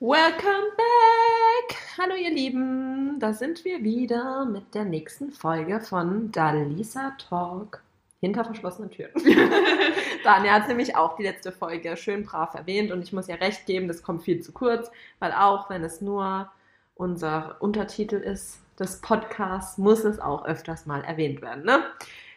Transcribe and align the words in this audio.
Welcome 0.00 0.72
back! 0.76 1.76
Hallo 1.96 2.16
ihr 2.16 2.32
Lieben, 2.32 3.20
da 3.20 3.32
sind 3.32 3.64
wir 3.64 3.84
wieder 3.84 4.44
mit 4.44 4.74
der 4.74 4.84
nächsten 4.84 5.30
Folge 5.30 5.80
von 5.80 6.32
Dalisa 6.32 7.12
Talk. 7.16 7.80
Hinter 8.20 8.44
verschlossenen 8.44 8.90
Türen. 8.90 9.12
Daniel 10.24 10.52
hat 10.52 10.66
nämlich 10.66 10.96
auch 10.96 11.14
die 11.14 11.22
letzte 11.22 11.52
Folge 11.52 11.96
schön 11.96 12.24
brav 12.24 12.54
erwähnt 12.54 12.90
und 12.90 13.02
ich 13.02 13.12
muss 13.12 13.28
ja 13.28 13.36
recht 13.36 13.66
geben, 13.66 13.86
das 13.86 14.02
kommt 14.02 14.24
viel 14.24 14.40
zu 14.40 14.50
kurz, 14.50 14.90
weil 15.20 15.32
auch 15.32 15.70
wenn 15.70 15.84
es 15.84 16.00
nur 16.00 16.50
unser 16.96 17.56
Untertitel 17.60 18.16
ist 18.16 18.58
des 18.80 19.00
Podcasts, 19.00 19.78
muss 19.78 20.02
es 20.02 20.18
auch 20.18 20.44
öfters 20.44 20.86
mal 20.86 21.04
erwähnt 21.04 21.40
werden. 21.40 21.64
Ne? 21.64 21.84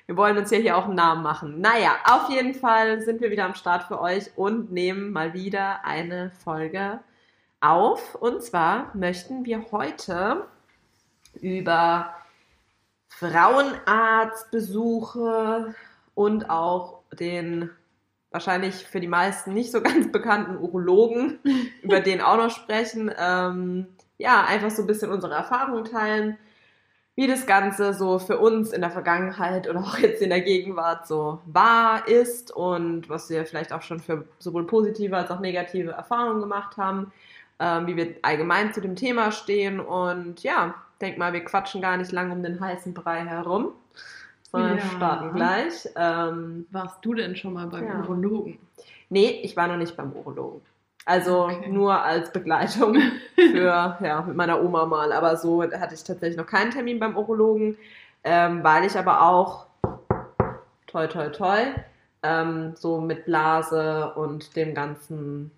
Wir 0.06 0.16
wollen 0.16 0.38
uns 0.38 0.52
ja 0.52 0.60
hier 0.60 0.78
auch 0.78 0.86
einen 0.86 0.96
Namen 0.96 1.24
machen. 1.24 1.60
Naja, 1.60 1.96
auf 2.06 2.30
jeden 2.30 2.54
Fall 2.54 3.02
sind 3.02 3.20
wir 3.20 3.32
wieder 3.32 3.46
am 3.46 3.56
Start 3.56 3.84
für 3.86 4.00
euch 4.00 4.30
und 4.36 4.72
nehmen 4.72 5.12
mal 5.12 5.34
wieder 5.34 5.84
eine 5.84 6.32
Folge 6.44 7.00
auf. 7.62 8.16
Und 8.16 8.44
zwar 8.44 8.92
möchten 8.96 9.46
wir 9.46 9.72
heute 9.72 10.48
über 11.42 12.14
Frauenarztbesuche 13.10 15.76
und 16.16 16.50
auch 16.50 17.02
den 17.20 17.70
wahrscheinlich 18.32 18.86
für 18.86 19.00
die 19.00 19.08
meisten 19.08 19.54
nicht 19.54 19.72
so 19.72 19.82
ganz 19.82 20.12
bekannten 20.12 20.58
Urologen, 20.58 21.40
über 21.82 22.02
den 22.02 22.22
auch 22.22 22.38
noch 22.38 22.52
sprechen. 22.52 23.12
Ähm, 23.18 23.88
ja, 24.18 24.46
einfach 24.46 24.72
so 24.72 24.84
ein 24.84 24.88
bisschen 24.88 25.12
unsere 25.12 25.36
Erfahrungen 25.36 25.86
teilen, 25.86 26.38
wie 27.16 27.28
das 27.28 27.46
Ganze 27.48 27.94
so 27.94 28.20
für 28.20 28.38
uns 28.38 28.72
in 28.72 28.82
der 28.82 28.92
Vergangenheit 28.92 29.68
oder 29.68 29.80
auch 29.80 29.98
jetzt 29.98 30.22
in 30.22 30.30
der 30.30 30.42
Gegenwart 30.42 31.08
so 31.08 31.42
war, 31.46 32.08
ist 32.08 32.52
und 32.52 33.10
was 33.10 33.30
wir 33.30 33.46
vielleicht 33.46 33.74
auch 33.74 33.82
schon 33.82 34.00
für 34.00 34.28
sowohl 34.38 34.68
positive 34.68 35.18
als 35.18 35.32
auch 35.32 35.40
negative 35.40 35.92
Erfahrungen 35.92 36.42
gemacht 36.42 36.78
haben 36.78 37.12
ähm, 37.60 37.88
wie 37.88 37.96
wir 37.96 38.16
allgemein 38.22 38.74
zu 38.74 38.82
dem 38.82 38.96
Thema 38.96 39.32
stehen. 39.32 39.80
Und 39.80 40.44
ja, 40.44 40.76
denk 41.02 41.18
mal, 41.18 41.34
wir 41.34 41.44
quatschen 41.44 41.82
gar 41.82 41.98
nicht 41.98 42.12
lang 42.12 42.32
um 42.32 42.44
den 42.44 42.60
heißen 42.60 42.94
Brei 42.94 43.26
herum, 43.26 43.72
sondern 44.52 44.78
ja. 44.78 44.84
starten 44.84 45.34
gleich. 45.34 45.90
Ähm, 45.96 46.68
Warst 46.72 47.04
du 47.04 47.14
denn 47.14 47.36
schon 47.36 47.54
mal 47.54 47.68
beim 47.68 47.88
ja. 47.88 48.00
Urologen? 48.00 48.60
Nee, 49.10 49.42
ich 49.44 49.56
war 49.56 49.68
noch 49.68 49.78
nicht 49.78 49.96
beim 49.96 50.12
Urologen. 50.12 50.62
Also 51.06 51.46
okay. 51.46 51.70
nur 51.70 52.04
als 52.04 52.34
Begleitung 52.34 52.98
für, 53.36 53.98
ja, 54.02 54.24
mit 54.28 54.36
meiner 54.36 54.62
Oma 54.62 54.86
mal. 54.86 55.14
Aber 55.14 55.38
so 55.38 55.64
hatte 55.64 55.96
ich 55.96 56.04
tatsächlich 56.04 56.38
noch 56.38 56.46
keinen 56.46 56.72
Termin 56.72 57.00
beim 57.00 57.16
Urologen, 57.16 57.78
ähm, 58.26 58.62
weil 58.62 58.84
ich 58.84 58.98
aber 58.98 59.22
auch, 59.22 59.68
toi, 60.86 61.08
toi, 61.08 61.30
toi, 61.30 61.60
ähm, 62.24 62.74
so 62.76 63.00
mit 63.00 63.24
Blase 63.24 64.12
und 64.16 64.56
dem 64.58 64.74
ganzen 64.74 65.52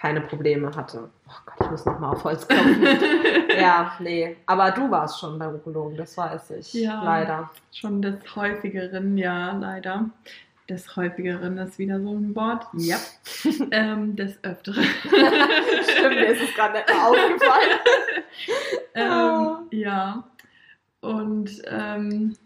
keine 0.00 0.22
Probleme 0.22 0.74
hatte. 0.74 1.10
Oh 1.28 1.32
Gott, 1.44 1.54
ich 1.60 1.70
muss 1.70 1.84
nochmal 1.84 2.14
auf 2.14 2.24
Holz 2.24 2.48
kommen. 2.48 2.82
ja, 3.60 3.92
nee. 3.98 4.36
Aber 4.46 4.70
du 4.70 4.90
warst 4.90 5.20
schon 5.20 5.38
beim 5.38 5.56
Urologen, 5.56 5.96
das 5.96 6.16
weiß 6.16 6.52
ich. 6.52 6.72
Ja, 6.72 7.02
leider. 7.04 7.50
Schon 7.70 8.00
des 8.00 8.14
häufigeren, 8.34 9.18
ja, 9.18 9.52
leider. 9.52 10.08
Des 10.70 10.96
häufigeren 10.96 11.58
ist 11.58 11.78
wieder 11.78 12.00
so 12.00 12.14
ein 12.14 12.34
Wort. 12.34 12.66
Ja. 12.72 12.96
ähm, 13.72 14.16
des 14.16 14.42
Öfteren. 14.42 14.84
Stimmt, 15.02 16.14
mir 16.14 16.28
ist 16.28 16.42
es 16.42 16.54
gerade 16.54 16.78
nicht 16.78 16.88
mehr 16.88 17.06
aufgefallen. 17.06 17.78
ähm, 18.94 19.78
ja. 19.78 20.24
Und 21.02 21.50
ähm, 21.66 22.36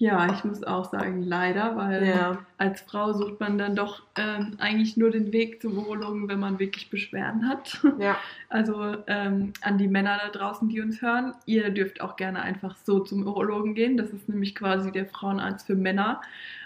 ja, 0.00 0.32
ich 0.32 0.44
muss 0.44 0.64
auch 0.64 0.90
sagen, 0.90 1.22
leider, 1.22 1.76
weil 1.76 2.06
ja. 2.06 2.38
als 2.56 2.80
Frau 2.80 3.12
sucht 3.12 3.38
man 3.38 3.58
dann 3.58 3.76
doch 3.76 4.02
ähm, 4.16 4.56
eigentlich 4.58 4.96
nur 4.96 5.10
den 5.10 5.30
Weg 5.30 5.60
zum 5.60 5.76
Urologen, 5.76 6.26
wenn 6.26 6.40
man 6.40 6.58
wirklich 6.58 6.88
Beschwerden 6.88 7.48
hat. 7.48 7.80
Ja. 7.98 8.16
Also 8.52 8.96
ähm, 9.06 9.52
an 9.60 9.78
die 9.78 9.86
Männer 9.86 10.18
da 10.24 10.36
draußen, 10.36 10.68
die 10.68 10.80
uns 10.80 11.00
hören, 11.00 11.34
ihr 11.46 11.70
dürft 11.70 12.00
auch 12.00 12.16
gerne 12.16 12.42
einfach 12.42 12.76
so 12.78 12.98
zum 12.98 13.24
Urologen 13.24 13.76
gehen. 13.76 13.96
Das 13.96 14.10
ist 14.10 14.28
nämlich 14.28 14.56
quasi 14.56 14.90
der 14.90 15.06
Frauenarzt 15.06 15.68
für 15.68 15.76
Männer. 15.76 16.20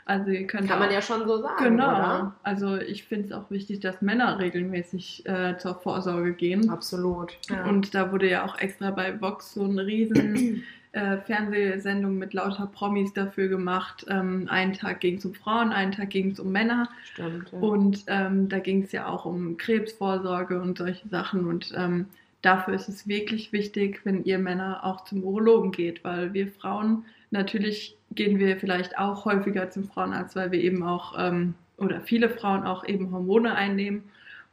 Also 0.06 0.30
ihr 0.30 0.46
könnt 0.46 0.68
Kann 0.68 0.78
auch, 0.78 0.86
man 0.86 0.90
ja 0.90 1.02
schon 1.02 1.26
so 1.26 1.42
sagen. 1.42 1.62
Genau. 1.62 1.90
Oder? 1.90 2.34
Also 2.42 2.76
ich 2.76 3.04
finde 3.04 3.26
es 3.26 3.32
auch 3.32 3.50
wichtig, 3.50 3.80
dass 3.80 4.00
Männer 4.00 4.38
regelmäßig 4.38 5.26
äh, 5.26 5.58
zur 5.58 5.74
Vorsorge 5.74 6.32
gehen. 6.32 6.70
Absolut. 6.70 7.36
Ja. 7.50 7.66
Und 7.66 7.94
da 7.94 8.10
wurde 8.10 8.30
ja 8.30 8.46
auch 8.46 8.58
extra 8.58 8.90
bei 8.90 9.20
Vox 9.20 9.52
so 9.52 9.64
ein 9.64 9.78
riesen 9.78 10.64
äh, 10.94 11.18
Fernsehsendung 11.18 12.16
mit 12.18 12.32
lauter 12.32 12.66
Promis 12.66 13.12
dafür 13.12 13.48
gemacht. 13.48 14.06
Ähm, 14.08 14.46
einen 14.48 14.72
Tag 14.72 15.00
ging 15.00 15.16
es 15.16 15.24
um 15.24 15.34
Frauen, 15.34 15.72
einen 15.72 15.92
Tag 15.92 16.10
ging 16.10 16.30
es 16.30 16.40
um 16.40 16.52
Männer. 16.52 16.88
Stimmt. 17.12 17.52
Ja. 17.52 17.58
Und 17.58 18.04
ähm, 18.06 18.48
da 18.48 18.58
ging 18.58 18.82
es 18.82 18.92
ja 18.92 19.06
auch 19.06 19.24
um 19.24 19.56
Krebsvorsorge 19.56 20.60
und 20.60 20.78
solche 20.78 21.08
Sachen. 21.08 21.46
Und 21.46 21.72
ähm, 21.76 22.06
dafür 22.42 22.74
ist 22.74 22.88
es 22.88 23.08
wirklich 23.08 23.52
wichtig, 23.52 24.00
wenn 24.04 24.24
ihr 24.24 24.38
Männer 24.38 24.84
auch 24.84 25.04
zum 25.04 25.24
Urologen 25.24 25.72
geht, 25.72 26.04
weil 26.04 26.32
wir 26.32 26.48
Frauen 26.48 27.04
natürlich 27.30 27.96
gehen 28.12 28.38
wir 28.38 28.56
vielleicht 28.56 28.96
auch 28.96 29.24
häufiger 29.24 29.70
zum 29.70 29.84
Frauenarzt, 29.84 30.36
weil 30.36 30.52
wir 30.52 30.60
eben 30.60 30.82
auch 30.82 31.14
ähm, 31.18 31.54
oder 31.76 32.00
viele 32.00 32.28
Frauen 32.30 32.64
auch 32.64 32.86
eben 32.86 33.10
Hormone 33.10 33.54
einnehmen 33.54 34.04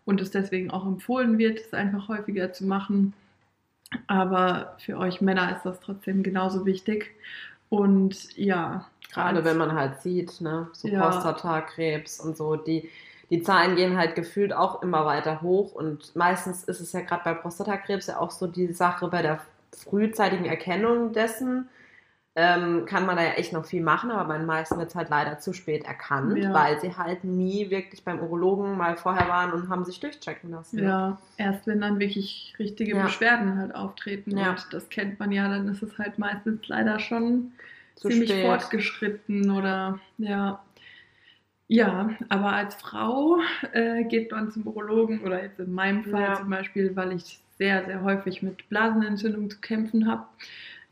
und 0.05 0.19
es 0.19 0.31
deswegen 0.31 0.71
auch 0.71 0.85
empfohlen 0.85 1.37
wird, 1.37 1.59
es 1.59 1.73
einfach 1.73 2.07
häufiger 2.07 2.51
zu 2.51 2.65
machen. 2.65 3.13
Aber 4.07 4.75
für 4.79 4.97
euch 4.97 5.21
Männer 5.21 5.55
ist 5.55 5.63
das 5.63 5.79
trotzdem 5.79 6.23
genauso 6.23 6.65
wichtig. 6.65 7.11
Und 7.69 8.37
ja. 8.37 8.87
Gerade 9.13 9.43
wenn 9.43 9.57
man 9.57 9.73
halt 9.73 10.01
sieht, 10.01 10.39
ne, 10.39 10.69
so 10.71 10.87
ja. 10.87 11.01
Prostatakrebs 11.01 12.21
und 12.21 12.37
so, 12.37 12.55
die, 12.55 12.89
die 13.29 13.41
Zahlen 13.41 13.75
gehen 13.75 13.97
halt 13.97 14.15
gefühlt 14.15 14.53
auch 14.53 14.81
immer 14.81 15.05
weiter 15.05 15.41
hoch. 15.41 15.73
Und 15.73 16.15
meistens 16.15 16.63
ist 16.63 16.79
es 16.79 16.93
ja 16.93 17.01
gerade 17.01 17.23
bei 17.25 17.33
Prostatakrebs 17.33 18.07
ja 18.07 18.19
auch 18.19 18.31
so 18.31 18.47
die 18.47 18.71
Sache 18.71 19.09
bei 19.09 19.21
der 19.21 19.41
frühzeitigen 19.73 20.45
Erkennung 20.45 21.11
dessen, 21.13 21.67
ähm, 22.35 22.85
kann 22.85 23.05
man 23.05 23.17
da 23.17 23.23
ja 23.23 23.31
echt 23.31 23.51
noch 23.51 23.65
viel 23.65 23.81
machen, 23.81 24.09
aber 24.09 24.25
bei 24.29 24.37
den 24.37 24.45
meisten 24.45 24.77
wird 24.77 24.89
es 24.89 24.95
halt 24.95 25.09
leider 25.09 25.39
zu 25.39 25.51
spät 25.51 25.83
erkannt, 25.83 26.37
ja. 26.37 26.53
weil 26.53 26.79
sie 26.79 26.95
halt 26.95 27.25
nie 27.25 27.69
wirklich 27.69 28.05
beim 28.05 28.21
Urologen 28.21 28.77
mal 28.77 28.95
vorher 28.95 29.27
waren 29.27 29.51
und 29.51 29.67
haben 29.67 29.83
sich 29.83 29.99
durchchecken 29.99 30.51
lassen. 30.51 30.81
Ja, 30.81 31.17
erst 31.35 31.67
wenn 31.67 31.81
dann 31.81 31.99
wirklich 31.99 32.53
richtige 32.57 32.95
ja. 32.95 33.03
Beschwerden 33.03 33.57
halt 33.57 33.75
auftreten 33.75 34.37
ja. 34.37 34.51
und 34.51 34.65
das 34.71 34.87
kennt 34.87 35.19
man 35.19 35.33
ja, 35.33 35.49
dann 35.49 35.67
ist 35.67 35.83
es 35.83 35.97
halt 35.97 36.19
meistens 36.19 36.65
leider 36.69 36.99
schon 36.99 37.51
zu 37.95 38.07
ziemlich 38.07 38.29
spät. 38.29 38.45
fortgeschritten 38.45 39.51
oder 39.51 39.99
ja. 40.17 40.63
Ja, 41.67 42.09
aber 42.27 42.51
als 42.51 42.75
Frau 42.75 43.39
äh, 43.71 44.03
geht 44.03 44.31
man 44.31 44.51
zum 44.51 44.67
Urologen 44.67 45.21
oder 45.21 45.41
jetzt 45.41 45.57
in 45.59 45.73
meinem 45.73 46.03
Fall 46.03 46.35
zum 46.35 46.49
Beispiel, 46.49 46.93
weil 46.97 47.13
ich 47.13 47.39
sehr, 47.57 47.85
sehr 47.85 48.01
häufig 48.03 48.41
mit 48.41 48.67
Blasenentzündung 48.67 49.49
zu 49.49 49.61
kämpfen 49.61 50.05
habe. 50.09 50.25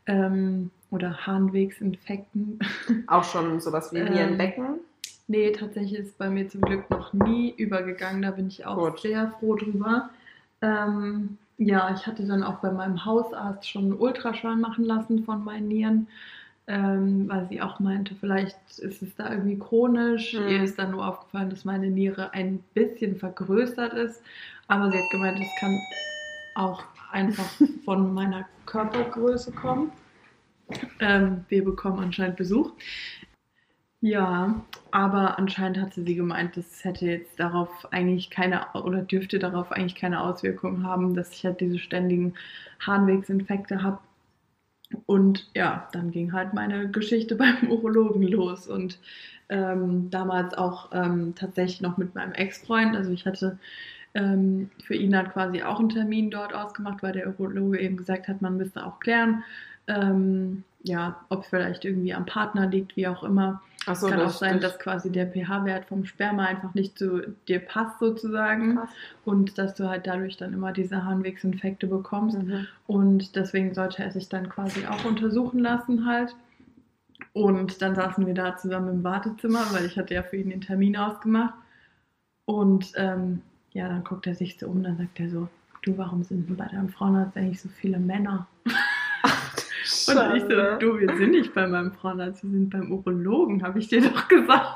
Ähm, 0.06 0.70
oder 0.90 1.26
Harnwegsinfekten. 1.26 2.58
Auch 3.06 3.24
schon 3.24 3.60
sowas 3.60 3.92
wie 3.92 4.00
Nierenbecken? 4.00 4.64
Ähm, 4.64 4.80
nee, 5.28 5.52
tatsächlich 5.52 5.98
ist 6.00 6.18
bei 6.18 6.28
mir 6.28 6.48
zum 6.48 6.62
Glück 6.62 6.90
noch 6.90 7.12
nie 7.12 7.50
übergegangen. 7.56 8.22
Da 8.22 8.32
bin 8.32 8.48
ich 8.48 8.66
auch 8.66 8.76
Gut. 8.76 9.00
sehr 9.00 9.30
froh 9.38 9.54
drüber. 9.54 10.10
Ähm, 10.62 11.38
ja, 11.58 11.94
ich 11.94 12.06
hatte 12.06 12.26
dann 12.26 12.42
auch 12.42 12.60
bei 12.60 12.70
meinem 12.70 13.04
Hausarzt 13.04 13.68
schon 13.68 13.84
einen 13.84 13.92
Ultraschall 13.92 14.56
machen 14.56 14.84
lassen 14.84 15.24
von 15.24 15.44
meinen 15.44 15.68
Nieren, 15.68 16.08
ähm, 16.66 17.28
weil 17.28 17.46
sie 17.48 17.60
auch 17.60 17.80
meinte, 17.80 18.14
vielleicht 18.14 18.56
ist 18.78 19.02
es 19.02 19.14
da 19.14 19.30
irgendwie 19.30 19.58
chronisch. 19.58 20.34
Mhm. 20.34 20.48
Ihr 20.48 20.62
ist 20.64 20.78
dann 20.78 20.92
nur 20.92 21.06
aufgefallen, 21.06 21.50
dass 21.50 21.64
meine 21.64 21.90
Niere 21.90 22.32
ein 22.32 22.64
bisschen 22.74 23.16
vergrößert 23.16 23.92
ist. 23.92 24.22
Aber 24.68 24.90
sie 24.90 24.98
hat 24.98 25.10
gemeint, 25.10 25.38
es 25.38 25.60
kann 25.60 25.78
auch 26.54 26.82
einfach 27.12 27.48
von 27.84 28.14
meiner 28.14 28.46
Körpergröße 28.66 29.52
kommen. 29.52 29.92
Ähm, 31.00 31.44
wir 31.48 31.64
bekommen 31.64 31.98
anscheinend 31.98 32.36
Besuch. 32.36 32.72
Ja, 34.02 34.64
aber 34.92 35.38
anscheinend 35.38 35.78
hatte 35.78 36.02
sie 36.02 36.14
gemeint, 36.14 36.56
das 36.56 36.84
hätte 36.84 37.04
jetzt 37.06 37.38
darauf 37.38 37.92
eigentlich 37.92 38.30
keine 38.30 38.66
oder 38.72 39.02
dürfte 39.02 39.38
darauf 39.38 39.72
eigentlich 39.72 39.94
keine 39.94 40.22
Auswirkungen 40.22 40.84
haben, 40.86 41.14
dass 41.14 41.32
ich 41.32 41.44
halt 41.44 41.60
diese 41.60 41.78
ständigen 41.78 42.34
Harnwegsinfekte 42.80 43.82
habe. 43.82 43.98
Und 45.06 45.50
ja, 45.54 45.88
dann 45.92 46.10
ging 46.10 46.32
halt 46.32 46.54
meine 46.54 46.90
Geschichte 46.90 47.34
beim 47.36 47.70
Urologen 47.70 48.22
los 48.22 48.66
und 48.68 48.98
ähm, 49.50 50.08
damals 50.10 50.54
auch 50.54 50.90
ähm, 50.92 51.34
tatsächlich 51.34 51.82
noch 51.82 51.98
mit 51.98 52.14
meinem 52.14 52.32
Ex-Freund. 52.32 52.96
Also 52.96 53.10
ich 53.12 53.26
hatte 53.26 53.58
ähm, 54.14 54.70
für 54.82 54.94
ihn 54.94 55.10
dann 55.10 55.28
quasi 55.30 55.62
auch 55.62 55.78
einen 55.78 55.90
Termin 55.90 56.30
dort 56.30 56.54
ausgemacht, 56.54 57.02
weil 57.02 57.12
der 57.12 57.28
Urologe 57.28 57.78
eben 57.80 57.96
gesagt 57.98 58.28
hat, 58.28 58.40
man 58.42 58.56
müsste 58.56 58.86
auch 58.86 58.98
klären, 59.00 59.44
ähm, 59.90 60.64
ja, 60.82 61.20
ob 61.28 61.42
es 61.42 61.48
vielleicht 61.48 61.84
irgendwie 61.84 62.14
am 62.14 62.26
Partner 62.26 62.66
liegt, 62.66 62.96
wie 62.96 63.06
auch 63.06 63.22
immer. 63.22 63.60
Ach 63.86 63.96
so, 63.96 64.08
Kann 64.08 64.20
auch 64.20 64.30
sein, 64.30 64.60
dass 64.60 64.78
quasi 64.78 65.10
der 65.10 65.26
pH-Wert 65.26 65.86
vom 65.86 66.04
Sperma 66.04 66.44
einfach 66.44 66.74
nicht 66.74 66.98
zu 66.98 67.34
dir 67.48 67.60
passt 67.60 67.98
sozusagen 67.98 68.76
Krass. 68.76 68.90
und 69.24 69.56
dass 69.56 69.74
du 69.74 69.88
halt 69.88 70.06
dadurch 70.06 70.36
dann 70.36 70.52
immer 70.52 70.72
diese 70.72 71.04
Harnwegsinfekte 71.04 71.86
bekommst. 71.86 72.38
Mhm. 72.42 72.66
Und 72.86 73.36
deswegen 73.36 73.74
sollte 73.74 74.02
er 74.02 74.10
sich 74.10 74.28
dann 74.28 74.48
quasi 74.50 74.86
auch 74.86 75.04
untersuchen 75.04 75.60
lassen 75.60 76.06
halt. 76.06 76.34
Und 77.32 77.80
dann 77.80 77.94
saßen 77.94 78.26
wir 78.26 78.34
da 78.34 78.56
zusammen 78.56 78.88
im 78.88 79.04
Wartezimmer, 79.04 79.64
weil 79.72 79.86
ich 79.86 79.96
hatte 79.96 80.14
ja 80.14 80.22
für 80.22 80.36
ihn 80.36 80.50
den 80.50 80.60
Termin 80.60 80.96
ausgemacht. 80.96 81.54
Und 82.44 82.92
ähm, 82.96 83.42
ja, 83.72 83.88
dann 83.88 84.04
guckt 84.04 84.26
er 84.26 84.34
sich 84.34 84.58
so 84.58 84.66
um, 84.66 84.82
dann 84.82 84.98
sagt 84.98 85.20
er 85.20 85.30
so, 85.30 85.48
du, 85.82 85.96
warum 85.96 86.22
sind 86.22 86.48
denn 86.48 86.56
bei 86.56 86.66
deinem 86.66 86.88
Frauenarzt 86.88 87.36
eigentlich 87.36 87.60
so 87.60 87.68
viele 87.68 87.98
Männer? 87.98 88.46
Und 90.08 90.36
ich 90.36 90.42
so, 90.42 90.78
du, 90.78 90.98
wir 91.00 91.16
sind 91.16 91.30
nicht 91.32 91.54
bei 91.54 91.66
meinem 91.66 91.92
Frauenarzt, 91.92 92.42
wir 92.42 92.50
sind 92.50 92.70
beim 92.70 92.92
Urologen, 92.92 93.62
habe 93.62 93.78
ich 93.78 93.88
dir 93.88 94.02
doch 94.02 94.28
gesagt. 94.28 94.66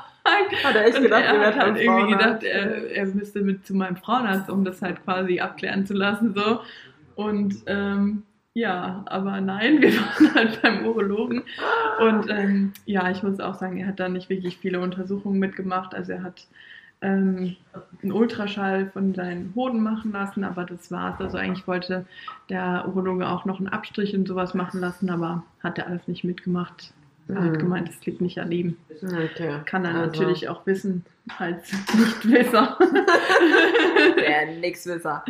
Hat 0.63 0.75
er 0.75 0.85
echt 0.85 1.01
gedacht, 1.01 1.23
er 1.23 1.47
hat 1.47 1.55
halt 1.55 1.77
irgendwie 1.77 2.13
gedacht, 2.13 2.43
er, 2.43 2.91
er 2.91 3.05
müsste 3.07 3.41
mit 3.41 3.65
zu 3.65 3.75
meinem 3.75 3.95
Frauenarzt, 3.95 4.49
um 4.49 4.65
das 4.65 4.81
halt 4.81 5.03
quasi 5.03 5.39
abklären 5.39 5.85
zu 5.85 5.93
lassen. 5.93 6.33
So. 6.33 6.61
Und 7.15 7.55
ähm, 7.67 8.23
ja, 8.53 9.03
aber 9.05 9.41
nein, 9.41 9.81
wir 9.81 9.91
waren 9.97 10.33
halt 10.33 10.61
beim 10.61 10.85
Urologen. 10.85 11.43
Und 11.99 12.29
ähm, 12.29 12.73
ja, 12.85 13.11
ich 13.11 13.21
muss 13.21 13.39
auch 13.39 13.55
sagen, 13.55 13.77
er 13.77 13.87
hat 13.87 13.99
da 13.99 14.09
nicht 14.09 14.29
wirklich 14.29 14.57
viele 14.57 14.79
Untersuchungen 14.79 15.39
mitgemacht. 15.39 15.93
Also 15.93 16.13
er 16.13 16.23
hat 16.23 16.47
ähm, 17.01 17.55
einen 18.01 18.11
Ultraschall 18.11 18.89
von 18.91 19.13
seinen 19.13 19.53
Hoden 19.55 19.81
machen 19.81 20.11
lassen, 20.11 20.43
aber 20.43 20.65
das 20.65 20.91
war's. 20.91 21.19
Also 21.19 21.37
eigentlich 21.37 21.67
wollte 21.67 22.05
der 22.49 22.85
Urologe 22.87 23.27
auch 23.27 23.45
noch 23.45 23.59
einen 23.59 23.69
Abstrich 23.69 24.15
und 24.15 24.27
sowas 24.27 24.53
machen 24.53 24.79
lassen, 24.79 25.09
aber 25.09 25.43
hat 25.61 25.77
er 25.77 25.87
alles 25.87 26.07
nicht 26.07 26.23
mitgemacht. 26.23 26.93
Er 27.27 27.35
hat 27.37 27.53
hm. 27.53 27.57
gemeint, 27.57 27.89
es 27.89 28.05
liegt 28.05 28.21
nicht 28.21 28.39
an 28.39 28.51
ihm. 28.51 28.77
Okay. 29.01 29.59
Kann 29.65 29.83
er 29.83 29.95
also. 29.95 30.05
natürlich 30.05 30.47
auch 30.47 30.65
wissen, 30.67 31.03
als 31.39 31.71
Nichtwisser. 31.95 32.77
Der 34.17 34.45
Nixwisser. 34.59 35.25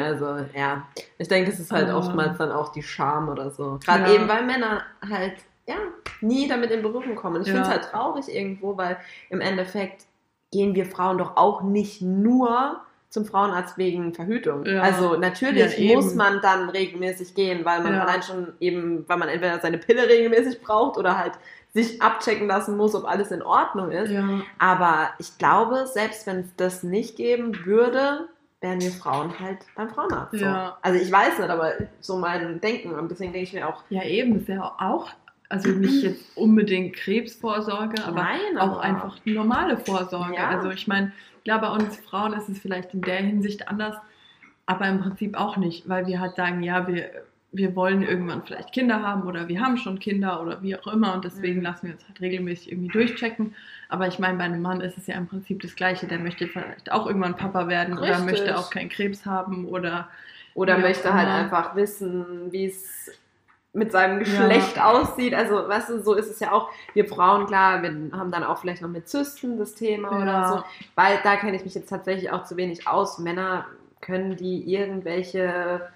Also, 0.00 0.46
ja. 0.54 0.84
Ich 1.18 1.28
denke, 1.28 1.52
es 1.52 1.60
ist 1.60 1.70
halt 1.70 1.90
oftmals 1.90 2.38
dann 2.38 2.50
auch 2.50 2.72
die 2.72 2.82
Scham 2.82 3.28
oder 3.28 3.50
so. 3.50 3.78
Gerade 3.84 4.04
ja. 4.04 4.14
eben, 4.14 4.28
weil 4.28 4.44
Männer 4.44 4.82
halt, 5.08 5.34
ja, 5.68 5.76
nie 6.20 6.48
damit 6.48 6.72
in 6.72 6.82
Berührung 6.82 7.14
kommen. 7.14 7.42
Ich 7.42 7.48
ja. 7.48 7.54
finde 7.54 7.68
es 7.68 7.74
halt 7.74 7.84
traurig 7.92 8.28
irgendwo, 8.28 8.76
weil 8.76 8.96
im 9.30 9.40
Endeffekt 9.40 10.06
gehen 10.52 10.74
wir 10.74 10.86
Frauen 10.86 11.18
doch 11.18 11.36
auch 11.36 11.62
nicht 11.62 12.02
nur 12.02 12.80
zum 13.08 13.26
Frauenarzt 13.26 13.76
wegen 13.76 14.14
Verhütung. 14.14 14.64
Ja. 14.64 14.80
Also 14.80 15.16
natürlich 15.16 15.78
ja, 15.78 15.94
muss 15.94 16.14
man 16.14 16.40
dann 16.40 16.70
regelmäßig 16.70 17.34
gehen, 17.34 17.64
weil 17.64 17.82
man 17.82 17.94
ja. 17.94 18.04
allein 18.04 18.22
schon 18.22 18.52
eben, 18.58 19.06
weil 19.08 19.18
man 19.18 19.28
entweder 19.28 19.60
seine 19.60 19.78
Pille 19.78 20.08
regelmäßig 20.08 20.62
braucht 20.62 20.96
oder 20.96 21.18
halt 21.18 21.32
sich 21.74 22.00
abchecken 22.00 22.46
lassen 22.46 22.76
muss, 22.76 22.94
ob 22.94 23.04
alles 23.04 23.30
in 23.30 23.42
Ordnung 23.42 23.90
ist. 23.90 24.12
Aber 24.58 25.10
ich 25.18 25.36
glaube, 25.38 25.86
selbst 25.86 26.26
wenn 26.26 26.40
es 26.40 26.56
das 26.56 26.82
nicht 26.82 27.16
geben 27.16 27.64
würde, 27.64 28.28
wären 28.62 28.80
wir 28.80 28.92
Frauen 28.92 29.38
halt 29.38 29.58
beim 29.74 29.90
Frauenarzt. 29.90 30.38
So. 30.38 30.46
Also 30.46 30.98
ich 30.98 31.10
weiß 31.10 31.38
nicht, 31.38 31.50
aber 31.50 31.72
so 32.00 32.16
mein 32.16 32.60
Denken 32.60 32.94
und 32.94 33.10
deswegen 33.10 33.32
denke 33.32 33.46
ich 33.46 33.52
mir 33.52 33.68
auch. 33.68 33.82
Ja, 33.90 34.04
eben, 34.04 34.34
das 34.34 34.42
ist 34.42 34.48
ja 34.48 34.62
auch 34.78 35.08
also 35.52 35.68
nicht 35.68 36.02
jetzt 36.02 36.34
unbedingt 36.34 36.96
Krebsvorsorge, 36.96 38.02
aber 38.04 38.22
Nein, 38.22 38.58
auch 38.58 38.78
aber 38.78 38.80
einfach 38.80 39.18
normale 39.26 39.76
Vorsorge. 39.76 40.36
Ja. 40.36 40.48
Also 40.48 40.70
ich 40.70 40.88
meine, 40.88 41.12
klar, 41.44 41.60
bei 41.60 41.68
uns 41.68 41.98
Frauen 41.98 42.32
ist 42.32 42.48
es 42.48 42.58
vielleicht 42.58 42.94
in 42.94 43.02
der 43.02 43.18
Hinsicht 43.18 43.68
anders, 43.68 43.94
aber 44.64 44.88
im 44.88 45.00
Prinzip 45.00 45.36
auch 45.36 45.58
nicht, 45.58 45.86
weil 45.90 46.06
wir 46.06 46.20
halt 46.20 46.36
sagen, 46.36 46.62
ja, 46.62 46.88
wir, 46.88 47.10
wir 47.52 47.76
wollen 47.76 48.02
irgendwann 48.02 48.42
vielleicht 48.42 48.72
Kinder 48.72 49.02
haben 49.02 49.24
oder 49.24 49.46
wir 49.46 49.60
haben 49.60 49.76
schon 49.76 49.98
Kinder 49.98 50.40
oder 50.40 50.62
wie 50.62 50.74
auch 50.74 50.86
immer 50.86 51.12
und 51.12 51.26
deswegen 51.26 51.58
mhm. 51.58 51.64
lassen 51.64 51.86
wir 51.88 51.94
uns 51.94 52.08
halt 52.08 52.22
regelmäßig 52.22 52.72
irgendwie 52.72 52.92
durchchecken. 52.92 53.54
Aber 53.90 54.08
ich 54.08 54.18
meine, 54.18 54.38
bei 54.38 54.44
einem 54.44 54.62
Mann 54.62 54.80
ist 54.80 54.96
es 54.96 55.06
ja 55.06 55.16
im 55.16 55.26
Prinzip 55.26 55.60
das 55.60 55.76
Gleiche. 55.76 56.06
Der 56.06 56.18
möchte 56.18 56.48
vielleicht 56.48 56.90
auch 56.90 57.06
irgendwann 57.06 57.36
Papa 57.36 57.68
werden 57.68 57.98
Richtig. 57.98 58.16
oder 58.16 58.24
möchte 58.24 58.58
auch 58.58 58.70
keinen 58.70 58.88
Krebs 58.88 59.26
haben 59.26 59.66
oder 59.66 60.08
oder 60.54 60.78
möchte 60.78 61.14
halt 61.14 61.28
einfach 61.28 61.74
wissen, 61.76 62.52
wie 62.52 62.66
es 62.66 63.10
mit 63.72 63.90
seinem 63.90 64.18
Geschlecht 64.18 64.76
ja. 64.76 64.90
aussieht. 64.90 65.34
Also, 65.34 65.68
weißt 65.68 65.88
du, 65.90 66.02
so 66.02 66.14
ist 66.14 66.30
es 66.30 66.40
ja 66.40 66.52
auch. 66.52 66.70
Wir 66.92 67.06
Frauen, 67.06 67.46
klar, 67.46 67.82
wir 67.82 67.90
haben 68.12 68.30
dann 68.30 68.44
auch 68.44 68.58
vielleicht 68.58 68.82
noch 68.82 68.88
mit 68.88 69.08
Zysten 69.08 69.58
das 69.58 69.74
Thema 69.74 70.12
ja. 70.12 70.22
oder 70.22 70.48
so. 70.48 70.64
Weil 70.94 71.18
da 71.22 71.36
kenne 71.36 71.56
ich 71.56 71.64
mich 71.64 71.74
jetzt 71.74 71.88
tatsächlich 71.88 72.30
auch 72.30 72.44
zu 72.44 72.56
wenig 72.56 72.86
aus. 72.86 73.18
Männer 73.18 73.66
können 74.00 74.36
die 74.36 74.70
irgendwelche 74.72 75.88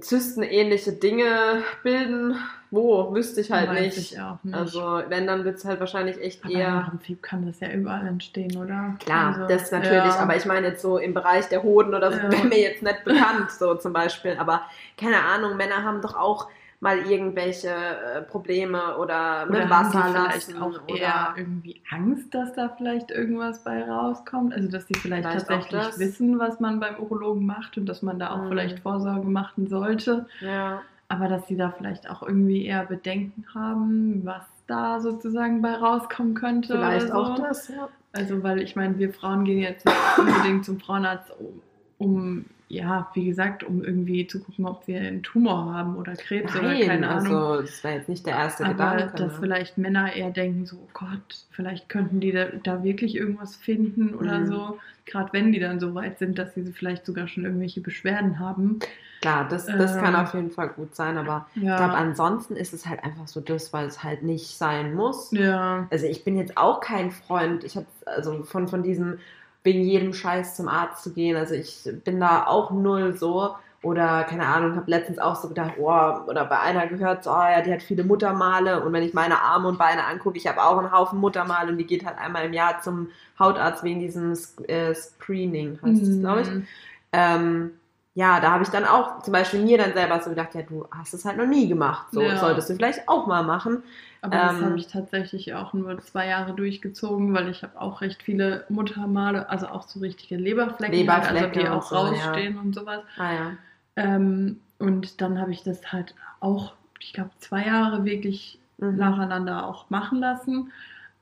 Zystenähnliche 0.00 0.92
Dinge 0.92 1.62
bilden. 1.82 2.36
Wo, 2.70 3.14
wüsste 3.14 3.40
ich 3.40 3.50
halt 3.50 3.68
Weiß 3.68 3.80
nicht. 3.80 4.12
Ich 4.12 4.18
nicht. 4.42 4.54
Also, 4.54 5.02
wenn, 5.08 5.26
dann 5.26 5.44
wird 5.44 5.56
es 5.56 5.64
halt 5.64 5.80
wahrscheinlich 5.80 6.20
echt 6.20 6.44
aber 6.44 6.54
eher. 6.54 6.88
Im 6.92 6.98
Prinzip 6.98 7.22
kann 7.22 7.46
das 7.46 7.60
ja 7.60 7.70
überall 7.70 8.06
entstehen, 8.06 8.56
oder? 8.56 8.96
Klar, 8.98 9.34
also, 9.34 9.46
das 9.46 9.70
natürlich. 9.70 10.14
Ja. 10.14 10.18
Aber 10.18 10.36
ich 10.36 10.44
meine 10.44 10.68
jetzt 10.68 10.82
so 10.82 10.98
im 10.98 11.14
Bereich 11.14 11.48
der 11.48 11.62
Hoden 11.62 11.94
oder 11.94 12.12
so, 12.12 12.18
ja. 12.18 12.32
wäre 12.32 12.44
mir 12.46 12.60
jetzt 12.60 12.82
nicht 12.82 13.04
bekannt, 13.04 13.50
so 13.50 13.74
zum 13.74 13.92
Beispiel. 13.92 14.36
Aber 14.38 14.62
keine 14.96 15.22
Ahnung, 15.22 15.56
Männer 15.56 15.84
haben 15.84 16.00
doch 16.00 16.16
auch 16.16 16.48
mal 16.80 16.98
irgendwelche 16.98 17.68
äh, 17.68 18.22
Probleme 18.22 18.96
oder 18.98 19.46
mit 19.46 19.56
oder 19.56 19.70
Wasser 19.70 20.04
haben 20.04 20.14
die 20.14 20.40
vielleicht 20.40 20.60
auch 20.60 20.82
oder 20.88 21.00
eher 21.00 21.34
irgendwie 21.36 21.80
Angst, 21.90 22.34
dass 22.34 22.52
da 22.52 22.68
vielleicht 22.76 23.10
irgendwas 23.10 23.64
bei 23.64 23.82
rauskommt. 23.82 24.52
Also 24.52 24.68
dass 24.68 24.86
die 24.86 24.94
vielleicht, 24.94 25.26
vielleicht 25.26 25.48
tatsächlich 25.48 25.98
wissen, 25.98 26.38
was 26.38 26.60
man 26.60 26.80
beim 26.80 26.96
Urologen 26.98 27.46
macht 27.46 27.78
und 27.78 27.86
dass 27.86 28.02
man 28.02 28.18
da 28.18 28.30
auch 28.32 28.42
mhm. 28.42 28.48
vielleicht 28.48 28.80
Vorsorge 28.80 29.26
machen 29.26 29.66
sollte. 29.68 30.26
Ja. 30.40 30.82
Aber 31.08 31.28
dass 31.28 31.46
die 31.46 31.56
da 31.56 31.70
vielleicht 31.70 32.10
auch 32.10 32.22
irgendwie 32.22 32.66
eher 32.66 32.84
Bedenken 32.84 33.44
haben, 33.54 34.24
was 34.24 34.42
da 34.66 35.00
sozusagen 35.00 35.62
bei 35.62 35.74
rauskommen 35.74 36.34
könnte. 36.34 36.74
Vielleicht 36.74 37.08
so. 37.08 37.14
auch 37.14 37.36
das, 37.36 37.68
ja. 37.68 37.88
Also 38.12 38.42
weil 38.42 38.60
ich 38.62 38.76
meine, 38.76 38.98
wir 38.98 39.12
Frauen 39.12 39.44
gehen 39.44 39.60
jetzt 39.60 39.84
nicht 39.84 40.18
unbedingt 40.18 40.64
zum 40.64 40.80
Frauenarzt, 40.80 41.32
um, 41.38 41.62
um 41.98 42.44
ja, 42.68 43.08
wie 43.14 43.26
gesagt, 43.26 43.62
um 43.62 43.84
irgendwie 43.84 44.26
zu 44.26 44.40
gucken, 44.40 44.66
ob 44.66 44.86
wir 44.88 45.00
einen 45.00 45.22
Tumor 45.22 45.72
haben 45.72 45.96
oder 45.96 46.14
Krebs 46.14 46.52
Nein, 46.54 46.64
oder 46.64 46.86
keine 46.86 47.08
Ahnung. 47.08 47.34
Also, 47.34 47.62
das 47.62 47.84
war 47.84 47.92
jetzt 47.92 48.08
nicht 48.08 48.26
der 48.26 48.34
erste 48.34 48.64
Aber 48.64 48.74
Gedanke. 48.74 49.16
dass 49.16 49.32
ne? 49.32 49.38
vielleicht 49.40 49.78
Männer 49.78 50.12
eher 50.12 50.30
denken, 50.30 50.66
so, 50.66 50.76
oh 50.76 50.88
Gott, 50.92 51.44
vielleicht 51.50 51.88
könnten 51.88 52.18
die 52.18 52.32
da, 52.32 52.46
da 52.64 52.82
wirklich 52.82 53.14
irgendwas 53.14 53.54
finden 53.54 54.14
oder 54.14 54.40
mhm. 54.40 54.46
so. 54.46 54.78
Gerade 55.04 55.32
wenn 55.32 55.52
die 55.52 55.60
dann 55.60 55.78
so 55.78 55.94
weit 55.94 56.18
sind, 56.18 56.38
dass 56.38 56.54
sie 56.54 56.64
vielleicht 56.72 57.06
sogar 57.06 57.28
schon 57.28 57.44
irgendwelche 57.44 57.80
Beschwerden 57.80 58.40
haben. 58.40 58.80
Klar, 59.20 59.46
das, 59.48 59.66
das 59.66 59.94
ähm, 59.94 60.02
kann 60.02 60.16
auf 60.16 60.34
jeden 60.34 60.50
Fall 60.50 60.70
gut 60.70 60.96
sein, 60.96 61.16
aber 61.16 61.46
ja. 61.54 61.72
ich 61.72 61.76
glaube, 61.76 61.94
ansonsten 61.94 62.56
ist 62.56 62.74
es 62.74 62.86
halt 62.86 63.04
einfach 63.04 63.28
so 63.28 63.40
das, 63.40 63.72
weil 63.72 63.86
es 63.86 64.02
halt 64.02 64.24
nicht 64.24 64.58
sein 64.58 64.94
muss. 64.94 65.30
Ja. 65.30 65.86
Also 65.90 66.06
ich 66.06 66.24
bin 66.24 66.36
jetzt 66.36 66.56
auch 66.56 66.80
kein 66.80 67.12
Freund, 67.12 67.62
ich 67.62 67.76
habe 67.76 67.86
also 68.04 68.42
von, 68.42 68.66
von 68.66 68.82
diesem 68.82 69.18
wegen 69.66 69.82
jedem 69.82 70.14
Scheiß 70.14 70.56
zum 70.56 70.68
Arzt 70.68 71.02
zu 71.02 71.12
gehen. 71.12 71.36
Also 71.36 71.54
ich 71.54 71.86
bin 72.04 72.18
da 72.20 72.46
auch 72.46 72.70
null 72.70 73.16
so. 73.16 73.54
Oder 73.82 74.24
keine 74.24 74.46
Ahnung, 74.46 74.74
habe 74.74 74.90
letztens 74.90 75.18
auch 75.18 75.36
so 75.36 75.48
gedacht, 75.48 75.74
oh, 75.78 75.84
oder 76.26 76.44
bei 76.46 76.58
einer 76.58 76.88
gehört, 76.88 77.22
so, 77.22 77.30
oh 77.30 77.34
ja, 77.34 77.60
die 77.60 77.72
hat 77.72 77.82
viele 77.82 78.02
Muttermale. 78.02 78.82
Und 78.82 78.92
wenn 78.92 79.02
ich 79.02 79.14
meine 79.14 79.40
Arme 79.40 79.68
und 79.68 79.78
Beine 79.78 80.04
angucke, 80.04 80.38
ich 80.38 80.46
habe 80.48 80.62
auch 80.62 80.78
einen 80.78 80.90
Haufen 80.90 81.20
Muttermale 81.20 81.70
und 81.70 81.78
die 81.78 81.86
geht 81.86 82.04
halt 82.04 82.18
einmal 82.18 82.46
im 82.46 82.52
Jahr 82.52 82.80
zum 82.80 83.10
Hautarzt 83.38 83.84
wegen 83.84 84.00
diesem 84.00 84.32
äh, 84.66 84.94
Screening, 84.94 85.78
heißt 85.84 86.02
es, 86.02 86.18
glaube 86.18 86.40
ich. 86.40 86.50
Mhm. 86.50 86.66
Ähm, 87.12 87.70
ja, 88.16 88.40
da 88.40 88.50
habe 88.50 88.62
ich 88.62 88.70
dann 88.70 88.86
auch 88.86 89.20
zum 89.20 89.32
Beispiel 89.32 89.60
mir 89.60 89.76
dann 89.76 89.92
selber 89.92 90.18
so 90.22 90.30
gedacht, 90.30 90.54
ja, 90.54 90.62
du 90.62 90.88
hast 90.90 91.12
es 91.12 91.26
halt 91.26 91.36
noch 91.36 91.44
nie 91.44 91.68
gemacht. 91.68 92.06
So 92.12 92.22
ja. 92.22 92.38
solltest 92.38 92.70
du 92.70 92.74
vielleicht 92.74 93.06
auch 93.10 93.26
mal 93.26 93.42
machen. 93.42 93.82
Aber 94.22 94.34
das 94.34 94.54
habe 94.54 94.70
ähm, 94.70 94.76
ich 94.76 94.86
tatsächlich 94.86 95.52
auch 95.52 95.74
nur 95.74 96.00
zwei 96.00 96.28
Jahre 96.28 96.54
durchgezogen, 96.54 97.34
weil 97.34 97.50
ich 97.50 97.62
habe 97.62 97.78
auch 97.78 98.00
recht 98.00 98.22
viele 98.22 98.64
Muttermale, 98.70 99.50
also 99.50 99.66
auch 99.66 99.86
so 99.86 100.00
richtige 100.00 100.36
Leberflecken, 100.36 100.96
Leberflecken 100.96 101.44
also 101.44 101.60
die 101.60 101.68
auch 101.68 101.82
so, 101.82 101.94
rausstehen 101.94 102.54
ja. 102.54 102.60
und 102.62 102.74
sowas. 102.74 103.02
Ah, 103.18 103.32
ja. 103.34 103.52
ähm, 103.96 104.60
und 104.78 105.20
dann 105.20 105.38
habe 105.38 105.52
ich 105.52 105.62
das 105.62 105.92
halt 105.92 106.14
auch, 106.40 106.72
ich 107.00 107.12
glaube, 107.12 107.32
zwei 107.40 107.66
Jahre 107.66 108.06
wirklich 108.06 108.58
mhm. 108.78 108.96
nacheinander 108.96 109.66
auch 109.66 109.90
machen 109.90 110.20
lassen. 110.20 110.72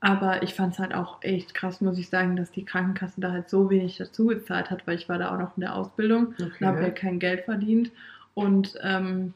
Aber 0.04 0.42
ich 0.42 0.52
fand 0.52 0.74
es 0.74 0.78
halt 0.78 0.94
auch 0.94 1.22
echt 1.22 1.54
krass, 1.54 1.80
muss 1.80 1.98
ich 1.98 2.10
sagen, 2.10 2.36
dass 2.36 2.50
die 2.50 2.66
Krankenkasse 2.66 3.22
da 3.22 3.32
halt 3.32 3.48
so 3.48 3.70
wenig 3.70 3.96
dazu 3.96 4.26
gezahlt 4.26 4.70
hat, 4.70 4.86
weil 4.86 4.96
ich 4.96 5.08
war 5.08 5.18
da 5.18 5.34
auch 5.34 5.38
noch 5.38 5.56
in 5.56 5.62
der 5.62 5.74
Ausbildung 5.74 6.34
okay. 6.34 6.52
und 6.60 6.66
habe 6.66 6.82
ja 6.82 6.90
kein 6.90 7.18
Geld 7.18 7.46
verdient. 7.46 7.90
Und 8.34 8.74
ähm, 8.82 9.32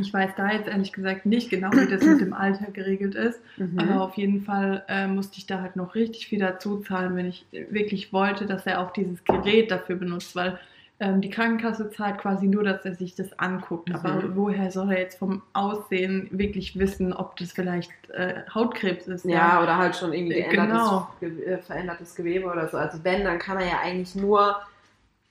ich 0.00 0.12
weiß 0.12 0.32
da 0.36 0.50
jetzt 0.50 0.68
ehrlich 0.68 0.92
gesagt 0.92 1.24
nicht 1.24 1.50
genau, 1.50 1.70
wie 1.70 1.86
das 1.86 2.02
mit 2.02 2.20
dem 2.20 2.32
Alter 2.32 2.72
geregelt 2.72 3.14
ist, 3.14 3.40
mhm. 3.58 3.78
aber 3.78 4.00
auf 4.00 4.16
jeden 4.16 4.42
Fall 4.42 4.84
äh, 4.88 5.06
musste 5.06 5.38
ich 5.38 5.46
da 5.46 5.60
halt 5.60 5.76
noch 5.76 5.94
richtig 5.94 6.26
viel 6.26 6.40
dazu 6.40 6.80
zahlen, 6.80 7.14
wenn 7.14 7.26
ich 7.26 7.46
wirklich 7.52 8.12
wollte, 8.12 8.46
dass 8.46 8.66
er 8.66 8.80
auch 8.80 8.92
dieses 8.92 9.22
Gerät 9.22 9.70
dafür 9.70 9.94
benutzt, 9.94 10.34
weil 10.34 10.58
ähm, 11.02 11.20
die 11.20 11.30
Krankenkasse 11.30 11.90
zahlt 11.90 12.18
quasi 12.18 12.46
nur, 12.46 12.62
dass 12.62 12.84
er 12.84 12.94
sich 12.94 13.16
das 13.16 13.38
anguckt. 13.38 13.88
Mhm. 13.88 13.96
Aber 13.96 14.36
woher 14.36 14.70
soll 14.70 14.92
er 14.92 15.00
jetzt 15.00 15.18
vom 15.18 15.42
Aussehen 15.52 16.28
wirklich 16.30 16.78
wissen, 16.78 17.12
ob 17.12 17.36
das 17.36 17.52
vielleicht 17.52 17.90
äh, 18.10 18.42
Hautkrebs 18.54 19.08
ist? 19.08 19.24
Ja, 19.24 19.30
ja, 19.32 19.62
oder 19.62 19.76
halt 19.76 19.96
schon 19.96 20.12
irgendwie 20.12 20.42
genau. 20.42 21.08
Ge 21.20 21.58
verändertes 21.58 22.14
Gewebe 22.14 22.46
oder 22.46 22.68
so. 22.68 22.76
Also 22.76 22.98
wenn, 23.02 23.24
dann 23.24 23.40
kann 23.40 23.58
er 23.58 23.66
ja 23.66 23.78
eigentlich 23.82 24.14
nur 24.14 24.56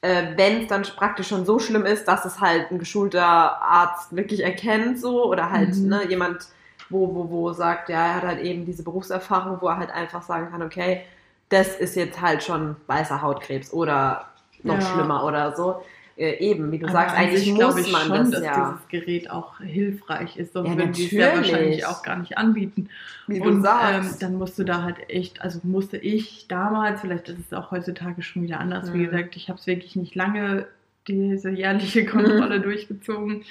äh, 0.01 0.33
wenn 0.35 0.63
es 0.63 0.67
dann 0.67 0.81
praktisch 0.81 1.27
schon 1.27 1.45
so 1.45 1.59
schlimm 1.59 1.85
ist, 1.85 2.07
dass 2.07 2.25
es 2.25 2.41
halt 2.41 2.71
ein 2.71 2.79
geschulter 2.79 3.23
Arzt 3.23 4.15
wirklich 4.15 4.43
erkennt, 4.43 4.99
so, 4.99 5.25
oder 5.25 5.51
halt 5.51 5.75
mhm. 5.75 5.89
ne, 5.89 6.09
jemand, 6.09 6.47
wo, 6.89 7.13
wo, 7.13 7.29
wo 7.29 7.53
sagt, 7.53 7.89
ja, 7.89 8.07
er 8.07 8.15
hat 8.15 8.23
halt 8.23 8.39
eben 8.41 8.65
diese 8.65 8.83
Berufserfahrung, 8.83 9.59
wo 9.61 9.67
er 9.67 9.77
halt 9.77 9.91
einfach 9.91 10.23
sagen 10.23 10.49
kann, 10.51 10.63
okay, 10.63 11.03
das 11.49 11.75
ist 11.75 11.95
jetzt 11.95 12.19
halt 12.19 12.43
schon 12.43 12.77
weißer 12.87 13.21
Hautkrebs 13.21 13.71
oder 13.73 14.30
noch 14.63 14.75
ja. 14.75 14.81
schlimmer 14.81 15.25
oder 15.25 15.55
so 15.55 15.81
äh, 16.21 16.37
eben, 16.39 16.71
wie 16.71 16.77
du 16.77 16.85
Aber 16.85 16.93
sagst, 16.93 17.15
eigentlich 17.15 17.51
muss 17.53 17.77
ich 17.77 17.91
man 17.91 18.01
schon, 18.03 18.17
das 18.17 18.29
dass 18.31 18.43
ja. 18.43 18.71
dieses 18.71 18.87
Gerät 18.89 19.31
auch 19.31 19.59
hilfreich 19.59 20.37
ist, 20.37 20.53
sonst 20.53 20.69
ja, 20.69 20.77
würden 20.77 20.93
die 20.93 21.05
es 21.05 21.11
ja 21.11 21.35
wahrscheinlich 21.35 21.85
auch 21.85 22.03
gar 22.03 22.17
nicht 22.17 22.37
anbieten. 22.37 22.89
Wie 23.27 23.39
und 23.39 23.57
du 23.57 23.61
sagst. 23.61 24.13
Ähm, 24.13 24.19
dann 24.19 24.35
musst 24.37 24.59
du 24.59 24.63
da 24.63 24.83
halt 24.83 25.09
echt, 25.09 25.41
also 25.41 25.59
musste 25.63 25.97
ich 25.97 26.47
damals, 26.47 27.01
vielleicht 27.01 27.29
ist 27.29 27.39
es 27.39 27.53
auch 27.53 27.71
heutzutage 27.71 28.21
schon 28.21 28.43
wieder 28.43 28.59
anders, 28.59 28.89
mhm. 28.89 28.93
wie 28.93 29.05
gesagt, 29.05 29.35
ich 29.35 29.49
habe 29.49 29.57
es 29.57 29.67
wirklich 29.67 29.95
nicht 29.95 30.13
lange 30.13 30.67
diese 31.07 31.49
jährliche 31.49 32.05
Kontrolle 32.05 32.59
durchgezogen. 32.61 33.43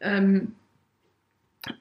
Ähm, 0.00 0.54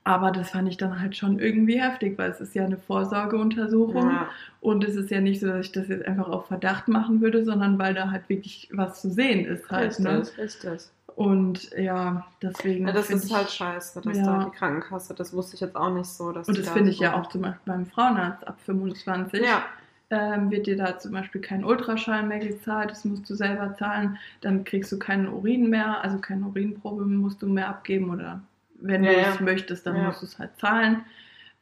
aber 0.04 0.32
das 0.32 0.50
fand 0.50 0.68
ich 0.68 0.78
dann 0.78 1.00
halt 1.00 1.16
schon 1.16 1.40
irgendwie 1.40 1.82
heftig, 1.82 2.18
weil 2.18 2.32
es 2.32 2.42
ist 2.42 2.54
ja 2.54 2.66
eine 2.66 2.78
Vorsorgeuntersuchung 2.78 4.10
ja. 4.10 4.30
und 4.60 4.84
es 4.84 4.96
ist 4.96 5.10
ja 5.10 5.22
nicht 5.22 5.40
so, 5.40 5.48
dass 5.48 5.68
ich 5.68 5.72
das 5.72 5.88
jetzt 5.88 6.06
einfach 6.06 6.28
auf 6.28 6.48
Verdacht 6.48 6.90
machen 6.90 7.22
würde, 7.22 7.46
sondern 7.46 7.80
weil 7.80 7.94
da 7.94 8.12
halt 8.12 8.28
wirklich 8.28 8.70
was 8.74 9.02
zu 9.02 9.10
sehen 9.10 9.46
ist 9.46 9.70
halt. 9.72 9.92
Richtig, 9.92 10.06
ne? 10.06 10.24
richtig. 10.38 10.82
Und 11.16 11.72
ja, 11.72 12.26
deswegen. 12.42 12.88
Ja, 12.88 12.94
das 12.94 13.10
ist 13.10 13.26
ich, 13.26 13.34
halt 13.34 13.50
scheiße, 13.50 14.02
dass 14.02 14.18
ja. 14.18 14.24
da 14.24 14.46
die 14.46 14.58
Krankenkasse, 14.58 15.14
das 15.14 15.34
wusste 15.34 15.56
ich 15.56 15.62
jetzt 15.62 15.76
auch 15.76 15.94
nicht 15.94 16.08
so. 16.08 16.32
Dass 16.32 16.48
und 16.48 16.58
das 16.58 16.70
finde 16.70 16.92
ich 16.92 17.00
ja 17.00 17.20
auch 17.20 17.28
zum 17.28 17.42
Beispiel 17.42 17.62
beim 17.66 17.86
Frauenarzt 17.86 18.48
ab 18.48 18.58
25. 18.66 19.42
Ja. 19.42 19.64
Ähm, 20.12 20.50
wird 20.50 20.66
dir 20.66 20.76
da 20.76 20.98
zum 20.98 21.12
Beispiel 21.12 21.40
kein 21.40 21.64
Ultraschall 21.64 22.24
mehr 22.24 22.40
gezahlt, 22.40 22.90
das 22.90 23.06
musst 23.06 23.30
du 23.30 23.36
selber 23.36 23.76
zahlen, 23.78 24.18
dann 24.42 24.64
kriegst 24.64 24.92
du 24.92 24.98
keinen 24.98 25.28
Urin 25.28 25.70
mehr, 25.70 26.04
also 26.04 26.18
keine 26.18 26.48
Urinprobe 26.48 27.06
musst 27.06 27.44
du 27.44 27.48
mehr 27.48 27.70
abgeben 27.70 28.10
oder 28.10 28.42
wenn 28.82 29.04
ja, 29.04 29.12
du 29.12 29.20
es 29.20 29.40
möchtest, 29.40 29.86
dann 29.86 30.04
musst 30.04 30.22
du 30.22 30.26
es 30.26 30.40
halt 30.40 30.58
zahlen. 30.58 31.02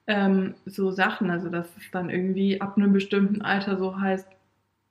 Ähm, 0.08 0.56
so 0.66 0.92
Sachen, 0.92 1.30
also 1.30 1.50
dass 1.50 1.68
es 1.78 1.92
dann 1.92 2.10
irgendwie 2.10 2.62
ab 2.62 2.78
einem 2.78 2.94
bestimmten 2.94 3.42
Alter 3.42 3.78
so 3.78 4.00
heißt, 4.00 4.28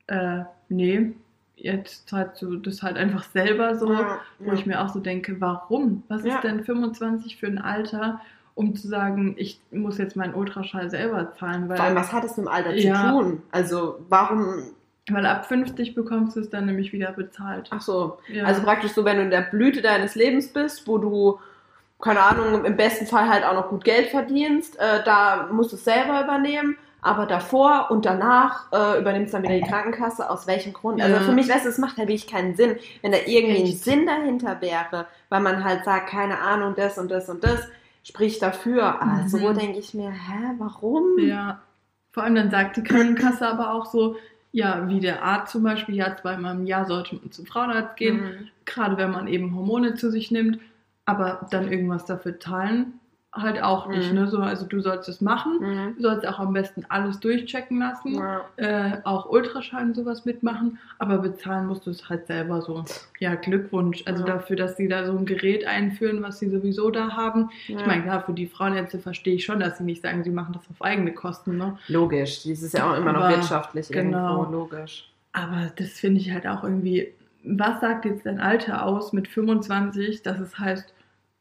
äh, 0.09 0.41
nee, 0.69 1.13
jetzt 1.57 2.09
zahlst 2.09 2.43
du 2.43 2.57
das 2.57 2.83
halt 2.83 2.97
einfach 2.97 3.25
selber 3.25 3.77
so, 3.77 3.93
ja, 3.93 4.21
wo 4.39 4.49
ja. 4.49 4.55
ich 4.55 4.67
mir 4.67 4.81
auch 4.83 4.91
so 4.91 5.01
denke, 5.01 5.41
warum? 5.41 6.03
Was 6.09 6.25
ja. 6.25 6.37
ist 6.37 6.45
denn 6.45 6.65
25 6.65 7.39
für 7.39 7.47
ein 7.47 7.59
Alter, 7.59 8.21
um 8.55 8.77
zu 8.77 8.89
sagen, 8.89 9.35
ich 9.39 9.61
muss 9.71 9.99
jetzt 9.99 10.17
meinen 10.17 10.35
Ultraschall 10.35 10.91
selber 10.91 11.33
zahlen? 11.35 11.69
Weil, 11.69 11.79
Vor 11.79 11.87
allem, 11.87 11.97
was 11.97 12.13
hat 12.13 12.25
es 12.25 12.37
mit 12.37 12.47
dem 12.47 12.53
Alter 12.53 12.77
zu 12.77 12.93
tun? 12.93 13.43
Also 13.51 13.99
warum... 14.09 14.73
Weil 15.09 15.25
ab 15.25 15.47
50 15.47 15.95
bekommst 15.95 16.35
du 16.35 16.41
es 16.41 16.51
dann 16.51 16.67
nämlich 16.67 16.93
wieder 16.93 17.13
bezahlt. 17.13 17.69
Ach 17.71 17.81
so, 17.81 18.19
also 18.45 18.63
praktisch 18.63 18.91
so, 18.91 19.05
wenn 19.05 19.19
du 19.19 19.23
in 19.23 19.31
der 19.31 19.43
Blüte 19.43 19.81
deines 19.81 20.17
Lebens 20.17 20.49
bist, 20.49 20.89
wo 20.89 20.99
du 20.99 21.39
keine 22.01 22.21
Ahnung, 22.21 22.65
im 22.65 22.77
besten 22.77 23.07
Fall 23.07 23.29
halt 23.29 23.45
auch 23.45 23.55
noch 23.55 23.69
gut 23.69 23.85
Geld 23.85 24.09
verdienst, 24.09 24.79
äh, 24.79 25.03
da 25.05 25.49
musst 25.51 25.73
du 25.73 25.77
es 25.77 25.85
selber 25.85 26.23
übernehmen 26.23 26.77
aber 27.07 27.27
davor 27.27 27.87
und 27.91 28.05
danach 28.05 28.73
äh, 28.73 28.99
übernimmt 28.99 29.27
es 29.27 29.33
dann 29.33 29.45
wieder 29.45 29.55
die 29.55 29.63
Krankenkasse. 29.63 30.29
Aus 30.29 30.49
welchem 30.49 30.73
Grund? 30.73 31.01
Also 31.01 31.21
für 31.21 31.33
mich, 31.33 31.49
weißt 31.49 31.65
du, 31.65 31.69
es 31.69 31.79
macht 31.79 31.99
halt 31.99 32.09
wirklich 32.09 32.27
keinen 32.27 32.57
Sinn, 32.57 32.77
wenn 33.01 33.13
da 33.13 33.19
irgendwie 33.27 33.63
Echt? 33.63 33.75
ein 33.75 33.79
Sinn 33.79 34.07
dahinter 34.07 34.61
wäre, 34.61 35.07
weil 35.29 35.41
man 35.41 35.63
halt 35.63 35.85
sagt, 35.85 36.09
keine 36.09 36.41
Ahnung, 36.41 36.75
das 36.77 36.99
und 36.99 37.09
das 37.09 37.29
und 37.29 37.45
das 37.45 37.61
spricht 38.03 38.43
dafür. 38.43 39.01
Aber 39.01 39.23
mhm. 39.23 39.29
so 39.29 39.53
denke 39.53 39.79
ich 39.79 39.95
mir, 39.95 40.11
hä, 40.11 40.55
warum? 40.59 41.17
Ja, 41.19 41.61
vor 42.11 42.25
allem 42.25 42.35
dann 42.35 42.51
sagt 42.51 42.77
die 42.77 42.83
Krankenkasse 42.83 43.47
aber 43.47 43.73
auch 43.73 43.87
so, 43.87 44.17
ja, 44.51 44.89
wie 44.89 44.99
der 44.99 45.23
Arzt 45.23 45.53
zum 45.53 45.63
Beispiel, 45.63 45.95
ja, 45.95 46.17
zweimal 46.17 46.57
im 46.57 46.67
Jahr 46.67 46.87
sollte 46.87 47.15
man 47.15 47.31
zum 47.31 47.47
Frauenarzt 47.47 47.97
gehen, 47.97 48.17
mhm. 48.17 48.49
gerade 48.65 48.97
wenn 48.97 49.13
man 49.13 49.29
eben 49.29 49.55
Hormone 49.55 49.95
zu 49.95 50.11
sich 50.11 50.33
nimmt, 50.33 50.59
aber 51.07 51.47
dann 51.51 51.73
irgendwas 51.73 52.05
dafür 52.05 52.39
zahlen 52.39 53.01
halt 53.37 53.63
auch 53.63 53.87
nicht. 53.89 54.13
Mhm. 54.13 54.19
Ne? 54.19 54.29
So, 54.29 54.39
also 54.39 54.67
du 54.67 54.81
sollst 54.81 55.09
es 55.09 55.21
machen, 55.21 55.59
mhm. 55.61 55.95
du 55.97 56.03
sollst 56.03 56.27
auch 56.27 56.39
am 56.39 56.53
besten 56.53 56.85
alles 56.89 57.21
durchchecken 57.21 57.79
lassen, 57.79 58.15
ja. 58.15 58.45
äh, 58.57 58.99
auch 59.05 59.29
Ultraschall 59.29 59.85
und 59.85 59.95
sowas 59.95 60.25
mitmachen, 60.25 60.79
aber 60.99 61.19
bezahlen 61.19 61.67
musst 61.67 61.87
du 61.87 61.91
es 61.91 62.09
halt 62.09 62.27
selber 62.27 62.63
so. 62.63 62.85
Ja, 63.19 63.35
Glückwunsch. 63.35 64.03
Also 64.07 64.27
ja. 64.27 64.35
dafür, 64.35 64.57
dass 64.57 64.77
sie 64.77 64.89
da 64.89 65.07
so 65.07 65.17
ein 65.17 65.27
Gerät 65.27 65.67
einführen, 65.67 66.23
was 66.23 66.39
sie 66.39 66.49
sowieso 66.49 66.91
da 66.91 67.11
haben. 67.17 67.51
Ja. 67.69 67.79
Ich 67.79 67.87
meine, 67.87 68.03
klar, 68.03 68.23
für 68.23 68.33
die 68.33 68.47
Frauenärzte 68.47 68.99
verstehe 68.99 69.35
ich 69.35 69.45
schon, 69.45 69.61
dass 69.61 69.79
sie 69.79 69.85
nicht 69.85 70.03
sagen, 70.03 70.25
sie 70.25 70.31
machen 70.31 70.55
das 70.55 70.63
auf 70.71 70.83
eigene 70.83 71.13
Kosten. 71.13 71.57
Ne? 71.57 71.79
Logisch, 71.89 72.45
das 72.45 72.63
ist 72.63 72.75
ja 72.75 72.91
auch 72.91 72.97
immer 72.97 73.11
aber, 73.11 73.21
noch 73.21 73.37
wirtschaftlich 73.37 73.89
genau. 73.89 74.41
irgendwo, 74.43 74.53
logisch. 74.53 75.11
Aber 75.33 75.71
das 75.77 75.91
finde 75.91 76.21
ich 76.21 76.33
halt 76.33 76.47
auch 76.47 76.65
irgendwie, 76.65 77.13
was 77.45 77.81
sagt 77.81 78.07
jetzt 78.07 78.25
dein 78.25 78.41
Alter 78.41 78.85
aus 78.87 79.13
mit 79.13 79.29
25, 79.29 80.23
dass 80.23 80.41
es 80.41 80.59
heißt, 80.59 80.95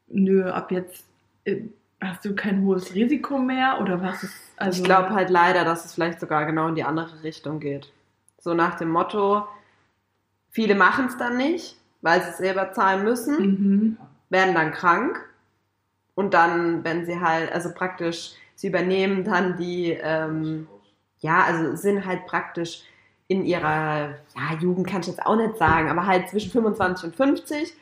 nö, 0.07 0.49
ab 0.49 0.71
jetzt 0.71 1.05
äh, 1.45 1.61
hast 2.01 2.25
du 2.25 2.35
kein 2.35 2.63
hohes 2.63 2.93
Risiko 2.93 3.37
mehr 3.37 3.79
oder 3.81 4.01
was 4.01 4.23
ist 4.23 4.45
also 4.57 4.79
Ich 4.79 4.85
glaube 4.85 5.09
halt 5.09 5.29
leider, 5.29 5.65
dass 5.65 5.85
es 5.85 5.93
vielleicht 5.93 6.19
sogar 6.19 6.45
genau 6.45 6.67
in 6.67 6.75
die 6.75 6.83
andere 6.83 7.23
Richtung 7.23 7.59
geht. 7.59 7.91
So 8.39 8.53
nach 8.53 8.75
dem 8.75 8.89
Motto, 8.89 9.45
viele 10.49 10.75
machen 10.75 11.07
es 11.07 11.17
dann 11.17 11.37
nicht, 11.37 11.77
weil 12.01 12.21
sie 12.21 12.29
es 12.29 12.37
selber 12.37 12.71
zahlen 12.71 13.03
müssen, 13.03 13.37
mhm. 13.37 13.97
werden 14.29 14.55
dann 14.55 14.71
krank 14.71 15.27
und 16.13 16.33
dann, 16.33 16.83
wenn 16.83 17.05
sie 17.05 17.19
halt, 17.19 17.51
also 17.51 17.73
praktisch, 17.73 18.33
sie 18.55 18.67
übernehmen 18.67 19.23
dann 19.23 19.57
die, 19.57 19.97
ähm, 20.01 20.67
ja, 21.19 21.43
also 21.43 21.75
sind 21.75 22.05
halt 22.05 22.25
praktisch 22.27 22.83
in 23.27 23.43
ihrer 23.43 24.15
ja, 24.35 24.57
Jugend, 24.61 24.87
kann 24.87 25.01
ich 25.01 25.07
jetzt 25.07 25.25
auch 25.25 25.35
nicht 25.35 25.57
sagen, 25.57 25.89
aber 25.89 26.05
halt 26.05 26.29
zwischen 26.29 26.51
25 26.51 27.05
und 27.05 27.15
50 27.15 27.73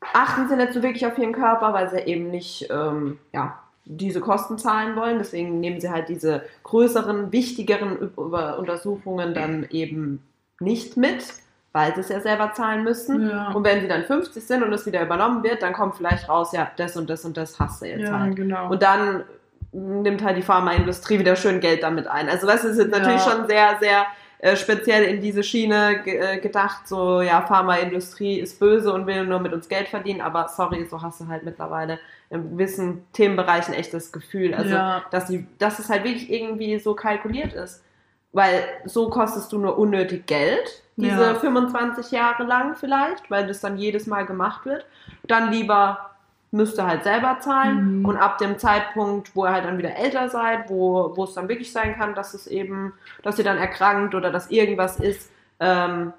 achten 0.00 0.48
sie 0.48 0.56
nicht 0.56 0.72
so 0.72 0.82
wirklich 0.82 1.06
auf 1.06 1.18
ihren 1.18 1.32
Körper, 1.32 1.72
weil 1.72 1.90
sie 1.90 1.98
eben 1.98 2.30
nicht 2.30 2.68
ähm, 2.70 3.18
ja, 3.32 3.58
diese 3.84 4.20
Kosten 4.20 4.58
zahlen 4.58 4.96
wollen. 4.96 5.18
Deswegen 5.18 5.60
nehmen 5.60 5.80
sie 5.80 5.90
halt 5.90 6.08
diese 6.08 6.42
größeren, 6.62 7.32
wichtigeren 7.32 8.10
Untersuchungen 8.16 9.34
dann 9.34 9.66
eben 9.70 10.22
nicht 10.60 10.96
mit, 10.96 11.24
weil 11.72 11.94
sie 11.94 12.00
es 12.00 12.08
ja 12.08 12.20
selber 12.20 12.52
zahlen 12.52 12.84
müssen. 12.84 13.28
Ja. 13.28 13.52
Und 13.52 13.64
wenn 13.64 13.80
sie 13.80 13.88
dann 13.88 14.04
50 14.04 14.42
sind 14.42 14.62
und 14.62 14.72
es 14.72 14.86
wieder 14.86 15.02
übernommen 15.02 15.42
wird, 15.42 15.62
dann 15.62 15.72
kommt 15.72 15.96
vielleicht 15.96 16.28
raus, 16.28 16.52
ja, 16.52 16.70
das 16.76 16.96
und 16.96 17.08
das 17.10 17.24
und 17.24 17.36
das 17.36 17.58
hast 17.58 17.82
du 17.82 17.86
jetzt 17.86 18.02
ja, 18.02 18.18
halt. 18.18 18.36
Genau. 18.36 18.70
Und 18.70 18.82
dann 18.82 19.24
nimmt 19.72 20.24
halt 20.24 20.36
die 20.36 20.42
Pharmaindustrie 20.42 21.18
wieder 21.18 21.36
schön 21.36 21.60
Geld 21.60 21.82
damit 21.82 22.06
ein. 22.08 22.28
Also 22.28 22.46
das 22.46 22.64
ist 22.64 22.78
jetzt 22.78 22.90
natürlich 22.90 23.24
ja. 23.24 23.30
schon 23.30 23.46
sehr, 23.46 23.76
sehr 23.80 24.06
äh, 24.42 24.56
speziell 24.56 25.04
in 25.04 25.20
diese 25.20 25.42
Schiene 25.42 26.06
äh, 26.06 26.38
gedacht, 26.38 26.88
so 26.88 27.20
ja, 27.20 27.42
Pharmaindustrie 27.42 28.38
ist 28.40 28.58
böse 28.58 28.92
und 28.92 29.06
will 29.06 29.26
nur 29.26 29.38
mit 29.38 29.52
uns 29.52 29.68
Geld 29.68 29.88
verdienen, 29.88 30.22
aber 30.22 30.48
sorry, 30.48 30.86
so 30.86 31.02
hast 31.02 31.20
du 31.20 31.28
halt 31.28 31.44
mittlerweile 31.44 31.98
in 32.30 32.52
gewissen 32.52 33.04
Themenbereichen 33.12 33.74
echt 33.74 33.92
das 33.92 34.12
Gefühl, 34.12 34.54
also 34.54 34.70
ja. 34.70 35.04
dass, 35.10 35.26
die, 35.26 35.46
dass 35.58 35.78
es 35.78 35.90
halt 35.90 36.04
wirklich 36.04 36.30
irgendwie 36.30 36.78
so 36.78 36.94
kalkuliert 36.94 37.52
ist. 37.52 37.84
Weil 38.32 38.62
so 38.84 39.10
kostest 39.10 39.52
du 39.52 39.58
nur 39.58 39.76
unnötig 39.76 40.26
Geld, 40.26 40.84
diese 40.96 41.20
ja. 41.20 41.34
25 41.34 42.12
Jahre 42.12 42.44
lang 42.44 42.76
vielleicht, 42.76 43.28
weil 43.28 43.46
das 43.46 43.60
dann 43.60 43.76
jedes 43.76 44.06
Mal 44.06 44.24
gemacht 44.24 44.64
wird. 44.64 44.86
Dann 45.24 45.50
lieber 45.50 46.09
müsst 46.50 46.78
ihr 46.78 46.86
halt 46.86 47.04
selber 47.04 47.38
zahlen. 47.40 48.00
Mhm. 48.00 48.04
Und 48.04 48.16
ab 48.16 48.38
dem 48.38 48.58
Zeitpunkt, 48.58 49.34
wo 49.34 49.44
ihr 49.44 49.52
halt 49.52 49.64
dann 49.64 49.78
wieder 49.78 49.96
älter 49.96 50.28
seid, 50.28 50.68
wo, 50.68 51.12
wo 51.16 51.24
es 51.24 51.34
dann 51.34 51.48
wirklich 51.48 51.72
sein 51.72 51.96
kann, 51.96 52.14
dass 52.14 52.34
es 52.34 52.46
eben, 52.46 52.92
dass 53.22 53.38
ihr 53.38 53.44
dann 53.44 53.58
erkrankt 53.58 54.14
oder 54.14 54.30
dass 54.30 54.50
irgendwas 54.50 54.98
ist, 54.98 55.30
ähm, 55.60 56.12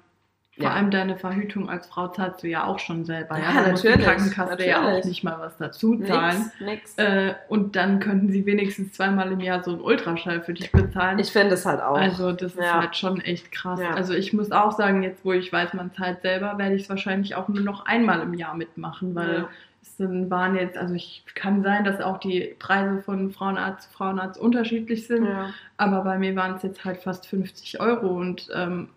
vor 0.54 0.66
ja. 0.66 0.72
allem 0.74 0.90
deine 0.90 1.16
Verhütung 1.16 1.70
als 1.70 1.86
Frau 1.86 2.08
zahlst 2.08 2.42
du 2.42 2.48
ja 2.48 2.66
auch 2.66 2.78
schon 2.78 3.06
selber. 3.06 3.38
Ja, 3.38 3.54
ja 3.54 3.68
natürlich. 3.68 3.96
Die 3.96 4.02
Krankenkasse 4.02 4.50
natürlich. 4.50 4.70
ja 4.70 4.98
auch 4.98 5.04
nicht 5.04 5.24
mal 5.24 5.38
was 5.38 5.56
dazu 5.56 5.96
zahlen. 5.96 6.52
Nix, 6.60 6.94
nix. 6.96 6.98
Äh, 6.98 7.34
und 7.48 7.74
dann 7.74 8.00
könnten 8.00 8.30
sie 8.30 8.44
wenigstens 8.44 8.92
zweimal 8.92 9.32
im 9.32 9.40
Jahr 9.40 9.64
so 9.64 9.70
einen 9.70 9.80
Ultraschall 9.80 10.42
für 10.42 10.52
dich 10.52 10.70
bezahlen. 10.70 11.18
Ich 11.18 11.32
finde 11.32 11.54
es 11.54 11.64
halt 11.64 11.80
auch. 11.80 11.96
Also 11.96 12.32
das 12.32 12.54
ja. 12.54 12.64
ist 12.64 12.72
halt 12.74 12.96
schon 12.96 13.20
echt 13.22 13.50
krass. 13.50 13.80
Ja. 13.80 13.94
Also 13.94 14.12
ich 14.12 14.34
muss 14.34 14.52
auch 14.52 14.72
sagen, 14.72 15.02
jetzt 15.02 15.24
wo 15.24 15.32
ich 15.32 15.50
weiß, 15.50 15.72
man 15.72 15.90
zahlt 15.94 16.20
selber, 16.20 16.58
werde 16.58 16.74
ich 16.74 16.82
es 16.82 16.88
wahrscheinlich 16.90 17.34
auch 17.34 17.48
nur 17.48 17.62
noch 17.62 17.86
einmal 17.86 18.20
im 18.20 18.34
Jahr 18.34 18.54
mitmachen, 18.54 19.14
weil 19.14 19.48
es 19.82 19.98
waren 19.98 20.56
jetzt, 20.56 20.78
also 20.78 20.94
ich 20.94 21.24
kann 21.34 21.62
sein, 21.62 21.84
dass 21.84 22.00
auch 22.00 22.18
die 22.18 22.54
Preise 22.58 23.02
von 23.02 23.32
Frauenarzt 23.32 23.90
zu 23.90 23.96
Frauenarzt 23.96 24.40
unterschiedlich 24.40 25.06
sind, 25.06 25.28
aber 25.76 26.02
bei 26.02 26.18
mir 26.18 26.34
waren 26.36 26.54
es 26.54 26.62
jetzt 26.62 26.84
halt 26.84 26.98
fast 26.98 27.26
50 27.26 27.80
Euro 27.80 28.06
und 28.08 28.48
ähm, 28.54 28.88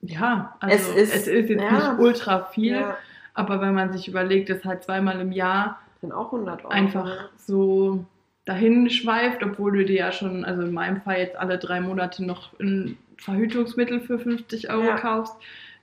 ja, 0.00 0.56
also 0.60 0.92
es 0.92 0.96
ist, 0.96 1.14
es 1.14 1.26
ist 1.26 1.48
jetzt 1.50 1.62
ja, 1.62 1.70
nicht 1.72 1.98
ultra 1.98 2.44
viel, 2.44 2.76
ja. 2.76 2.96
aber 3.34 3.60
wenn 3.60 3.74
man 3.74 3.92
sich 3.92 4.06
überlegt, 4.06 4.50
dass 4.50 4.64
halt 4.64 4.84
zweimal 4.84 5.20
im 5.20 5.32
Jahr 5.32 5.80
sind 6.00 6.12
auch 6.12 6.32
100 6.32 6.64
Euro, 6.64 6.72
einfach 6.72 7.04
ne? 7.04 7.28
so 7.36 8.04
dahin 8.44 8.90
schweift, 8.90 9.42
obwohl 9.42 9.72
du 9.72 9.84
dir 9.84 9.96
ja 9.96 10.12
schon, 10.12 10.44
also 10.44 10.62
in 10.62 10.72
meinem 10.72 11.00
Fall 11.00 11.18
jetzt 11.18 11.36
alle 11.36 11.58
drei 11.58 11.80
Monate 11.80 12.24
noch 12.24 12.58
ein 12.60 12.98
Verhütungsmittel 13.16 14.00
für 14.00 14.18
50 14.18 14.70
Euro 14.70 14.84
ja. 14.84 14.96
kaufst, 14.96 15.34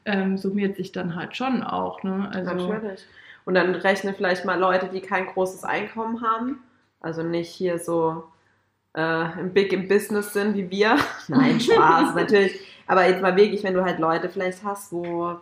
ähm, 0.06 0.38
summiert 0.38 0.76
sich 0.76 0.92
dann 0.92 1.16
halt 1.16 1.36
schon 1.36 1.64
auch. 1.64 2.04
Ne? 2.04 2.30
Also, 2.34 2.54
Natürlich. 2.54 3.06
Und 3.46 3.56
dann 3.56 3.74
rechne 3.76 4.14
vielleicht 4.14 4.46
mal 4.46 4.60
Leute, 4.60 4.88
die 4.88 5.02
kein 5.02 5.28
großes 5.28 5.64
Einkommen 5.64 6.22
haben, 6.22 6.64
also 7.00 7.24
nicht 7.24 7.50
hier 7.50 7.80
so 7.80 8.24
äh, 8.96 9.40
im 9.40 9.54
Big 9.54 9.74
im 9.74 9.88
Business 9.88 10.34
sind 10.34 10.56
wie 10.56 10.70
wir. 10.70 10.98
Nein, 11.28 11.60
Spaß, 11.60 12.16
natürlich. 12.16 12.60
Aber 12.88 13.08
jetzt 13.08 13.22
mal 13.22 13.36
wirklich, 13.36 13.64
wenn 13.64 13.74
du 13.74 13.84
halt 13.84 14.00
Leute 14.00 14.30
vielleicht 14.30 14.64
hast, 14.64 14.92
wo 14.92 15.36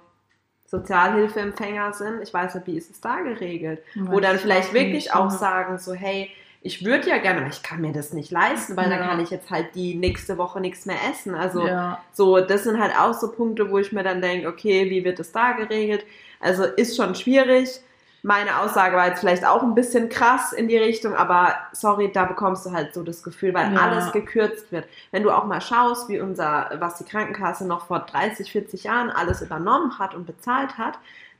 Sozialhilfeempfänger 0.67 1.93
sind, 1.93 2.21
ich 2.21 2.33
weiß 2.33 2.55
nicht, 2.55 2.67
wie 2.67 2.77
ist 2.77 2.91
es 2.91 3.01
da 3.01 3.21
geregelt? 3.21 3.81
Wo 3.95 4.19
dann 4.19 4.37
vielleicht 4.37 4.73
wirklich 4.73 5.13
auch 5.13 5.31
sagen, 5.31 5.79
so, 5.79 5.93
hey, 5.93 6.29
ich 6.61 6.85
würde 6.85 7.09
ja 7.09 7.17
gerne, 7.17 7.39
aber 7.39 7.49
ich 7.49 7.63
kann 7.63 7.81
mir 7.81 7.93
das 7.93 8.13
nicht 8.13 8.31
leisten, 8.31 8.75
weil 8.75 8.91
ja. 8.91 8.97
dann 8.97 9.07
kann 9.07 9.19
ich 9.19 9.29
jetzt 9.29 9.49
halt 9.49 9.73
die 9.75 9.95
nächste 9.95 10.37
Woche 10.37 10.59
nichts 10.59 10.85
mehr 10.85 10.97
essen. 11.09 11.33
Also 11.33 11.65
ja. 11.65 12.03
so, 12.11 12.39
das 12.39 12.65
sind 12.65 12.79
halt 12.79 12.93
auch 12.99 13.13
so 13.13 13.31
Punkte, 13.31 13.71
wo 13.71 13.79
ich 13.79 13.91
mir 13.91 14.03
dann 14.03 14.21
denke, 14.21 14.47
okay, 14.47 14.89
wie 14.89 15.03
wird 15.03 15.19
es 15.19 15.31
da 15.31 15.53
geregelt? 15.53 16.05
Also 16.39 16.65
ist 16.65 16.97
schon 16.97 17.15
schwierig 17.15 17.81
meine 18.21 18.59
Aussage 18.59 18.95
war 18.95 19.07
jetzt 19.07 19.21
vielleicht 19.21 19.45
auch 19.45 19.63
ein 19.63 19.75
bisschen 19.75 20.09
krass 20.09 20.51
in 20.51 20.67
die 20.67 20.77
Richtung, 20.77 21.15
aber 21.15 21.55
sorry, 21.71 22.11
da 22.11 22.25
bekommst 22.25 22.65
du 22.65 22.71
halt 22.71 22.93
so 22.93 23.03
das 23.03 23.23
Gefühl, 23.23 23.53
weil 23.53 23.73
ja. 23.73 23.79
alles 23.79 24.11
gekürzt 24.11 24.71
wird. 24.71 24.85
Wenn 25.11 25.23
du 25.23 25.31
auch 25.31 25.45
mal 25.45 25.61
schaust, 25.61 26.09
wie 26.09 26.19
unser, 26.19 26.69
was 26.79 26.95
die 26.95 27.05
Krankenkasse 27.05 27.65
noch 27.65 27.87
vor 27.87 27.99
30, 27.99 28.51
40 28.51 28.83
Jahren 28.83 29.09
alles 29.09 29.41
übernommen 29.41 29.97
hat 29.99 30.15
und 30.15 30.25
bezahlt 30.25 30.77
hat, 30.77 30.99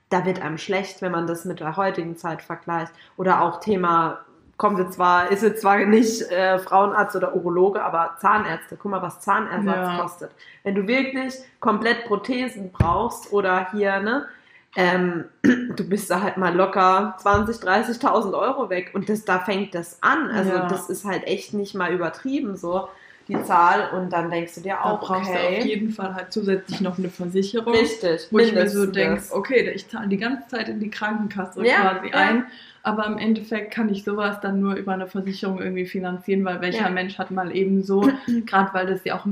da 0.10 0.26
wird 0.26 0.42
einem 0.42 0.58
schlecht, 0.58 1.02
wenn 1.02 1.12
man 1.12 1.28
das 1.28 1.46
mit 1.46 1.60
der 1.60 1.76
heutigen 1.76 2.18
Zeit 2.18 2.42
vergleicht. 2.42 2.92
Oder 3.18 3.42
auch 3.42 3.60
Thema, 3.60 4.20
kommt 4.58 4.80
jetzt 4.80 4.94
zwar, 4.94 5.32
ist 5.32 5.44
jetzt 5.44 5.62
zwar 5.62 5.78
nicht 5.86 6.22
äh, 6.32 6.60
Frauenarzt 6.60 7.16
oder 7.16 7.36
Urologe, 7.36 7.84
aber 7.84 8.16
Zahnärzte. 8.20 8.78
Guck 8.78 8.92
mal, 8.92 9.02
was 9.02 9.22
Zahnersatz 9.22 9.76
ja. 9.76 10.02
kostet. 10.02 10.32
Wenn 10.64 10.76
du 10.76 10.88
wirklich 10.88 11.36
komplett 11.60 12.06
Prothesen 12.06 12.72
brauchst 12.72 13.32
oder 13.32 13.72
hier, 13.72 14.00
ne, 14.00 14.28
ähm, 14.76 15.26
du 15.44 15.88
bist 15.88 16.10
da 16.10 16.22
halt 16.22 16.38
mal 16.38 16.56
locker 16.56 17.16
20, 17.20 17.58
30.000 17.58 18.34
Euro 18.38 18.70
weg 18.70 18.92
und 18.94 19.10
das, 19.10 19.26
da 19.26 19.40
fängt 19.40 19.76
das 19.76 20.02
an. 20.02 20.30
Also 20.30 20.52
ja. 20.52 20.68
das 20.68 20.90
ist 20.90 21.06
halt 21.06 21.26
echt 21.26 21.54
nicht 21.54 21.76
mal 21.76 21.94
übertrieben 21.94 22.56
so 22.56 22.88
die 23.30 23.42
Zahl 23.44 23.92
und 23.92 24.12
dann 24.12 24.32
denkst 24.32 24.56
du 24.56 24.62
dir 24.62 24.84
auch, 24.84 25.00
da 25.00 25.06
brauchst 25.06 25.30
okay. 25.30 25.40
du 25.40 25.60
auf 25.60 25.66
jeden 25.66 25.92
Fall 25.92 26.16
halt 26.16 26.34
zusätzlich 26.34 26.82
noch 26.82 26.98
eine 26.98 27.10
Versicherung. 27.10 27.74
Richtig. 27.74 28.28
Wo 28.32 28.40
ich 28.40 28.54
mir 28.54 28.68
so 28.68 28.88
denke, 28.88 29.22
okay, 29.32 29.70
ich 29.70 29.88
zahle 29.88 30.08
die 30.08 30.18
ganze 30.18 30.48
Zeit 30.48 30.68
in 30.68 30.80
die 30.80 30.90
Krankenkasse 30.90 31.64
ja, 31.64 31.94
quasi 31.94 32.10
ja. 32.10 32.16
ein, 32.16 32.46
aber 32.82 33.06
im 33.06 33.20
Endeffekt 33.20 33.72
kann 33.72 33.90
ich 33.90 34.04
sowas 34.04 34.40
dann 34.42 34.60
nur 34.60 34.74
über 34.74 34.94
eine 34.94 35.08
Versicherung 35.08 35.62
irgendwie 35.62 35.86
finanzieren, 35.86 36.44
weil 36.44 36.60
welcher 36.62 36.86
ja. 36.86 36.90
Mensch 36.90 37.20
hat 37.20 37.30
mal 37.30 37.56
eben 37.56 37.84
so, 37.84 38.10
gerade 38.46 38.74
weil 38.74 38.88
das 38.88 39.04
ja 39.04 39.20
auch 39.20 39.26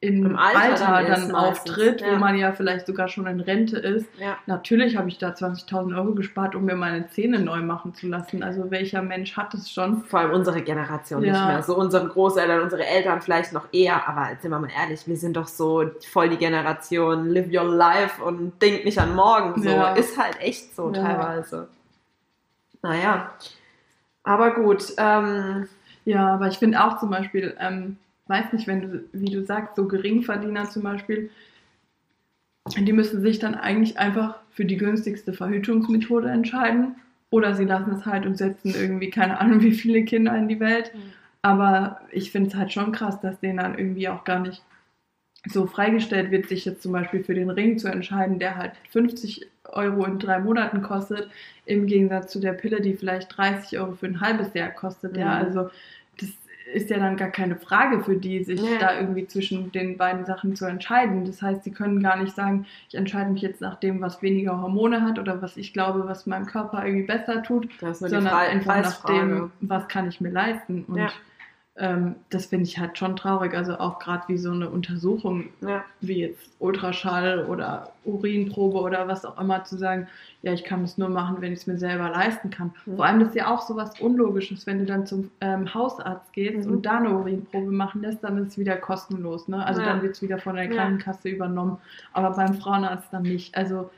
im, 0.00 0.36
Alter, 0.36 0.94
Alter, 0.94 1.10
dann, 1.10 1.28
dann 1.28 1.34
auftritt, 1.34 2.00
ja. 2.02 2.12
wo 2.12 2.16
man 2.16 2.36
ja 2.38 2.52
vielleicht 2.52 2.86
sogar 2.86 3.08
schon 3.08 3.26
in 3.26 3.40
Rente 3.40 3.78
ist. 3.78 4.06
Ja. 4.20 4.38
Natürlich 4.46 4.96
habe 4.96 5.08
ich 5.08 5.18
da 5.18 5.30
20.000 5.30 5.96
Euro 5.96 6.14
gespart, 6.14 6.54
um 6.54 6.66
mir 6.66 6.76
meine 6.76 7.08
Zähne 7.08 7.40
neu 7.40 7.62
machen 7.62 7.94
zu 7.94 8.06
lassen. 8.06 8.44
Also 8.44 8.70
welcher 8.70 9.02
Mensch 9.02 9.36
hat 9.36 9.54
es 9.54 9.72
schon? 9.72 10.04
Vor 10.04 10.20
allem 10.20 10.30
unsere 10.30 10.62
Generation 10.62 11.24
ja. 11.24 11.32
nicht 11.32 11.46
mehr. 11.46 11.62
So 11.64 11.76
unsere 11.76 12.06
Großeltern, 12.06 12.62
unsere 12.62 12.86
Eltern 12.86 13.20
vielleicht 13.22 13.52
noch 13.52 13.66
eher. 13.72 14.08
Aber 14.08 14.28
sind 14.40 14.52
wir 14.52 14.60
mal 14.60 14.70
ehrlich, 14.70 15.04
wir 15.08 15.16
sind 15.16 15.36
doch 15.36 15.48
so 15.48 15.90
voll 16.12 16.28
die 16.28 16.36
Generation, 16.36 17.30
live 17.30 17.48
your 17.52 17.64
life 17.64 18.22
und 18.22 18.62
denk 18.62 18.84
nicht 18.84 19.00
an 19.00 19.16
morgen. 19.16 19.60
So 19.60 20.00
ist 20.00 20.16
halt 20.16 20.40
echt 20.40 20.76
so 20.76 20.92
teilweise. 20.92 21.66
Naja, 22.82 23.32
aber 24.22 24.54
gut. 24.54 24.92
Ähm, 24.96 25.68
ja, 26.04 26.34
aber 26.34 26.46
ich 26.46 26.58
finde 26.58 26.84
auch 26.84 27.00
zum 27.00 27.10
Beispiel... 27.10 27.56
Ähm, 27.58 27.96
weiß 28.28 28.52
nicht, 28.52 28.66
wenn 28.66 28.82
du, 28.82 29.04
wie 29.12 29.30
du 29.30 29.44
sagst, 29.44 29.76
so 29.76 29.88
Geringverdiener 29.88 30.68
zum 30.68 30.82
Beispiel, 30.82 31.30
die 32.76 32.92
müssen 32.92 33.22
sich 33.22 33.38
dann 33.38 33.54
eigentlich 33.54 33.98
einfach 33.98 34.40
für 34.50 34.64
die 34.64 34.76
günstigste 34.76 35.32
Verhütungsmethode 35.32 36.28
entscheiden. 36.28 36.96
Oder 37.30 37.54
sie 37.54 37.64
lassen 37.64 37.92
es 37.92 38.06
halt 38.06 38.24
und 38.24 38.38
setzen 38.38 38.74
irgendwie 38.74 39.10
keine 39.10 39.38
Ahnung, 39.40 39.60
wie 39.60 39.72
viele 39.72 40.04
Kinder 40.04 40.36
in 40.36 40.48
die 40.48 40.60
Welt. 40.60 40.92
Mhm. 40.94 41.12
Aber 41.42 42.00
ich 42.10 42.30
finde 42.30 42.48
es 42.48 42.54
halt 42.54 42.72
schon 42.72 42.92
krass, 42.92 43.20
dass 43.20 43.40
denen 43.40 43.58
dann 43.58 43.78
irgendwie 43.78 44.08
auch 44.08 44.24
gar 44.24 44.40
nicht 44.40 44.62
so 45.46 45.66
freigestellt 45.66 46.30
wird, 46.30 46.48
sich 46.48 46.64
jetzt 46.64 46.82
zum 46.82 46.92
Beispiel 46.92 47.22
für 47.22 47.34
den 47.34 47.50
Ring 47.50 47.78
zu 47.78 47.88
entscheiden, 47.88 48.38
der 48.38 48.56
halt 48.56 48.72
50 48.90 49.46
Euro 49.64 50.04
in 50.04 50.18
drei 50.18 50.40
Monaten 50.40 50.82
kostet, 50.82 51.30
im 51.64 51.86
Gegensatz 51.86 52.32
zu 52.32 52.40
der 52.40 52.54
Pille, 52.54 52.80
die 52.80 52.94
vielleicht 52.94 53.36
30 53.36 53.78
Euro 53.78 53.92
für 53.92 54.06
ein 54.06 54.20
halbes 54.20 54.54
Jahr 54.54 54.70
kostet. 54.70 55.12
Mhm. 55.12 55.20
Ja, 55.20 55.38
also 55.38 55.70
ist 56.72 56.90
ja 56.90 56.98
dann 56.98 57.16
gar 57.16 57.30
keine 57.30 57.56
Frage 57.56 58.00
für 58.00 58.16
die, 58.16 58.44
sich 58.44 58.60
ja. 58.60 58.78
da 58.78 58.98
irgendwie 58.98 59.26
zwischen 59.26 59.72
den 59.72 59.96
beiden 59.96 60.24
Sachen 60.24 60.54
zu 60.54 60.66
entscheiden. 60.66 61.24
Das 61.24 61.40
heißt, 61.42 61.64
sie 61.64 61.70
können 61.70 62.02
gar 62.02 62.16
nicht 62.16 62.34
sagen, 62.34 62.66
ich 62.88 62.94
entscheide 62.94 63.30
mich 63.30 63.42
jetzt 63.42 63.60
nach 63.60 63.76
dem, 63.76 64.00
was 64.00 64.22
weniger 64.22 64.60
Hormone 64.60 65.02
hat 65.02 65.18
oder 65.18 65.40
was 65.42 65.56
ich 65.56 65.72
glaube, 65.72 66.06
was 66.06 66.26
meinem 66.26 66.46
Körper 66.46 66.84
irgendwie 66.84 67.06
besser 67.06 67.42
tut, 67.42 67.68
sondern 67.80 68.26
einfach 68.26 68.82
nach 68.82 69.04
dem, 69.04 69.50
was 69.60 69.88
kann 69.88 70.08
ich 70.08 70.20
mir 70.20 70.30
leisten. 70.30 70.84
Und 70.84 70.98
ja 70.98 71.10
ähm, 71.78 72.16
das 72.30 72.46
finde 72.46 72.64
ich 72.64 72.78
halt 72.78 72.98
schon 72.98 73.16
traurig. 73.16 73.54
Also 73.54 73.78
auch 73.78 73.98
gerade 73.98 74.24
wie 74.28 74.36
so 74.36 74.50
eine 74.50 74.68
Untersuchung, 74.68 75.50
ja. 75.60 75.84
wie 76.00 76.20
jetzt 76.20 76.50
Ultraschall 76.58 77.46
oder 77.46 77.92
Urinprobe 78.04 78.78
oder 78.78 79.06
was 79.06 79.24
auch 79.24 79.38
immer, 79.40 79.64
zu 79.64 79.78
sagen, 79.78 80.08
ja, 80.42 80.52
ich 80.52 80.64
kann 80.64 80.82
es 80.82 80.98
nur 80.98 81.08
machen, 81.08 81.36
wenn 81.40 81.52
ich 81.52 81.60
es 81.60 81.66
mir 81.66 81.78
selber 81.78 82.08
leisten 82.10 82.50
kann. 82.50 82.72
Mhm. 82.84 82.96
Vor 82.96 83.04
allem 83.04 83.20
das 83.20 83.28
ist 83.30 83.36
ja 83.36 83.54
auch 83.54 83.62
so 83.62 83.76
was 83.76 84.00
Unlogisches, 84.00 84.66
wenn 84.66 84.80
du 84.80 84.86
dann 84.86 85.06
zum 85.06 85.30
ähm, 85.40 85.72
Hausarzt 85.72 86.32
gehst 86.32 86.66
mhm. 86.66 86.74
und 86.74 86.86
da 86.86 86.98
eine 86.98 87.10
Urinprobe 87.10 87.70
machen 87.70 88.02
lässt, 88.02 88.24
dann 88.24 88.38
ist 88.38 88.48
es 88.48 88.58
wieder 88.58 88.76
kostenlos. 88.76 89.48
Ne? 89.48 89.64
Also 89.64 89.80
ja. 89.80 89.86
dann 89.86 90.02
wird 90.02 90.16
es 90.16 90.22
wieder 90.22 90.38
von 90.38 90.56
der 90.56 90.68
Krankenkasse 90.68 91.28
ja. 91.28 91.36
übernommen. 91.36 91.78
Aber 92.12 92.34
beim 92.34 92.54
Frauenarzt 92.54 93.08
dann 93.12 93.22
nicht. 93.22 93.56
Also 93.56 93.90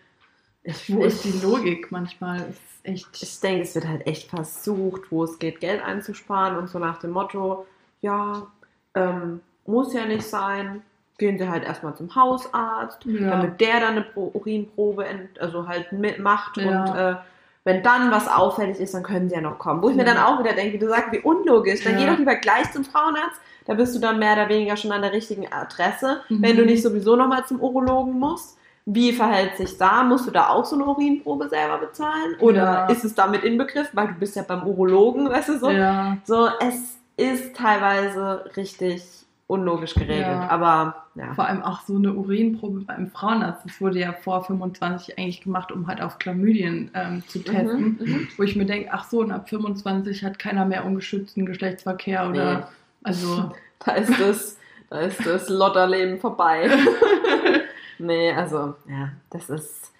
wo 0.89 1.05
ist 1.05 1.25
die 1.25 1.41
Logik 1.43 1.91
manchmal? 1.91 2.47
Ist 2.83 2.87
echt. 2.87 3.23
Ich 3.23 3.41
denke, 3.41 3.63
es 3.63 3.75
wird 3.75 3.87
halt 3.87 4.07
echt 4.07 4.31
versucht, 4.31 5.11
wo 5.11 5.25
es 5.25 5.39
geht, 5.39 5.61
Geld 5.61 5.83
einzusparen 5.83 6.57
und 6.57 6.69
so 6.69 6.79
nach 6.79 6.99
dem 6.99 7.11
Motto, 7.11 7.67
ja, 8.01 8.47
ähm, 8.95 9.41
muss 9.67 9.93
ja 9.93 10.07
nicht 10.07 10.25
sein. 10.25 10.83
Gehen 11.19 11.39
Sie 11.39 11.49
halt 11.49 11.65
erstmal 11.65 11.95
zum 11.95 12.15
Hausarzt, 12.15 13.05
ja. 13.05 13.31
damit 13.31 13.61
der 13.61 13.81
dann 13.81 13.97
eine 13.97 14.07
Urinprobe 14.15 15.05
also 15.39 15.69
halt 15.69 15.93
mitmacht 15.93 16.57
ja. 16.57 16.85
und 16.85 16.97
äh, 16.97 17.17
wenn 17.65 17.83
dann 17.83 18.11
was 18.11 18.27
auffällig 18.27 18.81
ist, 18.81 18.95
dann 18.95 19.03
können 19.03 19.29
sie 19.29 19.35
ja 19.35 19.43
noch 19.43 19.59
kommen. 19.59 19.83
Wo 19.83 19.91
ich 19.91 19.97
mir 19.97 20.05
dann 20.05 20.17
auch 20.17 20.39
wieder 20.39 20.55
denke, 20.55 20.75
wie 20.75 20.79
du 20.79 20.89
sagst, 20.89 21.13
wie 21.13 21.19
unlogisch. 21.19 21.85
Dann 21.85 21.95
ja. 21.95 22.01
geh 22.01 22.07
doch 22.11 22.19
lieber 22.19 22.37
gleich 22.37 22.73
zum 22.73 22.85
Frauenarzt. 22.85 23.39
Da 23.67 23.75
bist 23.75 23.95
du 23.95 23.99
dann 23.99 24.19
mehr 24.19 24.33
oder 24.33 24.49
weniger 24.49 24.77
schon 24.77 24.93
an 24.93 25.03
der 25.03 25.13
richtigen 25.13 25.53
Adresse, 25.53 26.23
mhm. 26.31 26.43
wenn 26.43 26.57
du 26.57 26.65
nicht 26.65 26.83
sowieso 26.83 27.17
nochmal 27.17 27.45
zum 27.45 27.61
Urologen 27.61 28.19
musst. 28.19 28.57
Wie 28.93 29.13
verhält 29.13 29.57
sich 29.57 29.79
da? 29.79 30.03
Musst 30.03 30.27
du 30.27 30.31
da 30.31 30.49
auch 30.49 30.65
so 30.65 30.75
eine 30.75 30.85
Urinprobe 30.85 31.49
selber 31.49 31.79
bezahlen? 31.79 32.35
Oder 32.41 32.63
ja. 32.63 32.87
ist 32.87 33.05
es 33.05 33.15
damit 33.15 33.45
inbegriffen? 33.45 33.91
Weil 33.93 34.09
du 34.09 34.15
bist 34.15 34.37
ja 34.37 34.43
beim 34.43 34.67
Urologen, 34.67 35.29
weißt 35.29 35.51
du 35.51 35.59
so. 35.59 35.71
Ja. 35.71 36.17
So, 36.25 36.49
es 36.61 36.99
ist 37.17 37.55
teilweise 37.57 38.45
richtig 38.57 39.03
unlogisch 39.47 39.95
geregelt. 39.95 40.27
Ja. 40.27 40.49
Aber 40.49 41.01
ja. 41.17 41.35
Vor 41.35 41.47
allem 41.47 41.63
auch 41.63 41.81
so 41.83 41.97
eine 41.97 42.15
Urinprobe 42.15 42.81
beim 42.81 43.11
Frauenarzt. 43.11 43.65
Das 43.65 43.81
wurde 43.81 43.99
ja 43.99 44.13
vor 44.13 44.45
25 44.45 45.19
eigentlich 45.19 45.41
gemacht, 45.41 45.73
um 45.73 45.89
halt 45.89 46.01
auf 46.01 46.19
Chlamydien 46.19 46.91
ähm, 46.95 47.23
zu 47.27 47.39
mhm, 47.39 47.45
testen. 47.45 47.99
Mhm, 48.01 48.29
wo 48.37 48.43
ich 48.45 48.55
mir 48.55 48.65
denke, 48.65 48.91
ach 48.93 49.09
so, 49.09 49.21
und 49.21 49.33
ab 49.33 49.49
25 49.49 50.25
hat 50.25 50.39
keiner 50.39 50.65
mehr 50.65 50.85
ungeschützten 50.85 51.47
Geschlechtsverkehr 51.47 52.29
oder 52.29 52.55
nee. 52.55 52.65
also. 53.03 53.53
Da 53.83 53.93
ist 53.93 54.13
das, 54.21 54.59
da 54.91 54.99
ist 55.01 55.25
das 55.25 55.49
Lotterleben 55.49 56.19
vorbei. 56.19 56.69
Nee, 58.01 58.33
also, 58.33 58.75
ja, 58.89 59.13
das 59.29 59.51
ist 59.51 59.93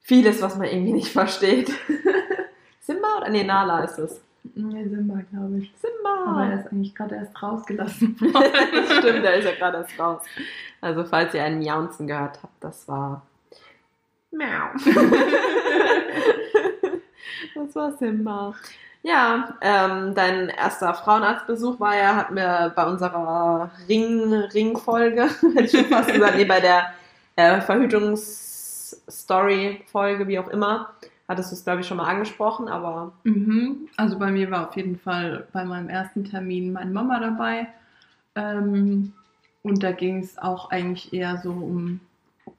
vieles, 0.00 0.42
was 0.42 0.56
man 0.56 0.66
irgendwie 0.66 0.92
nicht 0.92 1.12
versteht. 1.12 1.72
Simba 2.80 3.18
oder? 3.18 3.30
Nee, 3.30 3.44
Nala 3.44 3.84
ist 3.84 3.98
es. 3.98 4.20
Nee, 4.54 4.88
Simba, 4.88 5.20
glaube 5.30 5.58
ich. 5.58 5.72
Simba! 5.76 6.24
Aber 6.26 6.44
er 6.46 6.60
ist 6.60 6.66
eigentlich 6.72 6.94
gerade 6.94 7.14
erst 7.14 7.40
rausgelassen 7.40 8.20
worden. 8.20 8.86
Stimmt, 8.98 9.24
er 9.24 9.34
ist 9.36 9.44
ja 9.44 9.54
gerade 9.54 9.78
erst 9.78 9.98
raus. 9.98 10.22
Also, 10.80 11.04
falls 11.04 11.32
ihr 11.34 11.44
einen 11.44 11.60
Miaunzen 11.60 12.08
gehört 12.08 12.42
habt, 12.42 12.64
das 12.64 12.88
war. 12.88 13.24
Miau. 14.32 14.70
das 17.54 17.74
war 17.76 17.96
Simba. 17.96 18.54
Ja, 19.02 19.54
ähm, 19.60 20.14
dein 20.14 20.48
erster 20.48 20.94
Frauenarztbesuch 20.94 21.78
war 21.80 21.96
ja, 21.96 22.14
hatten 22.14 22.36
wir 22.36 22.72
bei 22.74 22.86
unserer 22.86 23.70
Ring, 23.88 24.32
Ring-Folge, 24.32 25.28
hätte 25.54 25.64
ich 25.64 25.72
schon 25.72 25.86
fast 25.86 26.08
gesagt, 26.12 26.36
nee, 26.36 26.44
bei 26.44 26.60
der 26.60 26.92
äh, 27.34 27.60
Verhütungsstory-Folge, 27.60 30.28
wie 30.28 30.38
auch 30.38 30.46
immer, 30.48 30.90
hattest 31.28 31.50
du 31.50 31.56
es, 31.56 31.64
glaube 31.64 31.80
ich, 31.80 31.88
schon 31.88 31.96
mal 31.96 32.08
angesprochen, 32.08 32.68
aber. 32.68 33.10
Mhm. 33.24 33.88
Also 33.96 34.16
bei 34.18 34.30
mir 34.30 34.52
war 34.52 34.68
auf 34.68 34.76
jeden 34.76 34.98
Fall 34.98 35.48
bei 35.52 35.64
meinem 35.64 35.88
ersten 35.88 36.24
Termin 36.24 36.72
meine 36.72 36.92
Mama 36.92 37.18
dabei. 37.18 37.66
Ähm, 38.36 39.14
und 39.62 39.82
da 39.82 39.92
ging 39.92 40.20
es 40.20 40.38
auch 40.38 40.70
eigentlich 40.70 41.12
eher 41.12 41.38
so 41.38 41.50
um, 41.50 42.00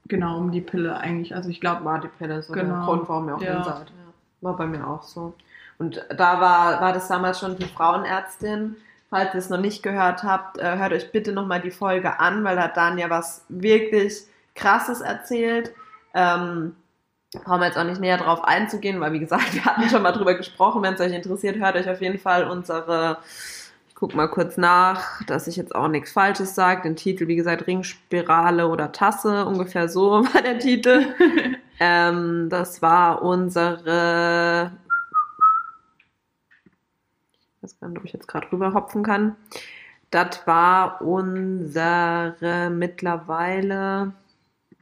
genau, 0.07 0.37
um 0.37 0.51
die 0.51 0.61
Pille 0.61 0.97
eigentlich. 0.97 1.35
Also 1.35 1.49
ich 1.49 1.61
glaube. 1.61 1.85
War 1.85 1.99
die 1.99 2.07
Pille 2.07 2.41
so 2.41 2.53
genau. 2.53 2.75
der 2.75 2.85
Grund, 2.85 3.09
warum 3.09 3.29
ihr 3.29 3.35
auch 3.35 3.41
ja. 3.41 3.63
seid. 3.63 3.89
Ja. 3.89 3.95
War 4.41 4.57
bei 4.57 4.65
mir 4.65 4.87
auch 4.87 5.03
so. 5.03 5.35
Und 5.77 6.05
da 6.09 6.39
war, 6.39 6.81
war 6.81 6.93
das 6.93 7.07
damals 7.07 7.39
schon 7.39 7.57
die 7.57 7.65
Frauenärztin. 7.65 8.75
Falls 9.09 9.33
ihr 9.33 9.39
es 9.39 9.49
noch 9.49 9.59
nicht 9.59 9.83
gehört 9.83 10.23
habt, 10.23 10.57
äh, 10.57 10.77
hört 10.77 10.91
euch 10.91 11.11
bitte 11.11 11.33
nochmal 11.33 11.61
die 11.61 11.71
Folge 11.71 12.19
an, 12.19 12.43
weil 12.43 12.55
da 12.55 12.63
hat 12.63 12.77
Danja 12.77 13.09
was 13.09 13.45
wirklich 13.47 14.23
Krasses 14.55 15.01
erzählt. 15.01 15.71
Ähm, 16.13 16.75
brauchen 17.43 17.61
wir 17.61 17.67
jetzt 17.67 17.77
auch 17.77 17.83
nicht 17.83 18.01
näher 18.01 18.17
drauf 18.17 18.43
einzugehen, 18.43 18.99
weil 18.99 19.13
wie 19.13 19.19
gesagt, 19.19 19.53
wir 19.53 19.65
hatten 19.65 19.89
schon 19.89 20.01
mal 20.01 20.11
drüber 20.11 20.35
gesprochen. 20.35 20.81
Wenn 20.81 20.95
es 20.95 21.01
euch 21.01 21.13
interessiert, 21.13 21.57
hört 21.57 21.75
euch 21.75 21.89
auf 21.89 22.01
jeden 22.01 22.19
Fall 22.19 22.45
unsere, 22.45 23.17
ich 23.87 23.95
guck 23.95 24.15
mal 24.15 24.27
kurz 24.27 24.57
nach, 24.57 25.23
dass 25.25 25.47
ich 25.47 25.55
jetzt 25.55 25.75
auch 25.75 25.87
nichts 25.87 26.11
Falsches 26.11 26.55
sage. 26.55 26.83
Den 26.83 26.95
Titel, 26.95 27.27
wie 27.27 27.35
gesagt, 27.35 27.67
Ringspirale 27.67 28.67
oder 28.67 28.91
Tasse, 28.91 29.45
ungefähr 29.45 29.89
so 29.89 30.23
war 30.33 30.41
der 30.41 30.59
Titel. 30.59 31.05
ähm, 31.79 32.47
das 32.49 32.81
war 32.81 33.21
unsere 33.21 34.71
weiß 37.63 37.79
gar 37.79 37.87
nicht, 37.89 37.97
ob 37.97 38.05
ich 38.05 38.13
jetzt 38.13 38.27
gerade 38.27 38.51
rüberhopfen 38.51 39.03
kann. 39.03 39.35
Das 40.11 40.45
war 40.45 41.01
unsere 41.01 42.69
mittlerweile, 42.71 44.13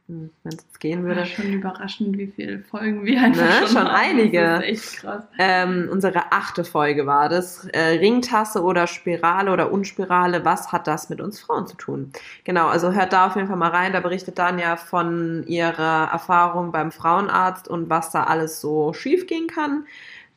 hm, 0.06 0.30
wenn 0.42 0.52
es 0.52 0.78
gehen 0.78 1.04
würde. 1.04 1.20
Ja, 1.20 1.26
schon 1.26 1.52
überraschend, 1.54 2.18
wie 2.18 2.26
viele 2.26 2.58
Folgen 2.58 3.06
wir 3.06 3.22
einfach 3.22 3.42
ne? 3.42 3.52
schon, 3.60 3.68
schon 3.68 3.88
haben. 3.88 3.94
einige. 3.94 4.42
Das 4.42 4.64
ist 4.64 4.68
echt 4.68 4.96
krass. 5.00 5.24
Ähm, 5.38 5.88
unsere 5.90 6.32
achte 6.32 6.64
Folge 6.64 7.06
war 7.06 7.30
das. 7.30 7.66
Äh, 7.68 7.98
Ringtasse 7.98 8.62
oder 8.62 8.86
Spirale 8.86 9.52
oder 9.52 9.72
Unspirale, 9.72 10.44
was 10.44 10.70
hat 10.70 10.86
das 10.86 11.08
mit 11.08 11.22
uns 11.22 11.40
Frauen 11.40 11.66
zu 11.66 11.76
tun? 11.76 12.12
Genau, 12.44 12.66
also 12.66 12.92
hört 12.92 13.14
da 13.14 13.28
auf 13.28 13.36
jeden 13.36 13.48
Fall 13.48 13.56
mal 13.56 13.70
rein. 13.70 13.94
Da 13.94 14.00
berichtet 14.00 14.38
Danja 14.38 14.76
von 14.76 15.44
ihrer 15.46 16.10
Erfahrung 16.12 16.72
beim 16.72 16.92
Frauenarzt 16.92 17.68
und 17.68 17.88
was 17.88 18.10
da 18.10 18.24
alles 18.24 18.60
so 18.60 18.92
schief 18.92 19.26
gehen 19.26 19.46
kann. 19.46 19.86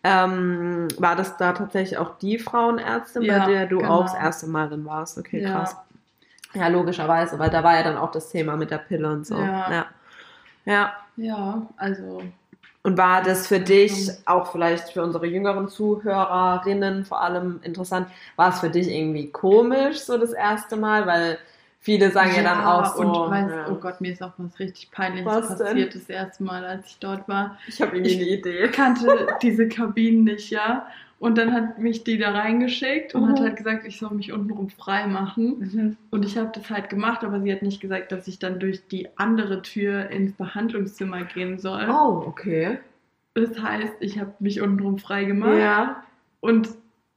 Ähm, 0.08 0.88
war 1.00 1.15
das 1.15 1.36
da 1.38 1.54
tatsächlich 1.54 1.98
auch 1.98 2.20
die 2.20 2.38
Frauenärztin, 2.38 3.24
ja, 3.24 3.39
bei 3.39 3.52
der 3.52 3.65
du 3.65 3.80
genau. 3.80 4.02
auch 4.02 4.04
das 4.04 4.13
erste 4.13 4.46
Mal 4.46 4.70
drin 4.70 4.86
warst? 4.86 5.18
Okay, 5.18 5.41
ja. 5.41 5.52
krass. 5.52 5.76
Ja, 6.54 6.68
logischerweise, 6.68 7.39
weil 7.39 7.50
da 7.50 7.63
war 7.63 7.76
ja 7.76 7.82
dann 7.82 7.98
auch 7.98 8.12
das 8.12 8.30
Thema 8.30 8.56
mit 8.56 8.70
der 8.70 8.78
Pille 8.78 9.12
und 9.12 9.26
so. 9.26 9.36
Ja. 9.36 9.72
Ja, 9.72 9.86
ja. 10.65 10.94
ja 11.18 11.62
also. 11.78 12.22
Und 12.84 13.00
war 13.00 13.24
das 13.24 13.48
für 13.48 13.60
dich, 13.60 14.12
auch 14.26 14.52
vielleicht 14.52 14.89
für 14.89 15.02
unsere 15.02 15.26
jüngeren 15.26 15.70
Zuhörerinnen 15.70 17.04
vor 17.04 17.22
allem 17.22 17.60
interessant, 17.63 18.08
war 18.36 18.50
es 18.50 18.60
für 18.60 18.70
dich 18.70 18.88
irgendwie 18.88 19.32
komisch, 19.32 20.02
so 20.02 20.20
das 20.20 20.34
erste 20.34 20.76
Mal? 20.76 21.08
Weil 21.08 21.39
viele 21.86 22.12
sagen 22.12 22.32
ja, 22.32 22.38
ja 22.38 22.43
dann 22.43 22.65
auch 22.65 22.95
so. 22.95 23.04
Und 23.04 23.32
weißt, 23.32 23.50
ja. 23.50 23.67
oh 23.69 23.76
Gott, 23.76 24.02
mir 24.02 24.12
ist 24.12 24.21
auch 24.21 24.34
was 24.38 24.60
richtig 24.60 24.89
Peinliches 24.91 25.26
was 25.26 25.48
passiert 25.48 25.93
denn? 25.93 26.02
das 26.02 26.10
erste 26.10 26.43
Mal, 26.43 26.65
als 26.65 26.88
ich 26.88 26.98
dort 27.00 27.30
war. 27.30 27.58
Ich 27.67 27.80
habe 27.80 27.95
irgendwie 27.95 28.15
eine 28.15 28.28
Idee. 28.28 28.65
Ich 28.65 28.71
kannte 28.74 29.28
diese 29.41 29.69
Kabinen 29.69 30.24
nicht, 30.24 30.50
ja. 30.50 30.88
Und 31.19 31.38
dann 31.38 31.54
hat 31.54 31.80
mich 31.80 32.04
die 32.04 32.17
da 32.17 32.32
reingeschickt 32.32 33.15
und 33.15 33.24
mhm. 33.24 33.30
hat 33.30 33.39
halt 33.39 33.56
gesagt, 33.56 33.88
ich 33.88 34.00
soll 34.00 34.13
mich 34.15 34.34
untenrum 34.34 34.69
frei 34.69 35.08
machen. 35.08 35.60
Mhm. 35.60 35.98
Und 36.10 36.26
ich 36.26 36.38
habe 36.38 36.52
das 36.54 36.69
halt 36.69 36.89
gemacht, 36.89 37.24
aber 37.24 37.39
sie 37.39 37.54
hat 37.54 37.62
nicht 37.62 37.80
gesagt, 37.80 38.12
dass 38.12 38.28
ich 38.28 38.39
dann 38.39 38.60
durch 38.60 38.88
die 38.88 39.08
andere 39.15 39.62
Tür 39.62 40.10
ins 40.10 40.34
Behandlungszimmer 40.34 41.24
gehen 41.24 41.60
soll. 41.60 41.88
Oh, 41.89 42.24
okay. 42.28 42.80
Das 43.36 43.62
heißt, 43.62 43.93
ich 44.00 44.19
habe 44.19 44.34
mich 44.39 44.60
untenrum 44.60 44.98
frei 44.98 45.24
gemacht. 45.26 45.58
Ja. 45.58 46.04
Und 46.41 46.69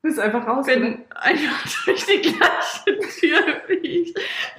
bist 0.02 0.18
einfach 0.18 0.46
raus. 0.46 0.66
Bin 0.66 0.94
oder? 0.94 1.22
einfach 1.22 1.68
durch 1.84 2.06
die 2.06 2.20
gleiche 2.22 2.98
Tür, 3.20 3.62
wie 3.68 4.02
ich 4.02 4.14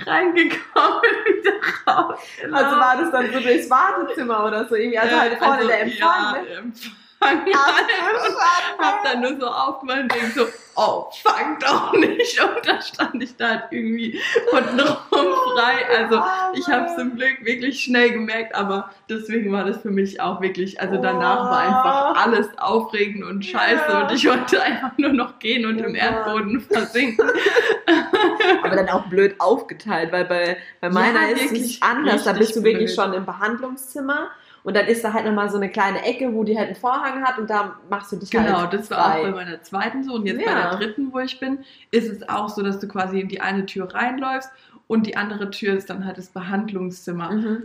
reingekommen 0.06 1.02
bin, 1.02 1.36
wieder 1.38 1.54
raus. 1.88 2.20
Also 2.52 2.80
war 2.80 2.98
das 2.98 3.12
dann 3.12 3.32
so 3.32 3.40
durchs 3.40 3.70
Wartezimmer 3.70 4.46
oder 4.46 4.68
so 4.68 4.76
irgendwie, 4.76 5.00
also 5.00 5.20
halt 5.20 5.38
vorne 5.38 5.56
also, 5.56 5.68
der 5.68 5.82
Empfang. 5.82 6.36
Ja, 6.36 6.42
ne? 6.42 6.48
Empfang 6.50 6.92
hab 7.22 9.04
dann 9.04 9.22
nur 9.22 9.40
so 9.40 9.48
aufgemacht 9.48 10.04
und 10.04 10.14
denk 10.14 10.34
so, 10.34 10.46
oh, 10.76 11.08
fang 11.22 11.60
doch 11.60 11.94
nicht. 11.94 12.42
Und 12.42 12.66
da 12.66 12.82
stand 12.82 13.22
ich 13.22 13.36
da 13.36 13.50
halt 13.50 13.64
irgendwie 13.72 14.20
unten 14.52 14.80
rum 14.80 15.28
frei. 15.54 15.86
Also 15.98 16.22
ich 16.54 16.68
habe 16.68 16.86
es 16.86 16.96
zum 16.96 17.16
Glück 17.16 17.44
wirklich 17.44 17.82
schnell 17.82 18.12
gemerkt, 18.12 18.56
aber 18.56 18.92
deswegen 19.10 19.52
war 19.52 19.66
das 19.66 19.82
für 19.82 19.92
mich 19.92 20.22
auch 20.22 20.42
wirklich, 20.42 20.80
also 20.80 20.98
danach 21.02 21.50
war 21.50 21.60
einfach 21.60 22.26
alles 22.26 22.48
aufregend 22.58 23.24
und 23.26 23.44
scheiße 23.44 24.04
und 24.04 24.12
ich 24.14 24.26
wollte 24.26 24.62
einfach 24.62 24.98
nur 24.98 25.14
noch 25.14 25.40
gehen 25.40 25.66
und 25.66 25.80
im 25.80 25.96
Erdboden 25.96 26.62
versinken. 26.62 27.30
aber 28.64 28.76
dann 28.76 28.90
auch 28.90 29.06
blöd 29.08 29.36
aufgeteilt, 29.40 30.12
weil 30.12 30.26
bei, 30.26 30.58
bei 30.80 30.90
meiner 30.90 31.30
ja, 31.30 31.36
ist 31.36 31.52
es 31.52 31.82
anders. 31.82 32.24
Da 32.24 32.34
bist 32.34 32.56
du 32.56 32.64
wirklich 32.64 32.96
blöd. 32.96 32.96
schon 32.96 33.14
im 33.14 33.26
Behandlungszimmer 33.26 34.30
und 34.64 34.76
dann 34.76 34.88
ist 34.88 35.04
da 35.04 35.14
halt 35.14 35.26
nochmal 35.26 35.50
so 35.50 35.58
eine 35.58 35.70
kleine 35.70 36.04
Ecke, 36.04 36.34
wo 36.34 36.44
die 36.44 36.58
halt 36.58 36.68
einen 36.68 36.76
Vorhang 36.76 37.24
hat 37.24 37.38
und 37.38 37.50
da 37.50 37.80
machst 37.90 38.12
du 38.12 38.18
dich 38.18 38.30
genau, 38.30 38.44
halt. 38.44 38.72
Genau, 38.72 38.72
das 38.72 38.92
war 38.92 39.04
frei. 39.04 39.20
auch 39.20 39.24
bei 39.24 39.32
meiner 39.32 39.62
zweiten 39.62 40.04
so. 40.04 40.14
Und 40.14 40.26
jetzt 40.26 40.42
ja. 40.42 40.48
bei 40.48 40.54
der 40.54 40.78
dritten, 40.78 41.14
wo 41.14 41.20
ich 41.20 41.40
bin, 41.40 41.60
ist 41.92 42.10
es 42.10 42.28
auch 42.28 42.50
so, 42.50 42.62
dass 42.62 42.80
du 42.80 42.88
quasi 42.88 43.20
in 43.20 43.28
die 43.28 43.42
eine 43.42 43.66
Tür 43.66 43.94
reinläufst 43.94 44.50
und 44.88 45.08
die 45.08 45.18
andere 45.18 45.50
Tür 45.52 45.76
ist 45.76 45.90
dann 45.90 46.06
halt 46.06 46.18
das 46.18 46.30
Behandlungszimmer. 46.30 47.32
Mhm. 47.32 47.64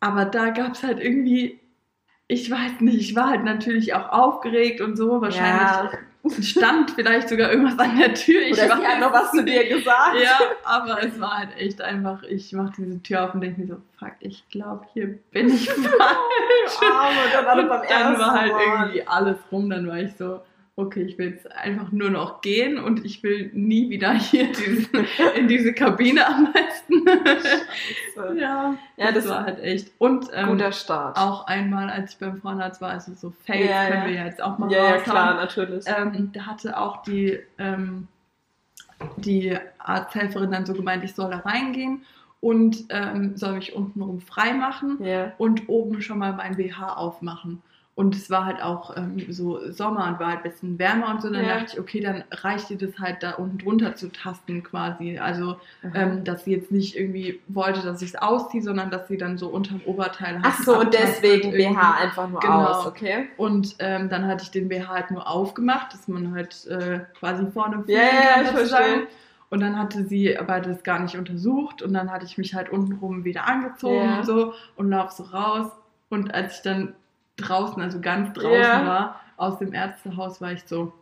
Aber 0.00 0.24
da 0.24 0.50
gab 0.50 0.72
es 0.72 0.82
halt 0.82 1.00
irgendwie, 1.00 1.60
ich 2.28 2.50
weiß 2.50 2.80
nicht, 2.80 2.98
ich 2.98 3.16
war 3.16 3.30
halt 3.30 3.44
natürlich 3.44 3.94
auch 3.94 4.10
aufgeregt 4.10 4.80
und 4.80 4.96
so. 4.96 5.20
Wahrscheinlich 5.20 5.62
ja 5.62 5.90
stand 6.30 6.90
vielleicht 6.92 7.28
sogar 7.28 7.50
irgendwas 7.50 7.78
an 7.78 7.98
der 7.98 8.14
Tür. 8.14 8.42
Ich 8.42 8.52
Oder 8.52 8.76
hat 8.76 9.00
noch 9.00 9.12
was 9.12 9.30
zu 9.30 9.44
dir 9.44 9.68
gesagt. 9.68 10.16
Ja, 10.22 10.38
aber 10.64 11.02
es 11.02 11.18
war 11.20 11.38
halt 11.38 11.56
echt 11.56 11.80
einfach, 11.80 12.22
ich 12.22 12.52
mache 12.52 12.72
diese 12.76 13.02
Tür 13.02 13.24
auf 13.24 13.34
und 13.34 13.40
denke 13.40 13.60
mir 13.60 13.66
so, 13.66 13.76
fuck, 13.98 14.12
ich 14.20 14.48
glaube, 14.48 14.86
hier 14.92 15.18
bin 15.30 15.48
ich 15.48 15.70
falsch. 15.70 16.92
Arme, 16.92 17.16
und 17.24 17.46
dann, 17.46 17.60
und 17.60 17.90
dann 17.90 18.18
war 18.18 18.40
halt 18.40 18.52
irgendwie 18.52 19.06
alles 19.06 19.36
rum, 19.52 19.70
dann 19.70 19.86
war 19.86 19.98
ich 19.98 20.14
so, 20.16 20.40
okay, 20.78 21.02
ich 21.02 21.18
will 21.18 21.32
jetzt 21.32 21.50
einfach 21.50 21.90
nur 21.90 22.08
noch 22.08 22.40
gehen 22.40 22.78
und 22.78 23.04
ich 23.04 23.24
will 23.24 23.50
nie 23.52 23.90
wieder 23.90 24.12
hier 24.12 24.46
diese, 24.52 24.88
in 25.36 25.48
diese 25.48 25.72
Kabine 25.72 26.24
am 26.24 26.52
besten. 26.52 27.04
Scheiße. 27.04 28.38
ja, 28.38 28.74
ja, 28.96 29.06
das, 29.06 29.24
das 29.24 29.28
war 29.28 29.44
halt 29.44 29.58
echt. 29.58 29.90
Und 29.98 30.28
ähm, 30.32 30.50
guter 30.50 30.70
Start. 30.70 31.18
Auch 31.18 31.48
einmal, 31.48 31.90
als 31.90 32.12
ich 32.12 32.18
beim 32.18 32.40
Frauenarzt 32.40 32.80
war, 32.80 32.90
also 32.90 33.12
so 33.12 33.32
Fails 33.44 33.68
ja, 33.68 33.88
können 33.88 34.06
wir 34.06 34.14
ja 34.14 34.26
jetzt 34.26 34.40
auch 34.40 34.56
mal 34.58 34.70
Ja, 34.70 34.90
ja 34.90 34.96
klar, 34.98 35.34
natürlich. 35.34 35.84
Ähm, 35.88 36.30
da 36.32 36.46
hatte 36.46 36.78
auch 36.78 37.02
die, 37.02 37.40
ähm, 37.58 38.06
die 39.16 39.58
Arzthelferin 39.78 40.52
dann 40.52 40.64
so 40.64 40.74
gemeint, 40.74 41.02
ich 41.02 41.14
soll 41.14 41.30
da 41.32 41.38
reingehen 41.38 42.04
und 42.38 42.84
ähm, 42.90 43.36
soll 43.36 43.54
mich 43.54 43.74
untenrum 43.74 44.20
frei 44.20 44.52
machen 44.52 44.98
ja. 45.02 45.32
und 45.38 45.68
oben 45.68 46.02
schon 46.02 46.18
mal 46.18 46.34
mein 46.34 46.56
BH 46.56 46.94
aufmachen. 46.94 47.62
Und 47.98 48.14
es 48.14 48.30
war 48.30 48.44
halt 48.44 48.62
auch 48.62 48.96
ähm, 48.96 49.26
so 49.28 49.58
Sommer 49.72 50.06
und 50.06 50.20
war 50.20 50.28
halt 50.28 50.44
ein 50.44 50.52
bisschen 50.52 50.78
wärmer 50.78 51.10
und 51.10 51.20
so. 51.20 51.30
Dann 51.30 51.44
ja. 51.44 51.58
dachte 51.58 51.72
ich, 51.72 51.80
okay, 51.80 51.98
dann 51.98 52.22
reicht 52.30 52.70
dir 52.70 52.78
das 52.78 52.96
halt 53.00 53.24
da 53.24 53.32
unten 53.32 53.58
drunter 53.58 53.96
zu 53.96 54.12
tasten 54.12 54.62
quasi. 54.62 55.18
Also, 55.18 55.56
ähm, 55.94 56.22
dass 56.22 56.44
sie 56.44 56.52
jetzt 56.52 56.70
nicht 56.70 56.94
irgendwie 56.94 57.40
wollte, 57.48 57.82
dass 57.82 58.00
ich 58.00 58.10
es 58.10 58.14
ausziehe, 58.14 58.62
sondern 58.62 58.92
dass 58.92 59.08
sie 59.08 59.16
dann 59.16 59.36
so 59.36 59.48
unterm 59.48 59.80
Oberteil 59.84 60.38
hat. 60.38 60.44
Ach 60.44 60.62
so, 60.62 60.78
und 60.78 60.94
deswegen 60.94 61.50
BH 61.50 61.94
einfach 61.94 62.28
nur 62.28 62.38
genau. 62.38 62.66
aus, 62.66 62.86
okay. 62.86 63.30
Und 63.36 63.74
ähm, 63.80 64.08
dann 64.08 64.28
hatte 64.28 64.44
ich 64.44 64.52
den 64.52 64.68
BH 64.68 64.86
halt 64.86 65.10
nur 65.10 65.26
aufgemacht, 65.26 65.92
dass 65.92 66.06
man 66.06 66.32
halt 66.32 66.68
äh, 66.68 67.00
quasi 67.18 67.50
vorne 67.50 67.82
yeah, 67.88 68.34
kann, 68.34 68.44
ich 68.44 68.50
verstehe. 68.50 69.08
Und 69.50 69.58
dann 69.58 69.76
hatte 69.76 70.04
sie 70.04 70.38
aber 70.38 70.60
das 70.60 70.84
gar 70.84 71.00
nicht 71.00 71.16
untersucht 71.16 71.82
und 71.82 71.94
dann 71.94 72.12
hatte 72.12 72.26
ich 72.26 72.38
mich 72.38 72.54
halt 72.54 72.70
untenrum 72.70 73.24
wieder 73.24 73.48
angezogen 73.48 74.04
yeah. 74.04 74.18
und 74.18 74.24
so 74.24 74.52
und 74.76 74.88
lauf 74.88 75.10
so 75.10 75.24
raus. 75.24 75.72
Und 76.10 76.32
als 76.32 76.58
ich 76.58 76.62
dann 76.62 76.94
draußen, 77.38 77.82
also 77.82 78.00
ganz 78.00 78.32
draußen 78.34 78.52
yeah. 78.52 78.86
war, 78.86 79.20
aus 79.36 79.58
dem 79.58 79.72
Ärztehaus, 79.72 80.40
war 80.40 80.52
ich 80.52 80.64
so, 80.64 80.92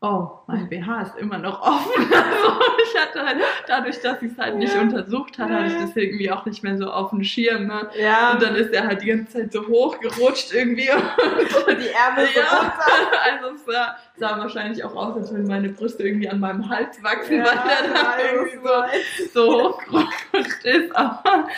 oh, 0.00 0.28
mein 0.46 0.68
BH 0.68 1.02
ist 1.02 1.16
immer 1.16 1.38
noch 1.38 1.60
offen. 1.62 2.06
Also 2.16 2.60
ich 2.82 3.00
hatte 3.00 3.26
halt, 3.26 3.38
dadurch, 3.66 4.00
dass 4.00 4.22
ich 4.22 4.32
es 4.32 4.38
halt 4.38 4.56
nicht 4.56 4.74
untersucht 4.74 5.38
hatte, 5.38 5.54
hatte 5.54 5.66
ich 5.66 5.80
das 5.80 5.96
irgendwie 5.96 6.30
auch 6.30 6.46
nicht 6.46 6.62
mehr 6.62 6.76
so 6.76 6.90
auf 6.90 7.10
dem 7.10 7.22
Schirm. 7.24 7.66
Ne? 7.66 7.88
Ja. 7.98 8.32
Und 8.32 8.42
dann 8.42 8.54
ist 8.54 8.72
er 8.72 8.86
halt 8.86 9.02
die 9.02 9.06
ganze 9.06 9.32
Zeit 9.32 9.52
so 9.52 9.66
hochgerutscht 9.66 10.52
irgendwie. 10.52 10.88
Und 10.90 11.78
die 11.80 11.88
Ärmel 11.88 12.26
so 12.32 12.40
ja. 12.40 12.74
Also 13.24 13.54
es 13.54 13.64
sah, 13.64 13.96
sah, 14.16 14.38
wahrscheinlich 14.38 14.82
auch 14.84 14.94
aus, 14.94 15.16
als 15.16 15.34
wenn 15.34 15.46
meine 15.46 15.70
Brüste 15.70 16.04
irgendwie 16.04 16.28
an 16.28 16.40
meinem 16.40 16.68
Hals 16.68 17.02
wachsen, 17.02 17.38
ja, 17.38 17.44
weil 17.44 17.86
er 17.86 17.94
dann 17.94 18.20
irgendwie 18.34 18.58
so, 19.32 19.32
so 19.32 19.62
hochgerutscht 19.62 20.64
ist. 20.64 20.96
Aber 20.96 21.48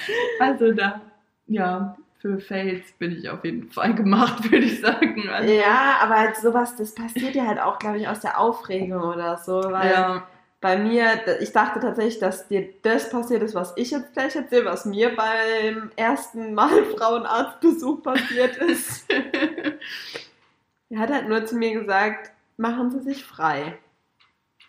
also 0.41 0.73
da, 0.73 1.01
ja, 1.47 1.97
für 2.19 2.41
Fails 2.41 2.93
bin 2.99 3.17
ich 3.17 3.31
auf 3.31 3.45
jeden 3.45 3.71
Fall 3.71 3.95
gemacht, 3.95 4.45
würde 4.51 4.65
ich 4.65 4.81
sagen. 4.81 5.29
Also, 5.29 5.53
ja, 5.53 5.99
aber 6.01 6.17
halt 6.17 6.37
sowas, 6.37 6.77
das 6.77 6.95
passiert 6.95 7.35
ja 7.35 7.47
halt 7.47 7.61
auch, 7.61 7.79
glaube 7.79 7.99
ich, 7.99 8.09
aus 8.09 8.21
der 8.21 8.39
Aufregung 8.39 9.03
oder 9.03 9.37
so, 9.39 9.63
weil 9.63 9.93
ja. 9.93 10.27
bei 10.61 10.77
mir, 10.77 11.07
ich 11.41 11.53
dachte 11.53 11.79
tatsächlich, 11.81 12.19
dass 12.19 12.49
dir 12.49 12.69
das 12.83 13.11
passiert 13.11 13.43
ist, 13.43 13.55
was 13.55 13.73
ich 13.77 13.93
jetzt 13.93 14.13
gleich 14.15 14.35
erzähle, 14.35 14.65
was 14.65 14.85
mir 14.85 15.15
beim 15.15 15.93
ersten 15.95 16.55
Mal 16.55 16.85
Frauenarztbesuch 16.97 18.03
passiert 18.03 18.57
ist. 18.57 19.07
er 20.91 20.99
hat 20.99 21.11
halt 21.11 21.29
nur 21.29 21.47
zu 21.47 21.57
mir 21.57 21.79
gesagt, 21.81 22.33
machen 22.57 22.91
Sie 22.91 23.01
sich 23.01 23.25
frei. 23.25 23.79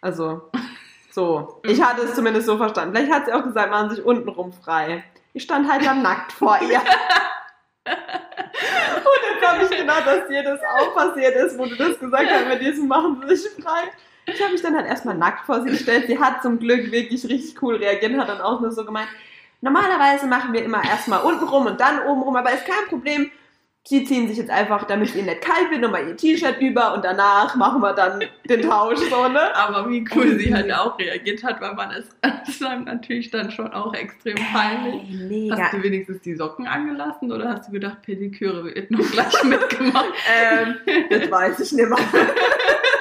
Also, 0.01 0.49
so. 1.12 1.59
Ich 1.63 1.83
hatte 1.83 2.03
es 2.03 2.13
zumindest 2.13 2.45
so 2.45 2.57
verstanden. 2.57 2.95
Vielleicht 2.95 3.12
hat 3.12 3.25
sie 3.25 3.33
auch 3.33 3.43
gesagt, 3.43 3.71
machen 3.71 3.89
Sie 3.89 3.95
sich 3.95 4.05
untenrum 4.05 4.53
frei. 4.53 5.03
Ich 5.33 5.43
stand 5.43 5.69
halt 5.69 5.85
dann 5.85 6.01
nackt 6.01 6.31
vor 6.31 6.59
ihr. 6.62 6.81
Und 7.89 9.19
jetzt 9.34 9.47
habe 9.47 9.63
ich 9.63 9.80
gedacht, 9.80 10.06
dass 10.06 10.28
dir 10.28 10.43
das 10.43 10.60
auch 10.62 10.93
passiert 10.95 11.36
ist, 11.36 11.58
wo 11.58 11.65
du 11.65 11.75
das 11.75 11.99
gesagt 11.99 12.30
hast, 12.30 12.47
mit 12.47 12.62
diesem 12.62 12.88
machen 12.88 13.23
sie 13.28 13.36
sich 13.36 13.63
frei. 13.63 13.91
Ich 14.25 14.41
habe 14.41 14.52
mich 14.52 14.62
dann 14.62 14.75
halt 14.75 14.88
erstmal 14.88 15.15
nackt 15.15 15.45
vor 15.45 15.62
sie 15.62 15.71
gestellt. 15.71 16.06
Sie 16.08 16.19
hat 16.19 16.41
zum 16.41 16.60
Glück 16.60 16.91
wirklich 16.91 17.23
richtig 17.25 17.62
cool 17.62 17.75
reagiert, 17.75 18.17
hat 18.17 18.30
dann 18.30 18.41
auch 18.41 18.60
nur 18.62 18.71
so 18.71 18.86
gemeint, 18.86 19.10
normalerweise 19.62 20.28
machen 20.28 20.54
wir 20.54 20.63
immer 20.63 20.84
erstmal 20.84 21.21
unten 21.21 21.45
rum 21.45 21.65
und 21.65 21.80
dann 21.80 22.06
oben 22.06 22.21
rum, 22.21 22.36
aber 22.36 22.52
ist 22.52 22.65
kein 22.65 22.88
Problem 22.88 23.32
sie 23.89 24.04
ziehen 24.04 24.28
sich 24.28 24.38
jetzt 24.38 24.52
einfach, 24.52 24.84
damit 24.86 25.10
es 25.10 25.15
ihnen 25.15 25.25
nicht 25.25 25.41
kalt 25.41 25.71
wird, 25.71 25.82
nochmal 25.82 26.08
ihr 26.08 26.15
T-Shirt 26.15 26.62
über 26.62 26.93
und 26.93 27.04
danach 27.04 27.56
machen 27.56 27.82
wir 27.82 27.93
dann 27.93 28.23
den 28.47 28.62
Tausch, 28.62 28.99
so, 29.10 29.28
ne? 29.28 29.56
Aber 29.56 29.89
wie 29.89 30.06
cool 30.13 30.38
sie 30.38 30.54
halt 30.54 30.71
auch 30.71 30.97
reagiert 30.99 31.43
hat, 31.43 31.60
weil 31.60 31.73
man 31.73 31.89
ist 31.91 32.15
dann 32.62 32.84
natürlich 32.84 33.32
dann 33.32 33.49
schon 33.49 33.73
auch 33.73 33.95
extrem 33.95 34.36
peinlich. 34.36 35.02
Hey, 35.08 35.28
mega. 35.28 35.58
Hast 35.58 35.73
du 35.73 35.82
wenigstens 35.82 36.21
die 36.21 36.36
Socken 36.36 36.67
angelassen 36.67 37.32
oder 37.32 37.49
hast 37.49 37.69
du 37.69 37.71
gedacht, 37.71 38.04
Pediküre 38.04 38.63
wird 38.63 38.91
noch 38.91 39.10
gleich 39.10 39.43
mitgemacht? 39.43 40.13
ähm, 40.39 40.75
das 41.10 41.32
weiß 41.32 41.60
ich 41.60 41.71
nicht 41.71 41.89
mehr. 41.89 41.97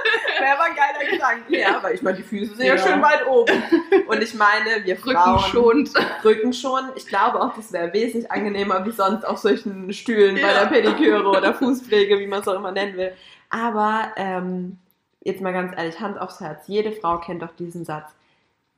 wäre 0.48 0.62
ein 0.62 0.76
geiler 0.76 1.11
Gedanke. 1.11 1.58
Ja, 1.58 1.76
aber 1.76 1.92
ich 1.92 2.02
meine, 2.02 2.16
die 2.16 2.22
Füße 2.22 2.54
sind 2.54 2.66
ja. 2.66 2.74
ja. 2.74 2.78
schön 2.78 3.02
weit 3.02 3.26
oben. 3.26 3.62
Und 4.06 4.22
ich 4.22 4.34
meine, 4.34 4.84
wir 4.84 4.96
Frauen... 4.96 5.38
Rücken 5.54 5.90
Rücken 6.24 6.52
schon. 6.52 6.84
Ich 6.96 7.06
glaube 7.06 7.40
auch, 7.40 7.54
das 7.54 7.72
wäre 7.72 7.92
wesentlich 7.92 8.30
angenehmer 8.30 8.84
wie 8.87 8.90
sonst 8.90 9.24
auf 9.24 9.38
solchen 9.38 9.92
Stühlen 9.92 10.37
ja. 10.37 10.46
bei 10.46 10.52
der 10.52 10.66
Pediküre 10.66 11.28
oder 11.28 11.54
Fußpflege, 11.54 12.18
wie 12.18 12.26
man 12.26 12.40
es 12.40 12.48
auch 12.48 12.54
immer 12.54 12.72
nennen 12.72 12.96
will. 12.96 13.12
Aber 13.50 14.12
ähm, 14.16 14.78
jetzt 15.22 15.40
mal 15.40 15.52
ganz 15.52 15.76
ehrlich, 15.76 16.00
Hand 16.00 16.18
aufs 16.18 16.40
Herz. 16.40 16.66
Jede 16.66 16.92
Frau 16.92 17.18
kennt 17.18 17.42
doch 17.42 17.54
diesen 17.56 17.84
Satz. 17.84 18.11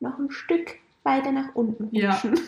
Noch 0.01 0.19
ein 0.19 0.31
Stück 0.31 0.77
weiter 1.03 1.33
nach 1.33 1.55
unten 1.55 1.85
rutschen. 1.85 2.01
Ja. 2.01 2.23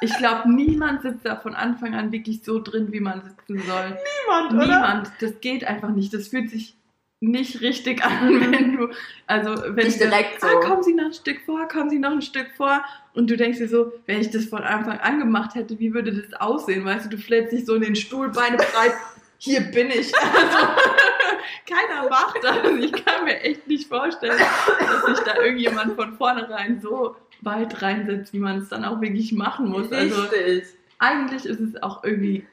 Ich 0.00 0.16
glaube, 0.16 0.48
niemand 0.52 1.02
sitzt 1.02 1.24
da 1.24 1.34
von 1.34 1.54
Anfang 1.54 1.94
an 1.94 2.12
wirklich 2.12 2.44
so 2.44 2.60
drin, 2.60 2.92
wie 2.92 3.00
man 3.00 3.22
sitzen 3.22 3.58
soll. 3.66 3.98
Niemand, 4.26 4.52
oder? 4.52 4.66
Niemand. 4.66 5.10
Das 5.20 5.40
geht 5.40 5.64
einfach 5.64 5.88
nicht. 5.88 6.14
Das 6.14 6.28
fühlt 6.28 6.50
sich 6.50 6.77
nicht 7.20 7.60
richtig 7.60 8.04
an, 8.04 8.40
wenn 8.52 8.76
du, 8.76 8.88
also 9.26 9.50
wenn 9.74 9.86
nicht 9.86 10.00
direkt 10.00 10.40
so. 10.40 10.46
ah, 10.46 10.60
kommen 10.60 10.82
Sie 10.82 10.94
noch 10.94 11.06
ein 11.06 11.12
Stück 11.12 11.40
vor, 11.44 11.66
kommen 11.68 11.90
Sie 11.90 11.98
noch 11.98 12.12
ein 12.12 12.22
Stück 12.22 12.48
vor 12.56 12.82
und 13.14 13.28
du 13.28 13.36
denkst 13.36 13.58
dir 13.58 13.68
so, 13.68 13.92
wenn 14.06 14.20
ich 14.20 14.30
das 14.30 14.46
von 14.46 14.62
Anfang 14.62 14.98
an 15.00 15.18
gemacht 15.18 15.54
hätte, 15.54 15.78
wie 15.78 15.92
würde 15.92 16.12
das 16.12 16.40
aussehen, 16.40 16.84
weißt 16.84 17.06
du, 17.06 17.10
du 17.10 17.18
flätst 17.18 17.52
dich 17.52 17.66
so 17.66 17.74
in 17.74 17.82
den 17.82 17.96
Stuhl, 17.96 18.30
Beine 18.30 18.56
breit, 18.56 18.92
hier 19.38 19.60
bin 19.60 19.88
ich. 19.88 20.12
Also, 20.14 20.58
keiner 21.66 22.08
macht 22.08 22.38
das. 22.42 22.58
Ich 22.80 22.92
kann 23.04 23.24
mir 23.24 23.40
echt 23.40 23.66
nicht 23.66 23.88
vorstellen, 23.88 24.38
dass 24.80 25.16
sich 25.16 25.24
da 25.24 25.36
irgendjemand 25.40 25.94
von 25.94 26.16
vornherein 26.16 26.80
so 26.80 27.16
weit 27.42 27.82
reinsetzt, 27.82 28.32
wie 28.32 28.40
man 28.40 28.58
es 28.58 28.68
dann 28.68 28.84
auch 28.84 29.00
wirklich 29.00 29.32
machen 29.32 29.68
muss. 29.68 29.92
Also, 29.92 30.22
Richtig. 30.22 30.42
Also 30.42 30.72
eigentlich 30.98 31.46
ist 31.46 31.60
es 31.60 31.82
auch 31.82 32.02
irgendwie 32.02 32.44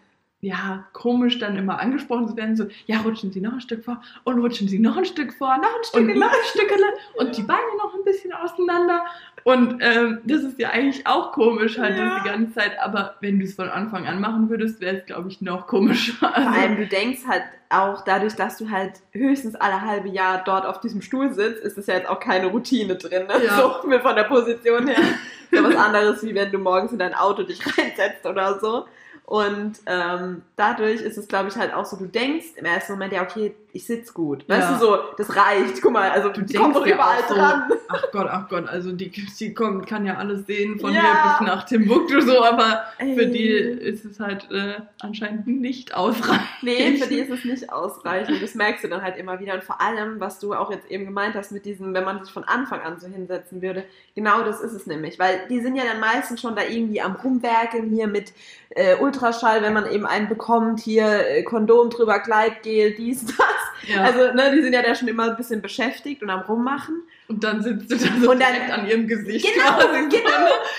ja, 0.42 0.86
komisch 0.94 1.40
dann 1.40 1.58
immer 1.58 1.80
angesprochen 1.80 2.28
zu 2.28 2.38
werden, 2.38 2.56
so, 2.56 2.68
ja, 2.86 3.00
rutschen 3.00 3.32
Sie 3.32 3.42
noch 3.42 3.54
ein 3.54 3.62
Stück 3.62 3.84
vor 3.84 4.02
und 4.26 4.40
rutschen 4.40 4.68
Sie 4.68 4.80
noch 4.80 4.96
ein 4.98 5.06
Stück 5.06 5.34
vor, 5.34 5.58
noch 5.58 5.76
ein 5.76 5.84
Stück, 5.84 6.02
und 6.02 6.20
noch 6.20 6.28
ein 6.28 6.46
Stück 6.46 6.72
und 7.16 7.38
die 7.38 7.42
Beine 7.42 7.62
noch 7.78 7.94
ein 7.96 8.04
bisschen 8.04 8.32
auseinander. 8.34 9.06
Und 9.44 9.80
ähm, 9.82 10.20
das 10.24 10.44
ist 10.44 10.60
ja 10.60 10.70
eigentlich 10.70 11.06
auch 11.08 11.32
komisch 11.32 11.78
halt 11.78 11.98
ja. 11.98 12.20
die 12.20 12.30
ganze 12.30 12.54
Zeit, 12.54 12.80
aber 12.80 13.16
wenn 13.22 13.40
du 13.40 13.46
es 13.46 13.56
von 13.56 13.70
Anfang 13.70 14.06
an 14.08 14.20
machen 14.20 14.50
würdest, 14.50 14.82
wäre 14.82 14.98
es, 14.98 15.06
glaube 15.06 15.30
ich, 15.30 15.42
noch 15.42 15.68
komischer. 15.68 16.34
Also, 16.36 16.50
Vor 16.50 16.60
allem, 16.60 16.78
du 16.78 16.88
denkst 16.88 17.22
halt 17.28 17.44
auch 17.70 18.04
dadurch, 18.04 18.36
dass 18.36 18.58
du 18.58 18.70
halt 18.70 18.94
höchstens 19.12 19.56
alle 19.56 19.82
halbe 19.82 20.10
Jahr 20.10 20.44
dort 20.44 20.66
auf 20.66 20.80
diesem 20.80 21.02
Stuhl 21.02 21.34
sitzt, 21.34 21.64
ist 21.64 21.78
es 21.78 21.88
ja 21.88 21.96
jetzt 21.96 22.10
auch 22.10 22.20
keine 22.20 22.48
Routine 22.48 22.96
drin. 22.96 23.28
Ne? 23.28 23.46
Ja. 23.46 23.58
So 23.58 23.70
von 23.82 24.16
der 24.16 24.24
Position 24.24 24.88
her. 24.88 24.98
Ist 24.98 25.54
ja 25.54 25.64
was 25.64 25.76
anderes, 25.76 26.24
wie 26.24 26.36
wenn 26.36 26.52
du 26.52 26.58
morgens 26.58 26.92
in 26.92 27.00
dein 27.00 27.14
Auto 27.14 27.44
dich 27.44 27.60
reinsetzt 27.78 28.26
oder 28.26 28.60
so. 28.60 28.86
Und 29.26 29.78
ähm, 29.88 30.44
dadurch 30.56 31.02
ist 31.02 31.18
es, 31.18 31.28
glaube 31.28 31.50
ich, 31.50 31.56
halt 31.56 31.74
auch 31.74 31.86
so, 31.86 31.98
du 31.98 32.06
denkst 32.06 32.46
im 32.58 32.66
ersten 32.66 32.94
Moment, 32.94 33.12
ja, 33.12 33.24
okay, 33.24 33.56
ich 33.74 33.86
sitze 33.86 34.14
gut. 34.14 34.48
Weißt 34.48 34.70
ja. 34.70 34.78
du, 34.78 34.80
so, 34.80 34.98
das 35.18 35.36
reicht. 35.36 35.82
Guck 35.82 35.94
mal, 35.94 36.12
also 36.12 36.30
du 36.30 36.44
die 36.44 36.54
kommt 36.54 36.76
doch 36.76 36.86
überall 36.86 37.24
so, 37.28 37.34
dran. 37.34 37.64
Ach 37.88 38.04
Gott, 38.12 38.28
ach 38.30 38.48
Gott, 38.48 38.70
also 38.70 38.92
die, 38.92 39.10
die 39.10 39.54
kommt, 39.54 39.88
kann 39.88 40.06
ja 40.06 40.16
alles 40.16 40.46
sehen, 40.46 40.80
von 40.80 40.94
ja. 40.94 41.02
hier 41.02 41.40
bis 41.40 41.48
nach 41.48 41.64
Timbuktu 41.66 42.22
so, 42.22 42.44
aber 42.44 42.84
Ey. 43.00 43.16
für 43.16 43.26
die 43.26 43.50
ist 43.50 44.06
es 44.06 44.20
halt 44.20 44.50
äh, 44.52 44.76
anscheinend 45.00 45.48
nicht 45.48 45.94
ausreichend. 45.96 46.46
Nee, 46.62 46.98
für 46.98 47.10
die 47.10 47.20
ist 47.20 47.32
es 47.32 47.44
nicht 47.44 47.74
ausreichend. 47.74 48.42
Das 48.42 48.54
merkst 48.54 48.84
du 48.84 48.88
dann 48.88 49.02
halt 49.02 49.18
immer 49.18 49.40
wieder. 49.40 49.56
Und 49.56 49.64
vor 49.64 49.82
allem, 49.82 50.20
was 50.20 50.40
du 50.40 50.54
auch 50.54 50.72
jetzt 50.72 50.90
eben 50.90 51.06
gemeint 51.06 51.36
hast 51.36 51.52
mit 51.52 51.66
diesem, 51.66 51.94
wenn 51.94 52.06
man 52.06 52.24
sich 52.24 52.32
von 52.32 52.44
Anfang 52.44 52.82
an 52.82 53.00
so 53.00 53.08
hinsetzen 53.08 53.62
würde, 53.62 53.86
genau 54.14 54.44
das 54.44 54.62
ist 54.62 54.74
es 54.74 54.86
nämlich. 54.86 55.20
Weil 55.20 55.48
die 55.50 55.60
sind 55.60 55.76
ja 55.76 55.84
dann 55.84 56.00
meistens 56.00 56.40
schon 56.42 56.56
da 56.56 56.62
irgendwie 56.64 57.02
am 57.02 57.16
Rumwerkeln 57.16 57.90
hier 57.90 58.08
mit 58.08 58.32
äh, 58.70 58.96
Ultraschall, 58.96 59.62
wenn 59.62 59.74
man 59.74 59.92
eben 59.92 60.06
einen 60.06 60.28
bekommt, 60.28 60.80
hier 60.80 61.28
äh, 61.28 61.44
Kondom 61.44 61.90
drüber, 61.90 62.20
Gleitgel, 62.20 62.94
dies, 62.96 63.26
das. 63.38 63.38
Ja. 63.84 64.04
Also, 64.04 64.34
ne, 64.34 64.52
die 64.56 64.62
sind 64.62 64.74
ja 64.74 64.82
da 64.82 64.96
schon 64.96 65.08
immer 65.08 65.32
ein 65.32 65.38
bisschen 65.38 65.62
beschäftigt 65.62 66.24
und 66.24 66.30
am 66.30 66.42
Rummachen. 66.42 67.04
Und 67.28 67.44
dann 67.44 67.64
sitzt 67.64 67.90
du 67.90 67.96
da 67.96 68.06
so 68.22 68.32
und 68.32 68.40
direkt 68.40 68.72
an 68.72 68.88
ihrem 68.88 69.08
Gesicht. 69.08 69.48
Genau, 69.52 69.78
genau. 69.80 70.30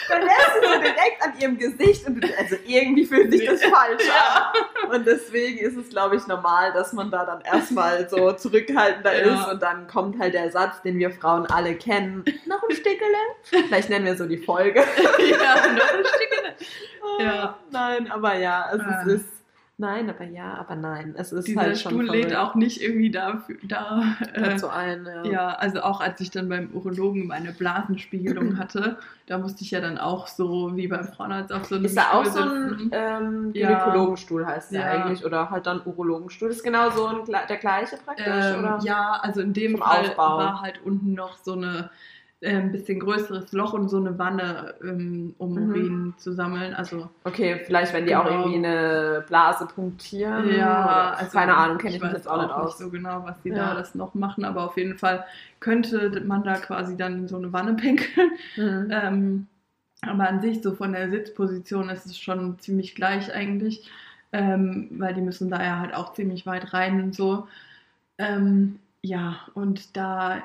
Dann 0.08 0.22
wärst 0.22 0.62
du 0.62 0.68
so 0.68 0.80
direkt 0.80 1.22
an 1.22 1.32
ihrem 1.40 1.58
Gesicht 1.58 2.06
und 2.06 2.24
also 2.38 2.56
irgendwie 2.64 3.04
fühlt 3.04 3.32
sich 3.32 3.44
das 3.44 3.62
falsch 3.64 4.06
ja. 4.06 4.52
an. 4.52 4.90
Und 4.90 5.06
deswegen 5.06 5.58
ist 5.58 5.76
es, 5.76 5.88
glaube 5.88 6.16
ich, 6.16 6.26
normal, 6.28 6.72
dass 6.72 6.92
man 6.92 7.10
da 7.10 7.24
dann 7.24 7.40
erstmal 7.40 8.08
so 8.08 8.32
zurückhaltender 8.32 9.26
ja. 9.26 9.34
ist 9.34 9.52
und 9.52 9.60
dann 9.60 9.88
kommt 9.88 10.20
halt 10.20 10.34
der 10.34 10.52
Satz, 10.52 10.82
den 10.82 10.98
wir 10.98 11.10
Frauen 11.10 11.46
alle 11.46 11.74
kennen. 11.74 12.24
Noch 12.46 12.62
ein 12.62 12.74
Stückele? 12.74 13.18
Vielleicht 13.42 13.90
nennen 13.90 14.04
wir 14.04 14.16
so 14.16 14.26
die 14.26 14.38
Folge. 14.38 14.80
ja, 15.30 15.72
noch 15.72 15.94
ein 15.94 16.04
Stückele. 16.04 16.54
Ja. 17.18 17.56
Nein, 17.70 18.10
aber 18.10 18.36
ja, 18.36 18.62
also 18.62 18.84
ah. 18.84 19.02
es 19.06 19.14
ist 19.14 19.35
Nein, 19.78 20.08
aber 20.08 20.24
ja, 20.24 20.54
aber 20.54 20.74
nein. 20.74 21.14
Es 21.18 21.32
ist 21.32 21.48
Dieser 21.48 21.60
halt 21.60 21.78
schon 21.78 21.92
Stuhl 21.92 22.06
lädt 22.06 22.34
auch 22.34 22.54
nicht 22.54 22.80
irgendwie 22.80 23.10
dafür, 23.10 23.56
da. 23.62 24.16
Äh, 24.32 24.40
Dazu 24.40 24.70
ein, 24.70 25.04
ja. 25.04 25.24
ja. 25.26 25.48
also 25.48 25.82
auch 25.82 26.00
als 26.00 26.18
ich 26.20 26.30
dann 26.30 26.48
beim 26.48 26.70
Urologen 26.72 27.26
meine 27.26 27.52
Blasenspiegelung 27.52 28.56
hatte, 28.58 28.96
da 29.26 29.36
musste 29.36 29.64
ich 29.64 29.72
ja 29.72 29.82
dann 29.82 29.98
auch 29.98 30.28
so 30.28 30.74
wie 30.76 30.88
beim 30.88 31.06
Frauenarzt 31.06 31.52
auf 31.52 31.66
so 31.66 31.74
einem 31.74 31.84
Ist 31.84 31.96
da 31.96 32.12
auch 32.12 32.24
so 32.24 32.40
ein 32.40 32.88
ähm, 32.92 33.52
Gynäkologenstuhl 33.52 34.42
ja. 34.42 34.48
heißt 34.48 34.72
der 34.72 34.80
ja. 34.80 34.86
eigentlich 34.92 35.26
oder 35.26 35.50
halt 35.50 35.66
dann 35.66 35.82
Urologenstuhl? 35.84 36.48
Ist 36.48 36.64
genau 36.64 36.88
so 36.90 37.06
ein, 37.08 37.16
der 37.26 37.56
gleiche 37.58 37.98
praktisch? 37.98 38.26
Ähm, 38.26 38.60
oder? 38.60 38.78
Ja, 38.82 39.18
also 39.20 39.42
in 39.42 39.52
dem 39.52 39.76
Fall 39.76 40.08
Aufbau. 40.08 40.38
war 40.38 40.62
halt 40.62 40.80
unten 40.84 41.12
noch 41.12 41.36
so 41.36 41.52
eine 41.52 41.78
äh, 41.78 41.88
ein 42.44 42.70
bisschen 42.70 43.00
größeres 43.00 43.52
Loch 43.52 43.72
und 43.72 43.88
so 43.88 43.96
eine 43.96 44.18
Wanne, 44.18 44.74
ähm, 44.82 45.34
um 45.38 45.54
mhm. 45.54 45.70
Urin 45.70 46.14
zu 46.18 46.32
sammeln. 46.34 46.74
Also 46.74 47.08
okay, 47.24 47.62
vielleicht 47.64 47.94
wenn 47.94 48.04
die 48.04 48.12
genau. 48.12 48.24
auch 48.24 48.30
irgendwie 48.30 48.56
eine 48.56 49.24
Blase 49.26 49.66
punktieren. 49.66 50.54
Ja, 50.54 51.14
also 51.16 51.38
keine 51.38 51.56
Ahnung, 51.56 51.78
kenne 51.78 51.96
ich 51.96 52.02
mich 52.02 52.12
jetzt 52.12 52.28
auch 52.28 52.40
nicht 52.40 52.52
aus. 52.52 52.78
Nicht 52.78 52.78
so 52.78 52.90
genau, 52.90 53.24
was 53.24 53.40
die 53.42 53.50
ja. 53.50 53.56
da 53.56 53.74
das 53.74 53.94
noch 53.94 54.14
machen, 54.14 54.44
aber 54.44 54.64
auf 54.64 54.76
jeden 54.76 54.98
Fall 54.98 55.24
könnte 55.60 56.22
man 56.26 56.44
da 56.44 56.56
quasi 56.56 56.96
dann 56.96 57.20
in 57.20 57.28
so 57.28 57.36
eine 57.36 57.52
Wanne 57.52 57.74
pinkeln. 57.74 58.30
Mhm. 58.56 58.88
Ähm, 58.90 59.46
aber 60.02 60.28
an 60.28 60.42
sich 60.42 60.62
so 60.62 60.74
von 60.74 60.92
der 60.92 61.10
Sitzposition 61.10 61.88
ist 61.88 62.04
es 62.04 62.18
schon 62.18 62.58
ziemlich 62.58 62.94
gleich 62.94 63.34
eigentlich, 63.34 63.90
ähm, 64.32 64.88
weil 64.90 65.14
die 65.14 65.22
müssen 65.22 65.50
da 65.50 65.62
ja 65.62 65.78
halt 65.78 65.94
auch 65.94 66.12
ziemlich 66.12 66.44
weit 66.44 66.74
rein 66.74 67.02
und 67.02 67.14
so. 67.14 67.48
Ähm, 68.18 68.78
ja, 69.00 69.38
und 69.54 69.96
da 69.96 70.42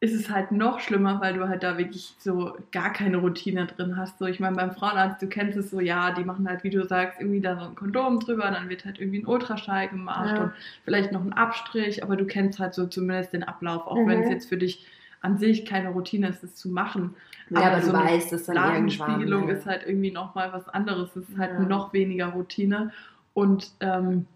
ist 0.00 0.14
es 0.14 0.30
halt 0.30 0.52
noch 0.52 0.78
schlimmer, 0.78 1.20
weil 1.20 1.34
du 1.34 1.48
halt 1.48 1.64
da 1.64 1.76
wirklich 1.76 2.14
so 2.18 2.56
gar 2.70 2.92
keine 2.92 3.16
Routine 3.16 3.66
drin 3.66 3.96
hast. 3.96 4.18
So, 4.18 4.26
ich 4.26 4.38
meine, 4.38 4.54
beim 4.54 4.70
Frauenarzt, 4.70 5.20
du 5.20 5.26
kennst 5.26 5.58
es 5.58 5.70
so, 5.70 5.80
ja, 5.80 6.12
die 6.12 6.22
machen 6.22 6.48
halt, 6.48 6.62
wie 6.62 6.70
du 6.70 6.84
sagst, 6.84 7.20
irgendwie 7.20 7.40
da 7.40 7.56
so 7.58 7.66
ein 7.66 7.74
Kondom 7.74 8.20
drüber, 8.20 8.48
dann 8.50 8.68
wird 8.68 8.84
halt 8.84 9.00
irgendwie 9.00 9.18
ein 9.18 9.26
Ultraschall 9.26 9.88
gemacht 9.88 10.36
ja. 10.36 10.44
und 10.44 10.52
vielleicht 10.84 11.10
noch 11.10 11.24
ein 11.24 11.32
Abstrich, 11.32 12.04
aber 12.04 12.16
du 12.16 12.26
kennst 12.26 12.60
halt 12.60 12.74
so 12.74 12.86
zumindest 12.86 13.32
den 13.32 13.42
Ablauf, 13.42 13.88
auch 13.88 13.96
mhm. 13.96 14.06
wenn 14.06 14.22
es 14.22 14.30
jetzt 14.30 14.48
für 14.48 14.56
dich 14.56 14.86
an 15.20 15.36
sich 15.36 15.66
keine 15.66 15.88
Routine 15.88 16.28
ist, 16.28 16.44
das 16.44 16.54
zu 16.54 16.68
machen. 16.68 17.16
Ja, 17.50 17.58
aber, 17.58 17.66
aber 17.72 17.82
so 17.82 17.90
du 17.90 17.98
weißt 17.98 18.32
es 18.32 18.44
dann 18.44 18.54
Blasenspiegelung 18.54 19.48
ist 19.48 19.66
halt 19.66 19.82
irgendwie 19.84 20.12
nochmal 20.12 20.52
was 20.52 20.68
anderes. 20.68 21.16
Es 21.16 21.28
ist 21.28 21.38
halt 21.38 21.54
ja. 21.54 21.60
noch 21.60 21.92
weniger 21.92 22.26
Routine 22.26 22.92
und 23.34 23.72
ähm, 23.80 24.26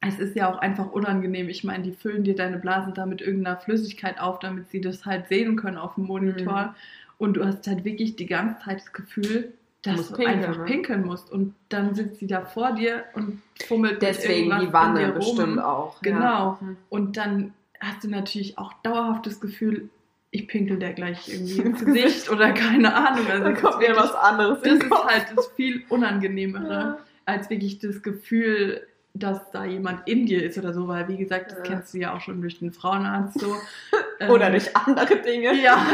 es 0.00 0.18
ist 0.18 0.36
ja 0.36 0.52
auch 0.52 0.58
einfach 0.58 0.90
unangenehm. 0.92 1.48
Ich 1.48 1.64
meine, 1.64 1.84
die 1.84 1.92
füllen 1.92 2.24
dir 2.24 2.34
deine 2.34 2.58
Blase 2.58 2.92
da 2.94 3.06
mit 3.06 3.20
irgendeiner 3.20 3.56
Flüssigkeit 3.56 4.20
auf, 4.20 4.38
damit 4.38 4.70
sie 4.70 4.80
das 4.80 5.04
halt 5.04 5.28
sehen 5.28 5.56
können 5.56 5.78
auf 5.78 5.94
dem 5.94 6.04
Monitor. 6.04 6.62
Mhm. 6.62 6.74
Und 7.18 7.34
du 7.34 7.44
hast 7.44 7.66
halt 7.66 7.84
wirklich 7.84 8.16
die 8.16 8.26
ganze 8.26 8.62
Zeit 8.62 8.80
das 8.80 8.92
Gefühl, 8.92 9.54
dass 9.82 10.08
du, 10.08 10.16
pinkeln, 10.16 10.38
einfach 10.38 10.58
ne? 10.58 10.64
pinkeln 10.64 11.04
musst. 11.04 11.30
Und 11.30 11.54
dann 11.68 11.94
sitzt 11.94 12.18
sie 12.18 12.26
da 12.26 12.42
vor 12.42 12.72
dir 12.72 13.04
und 13.14 13.40
fummelt 13.66 14.02
Deswegen 14.02 14.58
die 14.60 14.72
Wanne 14.72 15.12
bestimmt 15.12 15.58
auch. 15.58 16.00
Genau. 16.02 16.18
Ja. 16.20 16.58
Mhm. 16.60 16.76
Und 16.88 17.16
dann 17.16 17.54
hast 17.80 18.04
du 18.04 18.08
natürlich 18.08 18.58
auch 18.58 18.72
dauerhaft 18.82 19.26
das 19.26 19.40
Gefühl, 19.40 19.88
ich 20.30 20.48
pinkel 20.48 20.78
der 20.78 20.92
gleich 20.92 21.32
irgendwie 21.32 21.60
ins 21.62 21.84
Gesicht 21.84 22.30
oder 22.30 22.52
keine 22.52 22.94
Ahnung. 22.94 23.26
Also 23.30 23.44
da 23.44 23.52
kommt 23.52 23.78
mir 23.78 23.96
was 23.96 24.14
anderes. 24.14 24.60
Das 24.60 24.74
ist 24.74 24.90
halt 24.90 25.26
das 25.34 25.46
viel 25.56 25.84
Unangenehmere, 25.88 26.72
ja. 26.72 26.98
als 27.24 27.48
wirklich 27.48 27.78
das 27.78 28.02
Gefühl, 28.02 28.86
dass 29.18 29.50
da 29.50 29.64
jemand 29.64 30.06
in 30.08 30.26
dir 30.26 30.44
ist 30.44 30.58
oder 30.58 30.72
so, 30.72 30.88
weil 30.88 31.08
wie 31.08 31.16
gesagt, 31.16 31.50
das 31.50 31.58
ja. 31.58 31.64
kennst 31.64 31.94
du 31.94 31.98
ja 31.98 32.14
auch 32.14 32.20
schon 32.20 32.40
durch 32.40 32.58
den 32.58 32.72
Frauenarzt 32.72 33.38
so. 33.40 33.54
oder 34.28 34.46
ähm, 34.46 34.52
durch 34.52 34.76
andere 34.76 35.16
Dinge. 35.22 35.54
Ja. 35.54 35.86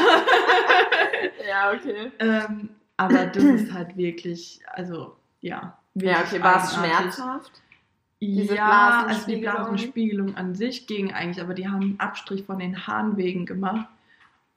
ja, 1.49 1.73
okay. 1.73 2.11
Ähm, 2.19 2.71
aber 2.97 3.27
das 3.27 3.43
ist 3.43 3.73
halt 3.73 3.97
wirklich, 3.97 4.61
also 4.67 5.17
ja. 5.41 5.77
Ja, 5.95 6.23
okay, 6.23 6.43
war 6.43 6.65
es 6.65 6.75
schmerzhaft? 6.75 7.53
Diese 8.21 8.55
ja, 8.55 9.05
also 9.09 9.27
die 9.27 9.37
Blasenspiegelung 9.37 10.37
an 10.37 10.55
sich 10.55 10.87
ging 10.87 11.13
eigentlich, 11.13 11.43
aber 11.43 11.55
die 11.55 11.69
haben 11.69 11.83
einen 11.83 12.01
Abstrich 12.01 12.45
von 12.45 12.61
den 12.61 12.87
Harnwegen 12.87 13.47
gemacht. 13.47 13.89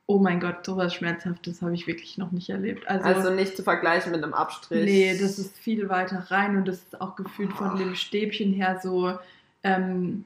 Oh 0.08 0.20
mein 0.20 0.40
Gott, 0.40 0.64
sowas 0.66 0.94
Schmerzhaftes 0.94 1.64
habe 1.64 1.74
ich 1.74 1.88
wirklich 1.88 2.20
noch 2.20 2.32
nicht 2.32 2.50
erlebt. 2.50 2.88
Also, 2.88 3.06
also, 3.06 3.30
nicht 3.32 3.58
zu 3.58 3.64
vergleichen 3.64 4.12
mit 4.12 4.24
einem 4.24 4.36
Abstrich. 4.36 4.86
Nee, 4.86 5.18
das 5.20 5.40
ist 5.40 5.58
viel 5.58 5.90
weiter 5.90 6.28
rein 6.30 6.58
und 6.58 6.68
das 6.68 6.78
ist 6.78 7.02
auch 7.02 7.16
gefühlt 7.16 7.52
oh. 7.54 7.58
von 7.58 7.78
dem 7.78 7.96
Stäbchen 7.96 8.54
her 8.54 8.80
so, 8.84 9.18
ähm, 9.64 10.26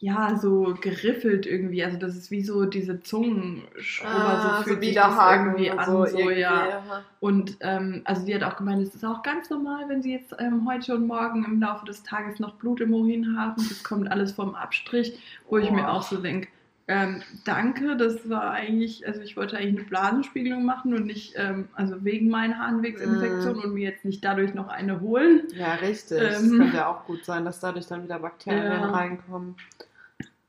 ja, 0.00 0.36
so 0.36 0.76
geriffelt 0.80 1.46
irgendwie. 1.46 1.84
Also 1.84 1.96
das 1.96 2.16
ist 2.16 2.32
wie 2.32 2.42
so 2.42 2.66
diese 2.66 3.00
Zungenschrubber, 3.00 4.12
ah, 4.12 4.58
so 4.58 4.64
fühlt 4.64 4.80
so 4.80 4.86
sich 4.86 4.94
das 4.94 5.16
irgendwie 5.16 5.70
an, 5.70 5.86
so, 5.86 6.06
so 6.06 6.30
ja. 6.30 6.68
ja. 6.68 7.04
Und 7.20 7.56
ähm, 7.60 8.02
also 8.04 8.24
sie 8.24 8.34
hat 8.34 8.42
auch 8.42 8.56
gemeint, 8.56 8.82
es 8.82 8.96
ist 8.96 9.04
auch 9.04 9.22
ganz 9.22 9.50
normal, 9.50 9.88
wenn 9.88 10.02
sie 10.02 10.12
jetzt 10.12 10.34
ähm, 10.40 10.68
heute 10.68 10.94
und 10.94 11.06
morgen 11.06 11.44
im 11.44 11.60
Laufe 11.60 11.84
des 11.86 12.02
Tages 12.04 12.38
noch 12.38 12.54
Blut 12.54 12.80
im 12.80 12.94
Urin 12.94 13.36
haben. 13.36 13.56
Das 13.68 13.82
kommt 13.82 14.10
alles 14.10 14.32
vom 14.32 14.56
Abstrich, 14.56 15.18
wo 15.48 15.56
oh. 15.56 15.58
ich 15.58 15.70
mir 15.70 15.88
auch 15.88 16.02
so 16.02 16.16
denke, 16.16 16.48
Ähm, 16.90 17.22
danke, 17.44 17.98
das 17.98 18.30
war 18.30 18.50
eigentlich, 18.50 19.06
also 19.06 19.20
ich 19.20 19.36
wollte 19.36 19.58
eigentlich 19.58 19.80
eine 19.80 19.88
Blasenspiegelung 19.88 20.64
machen 20.64 20.94
und 20.94 21.04
nicht, 21.04 21.34
ähm, 21.36 21.68
also 21.74 22.02
wegen 22.02 22.30
meiner 22.30 22.58
Harnwegsinfektion 22.58 23.58
mm. 23.58 23.60
und 23.60 23.74
mir 23.74 23.90
jetzt 23.90 24.06
nicht 24.06 24.24
dadurch 24.24 24.54
noch 24.54 24.68
eine 24.68 25.02
holen. 25.02 25.42
Ja, 25.54 25.74
richtig. 25.74 26.18
Ähm, 26.18 26.28
das 26.28 26.48
könnte 26.48 26.76
ja 26.78 26.88
auch 26.88 27.04
gut 27.04 27.26
sein, 27.26 27.44
dass 27.44 27.60
dadurch 27.60 27.86
dann 27.86 28.04
wieder 28.04 28.18
Bakterien 28.18 28.64
ja. 28.64 28.90
reinkommen. 28.90 29.56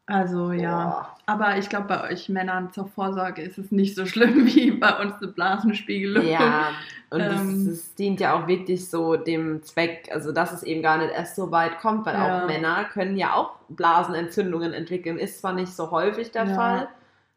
Also 0.10 0.52
ja, 0.52 0.86
Boah. 0.86 1.16
aber 1.28 1.58
ich 1.58 1.70
glaube, 1.70 1.88
bei 1.88 2.10
euch 2.10 2.30
Männern 2.30 2.74
zur 2.74 2.88
Vorsorge 2.88 3.44
ist 3.44 3.60
es 3.60 3.72
nicht 3.72 3.96
so 3.96 4.08
schlimm 4.08 4.46
wie 4.56 4.72
bei 4.72 5.00
uns 5.00 5.22
eine 5.22 5.32
Blasenspiegelung. 5.32 6.26
Ja, 6.26 6.70
und 7.12 7.20
ähm, 7.22 7.68
es, 7.72 7.94
dient 7.94 8.20
ja 8.20 8.34
auch 8.34 8.48
wirklich 8.48 8.90
so 8.90 9.16
dem 9.18 9.62
Zweck, 9.62 10.10
also 10.12 10.32
dass 10.32 10.52
es 10.52 10.64
eben 10.64 10.82
gar 10.82 10.98
nicht 10.98 11.12
erst 11.14 11.36
so 11.36 11.52
weit 11.52 11.80
kommt, 11.80 12.08
weil 12.08 12.16
ja. 12.16 12.42
auch 12.42 12.48
Männer 12.48 12.86
können 12.86 13.18
ja 13.18 13.36
auch 13.36 13.52
Blasenentzündungen 13.70 14.74
entwickeln. 14.74 15.20
Ist 15.20 15.42
zwar 15.42 15.54
nicht 15.54 15.72
so 15.72 15.92
häufig 15.92 16.32
der 16.32 16.46
ja. 16.46 16.56
Fall, 16.56 16.88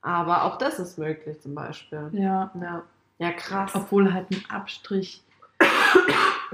aber 0.00 0.44
auch 0.44 0.56
das 0.56 0.78
ist 0.78 0.96
möglich 0.96 1.42
zum 1.42 1.54
Beispiel. 1.54 2.08
Ja. 2.12 2.50
Ja, 2.58 2.82
ja 3.18 3.32
krass. 3.32 3.72
Obwohl 3.74 4.14
halt 4.14 4.30
ein 4.30 4.42
Abstrich 4.48 5.22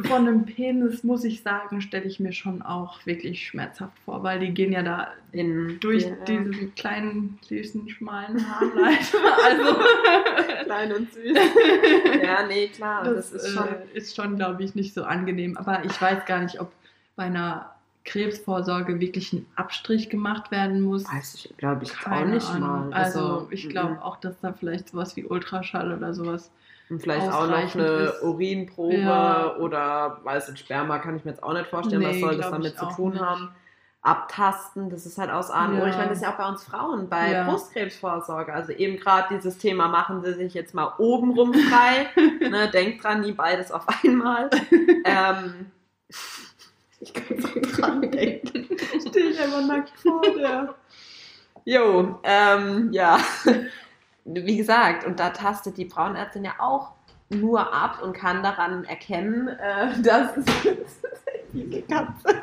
von 0.05 0.29
einem 0.29 0.45
Penis, 0.45 1.03
muss 1.03 1.25
ich 1.25 1.43
sagen, 1.43 1.81
stelle 1.81 2.05
ich 2.05 2.21
mir 2.21 2.33
schon 2.33 2.63
auch 2.63 3.05
wirklich 3.07 3.47
schmerzhaft 3.47 3.99
vor, 4.05 4.23
weil 4.23 4.39
die 4.39 4.53
gehen 4.53 4.73
ja 4.73 4.83
da 4.83 5.09
in, 5.33 5.79
durch 5.81 6.05
ja. 6.05 6.15
diesen 6.27 6.75
kleinen, 6.75 7.39
süßen, 7.43 7.89
schmalen 7.89 8.39
Harnleiter. 8.49 9.19
also 9.45 9.81
klein 10.65 10.93
und 10.93 11.13
süß. 11.13 11.25
ja, 12.23 12.47
nee, 12.47 12.69
klar. 12.69 13.05
Das, 13.05 13.33
das 13.33 13.45
ist 13.45 13.55
schon, 13.55 13.69
äh, 13.69 13.97
ist 13.97 14.17
schon 14.17 14.37
glaube 14.37 14.63
ich, 14.63 14.75
nicht 14.75 14.95
so 14.95 15.05
angenehm. 15.05 15.57
Aber 15.57 15.85
ich 15.85 16.01
weiß 16.01 16.25
gar 16.27 16.43
nicht, 16.43 16.61
ob 16.61 16.73
bei 17.17 17.25
einer 17.25 17.75
Krebsvorsorge 18.05 19.01
wirklich 19.01 19.33
ein 19.33 19.47
Abstrich 19.57 20.09
gemacht 20.09 20.51
werden 20.51 20.81
muss. 20.81 21.05
Weiß 21.05 21.35
ich, 21.35 21.57
glaube 21.59 21.85
ich, 21.85 21.93
Keine 21.93 22.27
auch 22.27 22.35
nicht 22.35 22.49
Ahnung. 22.49 22.89
mal. 22.89 22.93
Also, 22.93 23.19
also 23.21 23.49
ich 23.51 23.69
glaube 23.69 24.03
auch, 24.03 24.17
dass 24.19 24.41
da 24.41 24.53
vielleicht 24.53 24.91
sowas 24.91 25.17
wie 25.17 25.25
Ultraschall 25.25 25.93
oder 25.93 26.15
sowas 26.15 26.51
und 26.91 27.01
vielleicht 27.03 27.29
auch 27.29 27.47
noch 27.47 27.75
eine 27.75 27.85
ist. 27.85 28.23
Urinprobe 28.23 28.97
ja. 28.97 29.57
oder 29.57 30.21
weiß 30.23 30.51
nicht, 30.51 30.61
Sperma 30.61 30.99
kann 30.99 31.17
ich 31.17 31.25
mir 31.25 31.33
jetzt 31.33 31.43
auch 31.43 31.53
nicht 31.53 31.67
vorstellen, 31.67 32.01
nee, 32.01 32.09
was 32.09 32.21
soll 32.21 32.37
das 32.37 32.51
damit 32.51 32.79
zu 32.79 32.87
tun 32.87 33.13
nicht. 33.13 33.23
haben. 33.23 33.51
Abtasten, 34.01 34.89
das 34.91 35.05
ist 35.07 35.19
halt 35.19 35.31
aus 35.31 35.51
Ahnung. 35.51 35.81
Ja. 35.81 35.89
Ich 35.89 35.97
meine, 35.97 36.09
das 36.09 36.19
ist 36.19 36.23
ja 36.23 36.33
auch 36.33 36.39
bei 36.39 36.49
uns 36.49 36.65
Frauen, 36.65 37.09
bei 37.09 37.33
ja. 37.33 37.45
Brustkrebsvorsorge. 37.45 38.55
Also 38.55 38.73
eben 38.73 38.97
gerade 38.97 39.35
dieses 39.35 39.59
Thema, 39.59 39.89
machen 39.89 40.23
Sie 40.23 40.35
sich 40.35 40.55
jetzt 40.55 40.73
mal 40.73 40.95
obenrum 40.99 41.53
frei. 41.53 42.09
ne, 42.49 42.71
denkt 42.71 43.05
dran, 43.05 43.21
nie 43.21 43.33
beides 43.33 43.71
auf 43.73 43.85
einmal. 44.03 44.49
ähm, 45.05 45.67
ich 47.01 47.13
kann 47.13 47.41
so 47.41 47.49
dran 47.61 48.01
denken. 48.03 48.69
Stehe 49.09 49.31
ich 49.31 49.41
einfach 49.41 49.67
nackt 49.67 49.99
vor 49.99 50.23
der. 50.23 50.75
Jo, 51.65 52.19
ähm, 52.23 52.89
ja 52.93 53.19
wie 54.35 54.57
gesagt, 54.57 55.07
und 55.07 55.21
da 55.21 55.31
tastet 55.31 55.77
die 55.77 55.89
Frauenärztin 55.89 56.45
ja 56.45 56.55
auch 56.59 56.93
nur 57.31 57.73
ab 57.73 58.03
und 58.03 58.13
kann 58.13 58.43
daran 58.43 58.85
erkennen, 58.85 59.49
äh, 59.49 60.01
dass 60.03 60.33
diese 61.53 61.83
Katze. 61.83 62.43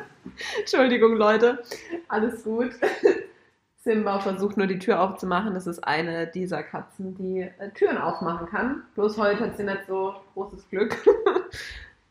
Entschuldigung, 0.58 1.16
Leute, 1.16 1.62
alles 2.08 2.44
gut. 2.44 2.72
Simba 3.84 4.18
versucht 4.18 4.56
nur 4.56 4.66
die 4.66 4.80
Tür 4.80 5.00
aufzumachen. 5.00 5.54
Das 5.54 5.68
ist 5.68 5.78
eine 5.78 6.26
dieser 6.26 6.64
Katzen, 6.64 7.14
die 7.14 7.42
äh, 7.42 7.70
Türen 7.70 7.98
aufmachen 7.98 8.48
kann. 8.48 8.82
Bloß 8.96 9.16
heute 9.16 9.44
hat 9.44 9.56
sie 9.56 9.62
nicht 9.62 9.86
so 9.86 10.14
großes 10.34 10.68
Glück. 10.68 10.96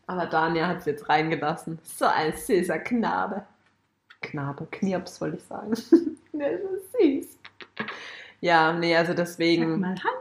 Aber 0.08 0.26
Daniel 0.28 0.68
hat 0.68 0.84
sie 0.84 0.92
jetzt 0.92 1.10
reingelassen. 1.10 1.80
So 1.84 2.06
ein 2.06 2.32
süßer 2.34 2.80
Knabe. 2.80 3.44
Knabe, 4.22 4.68
Knirps 4.72 5.20
wollte 5.20 5.38
ich 5.38 5.44
sagen. 5.44 5.74
Der 6.34 6.52
ist 6.54 6.92
süß. 6.94 7.40
Ja, 8.46 8.72
nee, 8.74 8.96
also 8.96 9.16
deswegen. 9.16 9.72
Sag 9.72 9.80
mal 9.80 9.96
Hallo. 10.04 10.20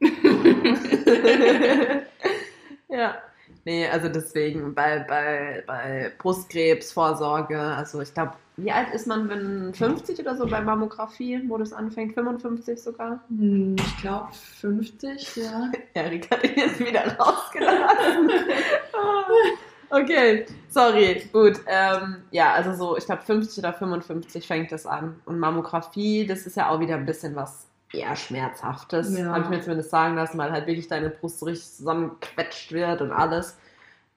ja. 2.88 3.18
Nee, 3.66 3.86
also 3.86 4.08
deswegen 4.08 4.74
bei, 4.74 5.00
bei, 5.00 5.62
bei 5.66 6.10
Brustkrebsvorsorge, 6.16 7.60
also 7.60 8.00
ich 8.00 8.14
glaube, 8.14 8.32
wie 8.56 8.72
alt 8.72 8.94
ist 8.94 9.06
man, 9.06 9.28
wenn 9.28 9.74
50 9.74 10.18
oder 10.20 10.34
so 10.34 10.46
bei 10.46 10.62
Mammographie, 10.62 11.42
wo 11.46 11.58
das 11.58 11.74
anfängt? 11.74 12.14
55 12.14 12.80
sogar? 12.80 13.22
Hm, 13.28 13.76
ich 13.78 13.96
glaube 13.98 14.32
50, 14.32 15.36
ja. 15.36 15.70
Erik 15.92 16.30
hat 16.30 16.42
ihn 16.42 16.56
jetzt 16.56 16.80
wieder 16.80 17.18
rausgelassen. 17.18 18.30
Okay, 19.92 20.46
sorry, 20.70 21.28
gut. 21.32 21.60
Ähm, 21.66 22.22
ja, 22.30 22.52
also 22.52 22.74
so, 22.74 22.96
ich 22.96 23.04
glaube 23.04 23.22
50 23.22 23.58
oder 23.58 23.72
55 23.72 24.46
fängt 24.46 24.72
das 24.72 24.86
an. 24.86 25.20
Und 25.26 25.38
Mammographie, 25.38 26.26
das 26.26 26.46
ist 26.46 26.56
ja 26.56 26.70
auch 26.70 26.80
wieder 26.80 26.94
ein 26.94 27.06
bisschen 27.06 27.36
was 27.36 27.66
eher 27.92 28.16
Schmerzhaftes. 28.16 29.16
Ja. 29.18 29.26
Habe 29.32 29.44
ich 29.44 29.50
mir 29.50 29.60
zumindest 29.60 29.90
sagen 29.90 30.14
lassen, 30.14 30.38
weil 30.38 30.52
halt 30.52 30.66
wirklich 30.66 30.88
deine 30.88 31.10
Brust 31.10 31.40
so 31.40 31.46
richtig 31.46 31.70
zusammengequetscht 31.76 32.72
wird 32.72 33.02
und 33.02 33.12
alles. 33.12 33.58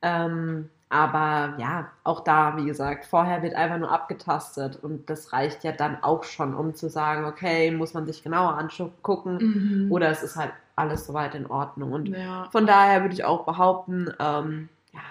Ähm, 0.02 0.70
aber 0.90 1.56
ja, 1.58 1.90
auch 2.04 2.20
da, 2.20 2.56
wie 2.56 2.66
gesagt, 2.66 3.06
vorher 3.06 3.42
wird 3.42 3.56
einfach 3.56 3.80
nur 3.80 3.92
abgetastet 3.92 4.78
und 4.84 5.10
das 5.10 5.34
reicht 5.34 5.64
ja 5.64 5.72
dann 5.72 6.04
auch 6.04 6.24
schon, 6.24 6.54
um 6.54 6.76
zu 6.76 6.88
sagen, 6.88 7.26
okay, 7.26 7.72
muss 7.72 7.96
man 7.96 8.06
sich 8.06 8.22
genauer 8.22 8.60
angucken 8.60 9.86
mhm. 9.86 9.92
oder 9.92 10.10
es 10.10 10.22
ist 10.22 10.36
halt 10.36 10.52
alles 10.76 11.08
soweit 11.08 11.34
in 11.34 11.48
Ordnung. 11.48 11.94
Und 11.94 12.10
ja. 12.10 12.48
von 12.52 12.68
daher 12.68 13.02
würde 13.02 13.16
ich 13.16 13.26
auch 13.26 13.44
behaupten, 13.44 14.14
ähm, 14.20 14.70
ja, 14.92 15.02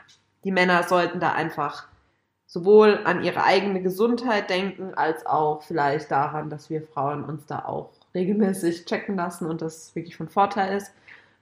die 0.45 0.53
Männer 0.53 0.83
sollten 0.85 1.21
da 1.21 1.33
einfach 1.33 1.87
sowohl 2.47 3.01
an 3.05 3.25
ihre 3.25 3.45
eigene 3.45 3.81
Gesundheit 3.81 4.51
denken, 4.51 4.93
als 4.95 5.25
auch 5.25 5.63
vielleicht 5.63 6.11
daran, 6.11 6.51
dass 6.51 6.69
wir 6.69 6.83
Frauen 6.83 7.25
uns 7.25 7.47
da 7.47 7.61
auch 7.61 7.91
regelmäßig 8.15 8.85
checken 8.85 9.17
lassen 9.17 9.47
und 9.47 9.63
das 9.63 9.95
wirklich 9.97 10.17
von 10.17 10.29
Vorteil 10.29 10.77
ist. 10.77 10.93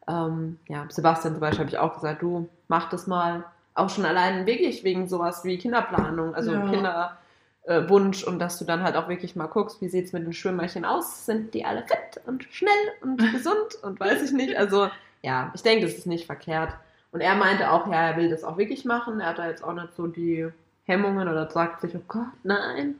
Ähm, 0.09 0.61
ja, 0.69 0.87
Sebastian 0.89 1.35
zum 1.35 1.41
Beispiel 1.41 1.61
habe 1.61 1.71
ich 1.71 1.79
auch 1.79 1.95
gesagt, 1.95 2.23
du 2.23 2.49
mach 2.69 2.89
das 2.91 3.09
mal. 3.09 3.45
Auch 3.75 3.89
schon 3.89 4.05
allein 4.05 4.47
wirklich 4.47 4.85
wegen 4.85 5.09
sowas 5.09 5.45
wie 5.45 5.59
Kinderplanung, 5.59 6.35
also 6.35 6.53
ja. 6.53 6.69
Kinderwunsch 6.69 8.25
und 8.25 8.39
dass 8.39 8.59
du 8.59 8.65
dann 8.65 8.83
halt 8.83 8.97
auch 8.97 9.09
wirklich 9.09 9.37
mal 9.37 9.47
guckst, 9.47 9.81
wie 9.81 9.89
sieht 9.89 10.07
es 10.07 10.13
mit 10.13 10.25
den 10.25 10.33
Schwimmerchen 10.33 10.85
aus? 10.85 11.27
Sind 11.27 11.55
die 11.55 11.65
alle 11.65 11.83
fit 11.83 12.21
und 12.27 12.45
schnell 12.51 12.71
und 13.01 13.19
gesund 13.33 13.77
und 13.83 13.99
weiß 13.99 14.23
ich 14.23 14.33
nicht. 14.33 14.57
Also 14.57 14.89
ja, 15.23 15.51
ich 15.55 15.63
denke, 15.63 15.87
das 15.87 15.95
ist 15.95 16.07
nicht 16.07 16.27
verkehrt. 16.27 16.73
Und 17.12 17.20
er 17.20 17.35
meinte 17.35 17.70
auch, 17.70 17.87
ja, 17.88 18.11
er 18.11 18.16
will 18.16 18.31
das 18.31 18.44
auch 18.44 18.57
wirklich 18.57 18.85
machen. 18.85 19.20
Er 19.20 19.31
hat 19.31 19.38
da 19.38 19.49
jetzt 19.49 19.64
auch 19.64 19.73
nicht 19.73 19.94
so 19.94 20.07
die 20.07 20.49
Hemmungen 20.85 21.29
oder 21.29 21.51
sagt 21.51 21.81
sich, 21.81 21.94
oh 21.96 22.03
Gott, 22.07 22.33
nein. 22.44 22.96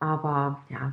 Aber 0.00 0.60
ja, 0.68 0.92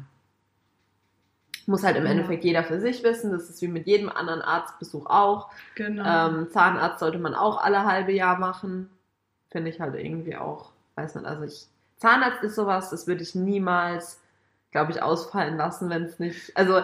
muss 1.67 1.83
halt 1.83 1.97
im 1.97 2.05
ja. 2.05 2.11
Endeffekt 2.11 2.43
jeder 2.43 2.63
für 2.63 2.79
sich 2.79 3.03
wissen. 3.03 3.31
Das 3.31 3.49
ist 3.49 3.61
wie 3.61 3.67
mit 3.67 3.87
jedem 3.87 4.09
anderen 4.09 4.41
Arztbesuch 4.41 5.07
auch. 5.07 5.49
Genau. 5.75 6.03
Ähm, 6.05 6.49
Zahnarzt 6.51 6.99
sollte 6.99 7.19
man 7.19 7.33
auch 7.33 7.61
alle 7.61 7.85
halbe 7.85 8.11
Jahr 8.11 8.37
machen. 8.37 8.89
Finde 9.49 9.69
ich 9.69 9.79
halt 9.79 9.95
irgendwie 9.95 10.35
auch, 10.35 10.71
weiß 10.95 11.15
nicht, 11.15 11.25
also 11.25 11.43
ich, 11.43 11.67
Zahnarzt 11.97 12.43
ist 12.43 12.55
sowas, 12.55 12.89
das 12.89 13.07
würde 13.07 13.23
ich 13.23 13.35
niemals, 13.35 14.21
glaube 14.71 14.91
ich, 14.91 15.01
ausfallen 15.01 15.57
lassen, 15.57 15.89
wenn 15.89 16.03
es 16.03 16.19
nicht, 16.19 16.55
also 16.55 16.81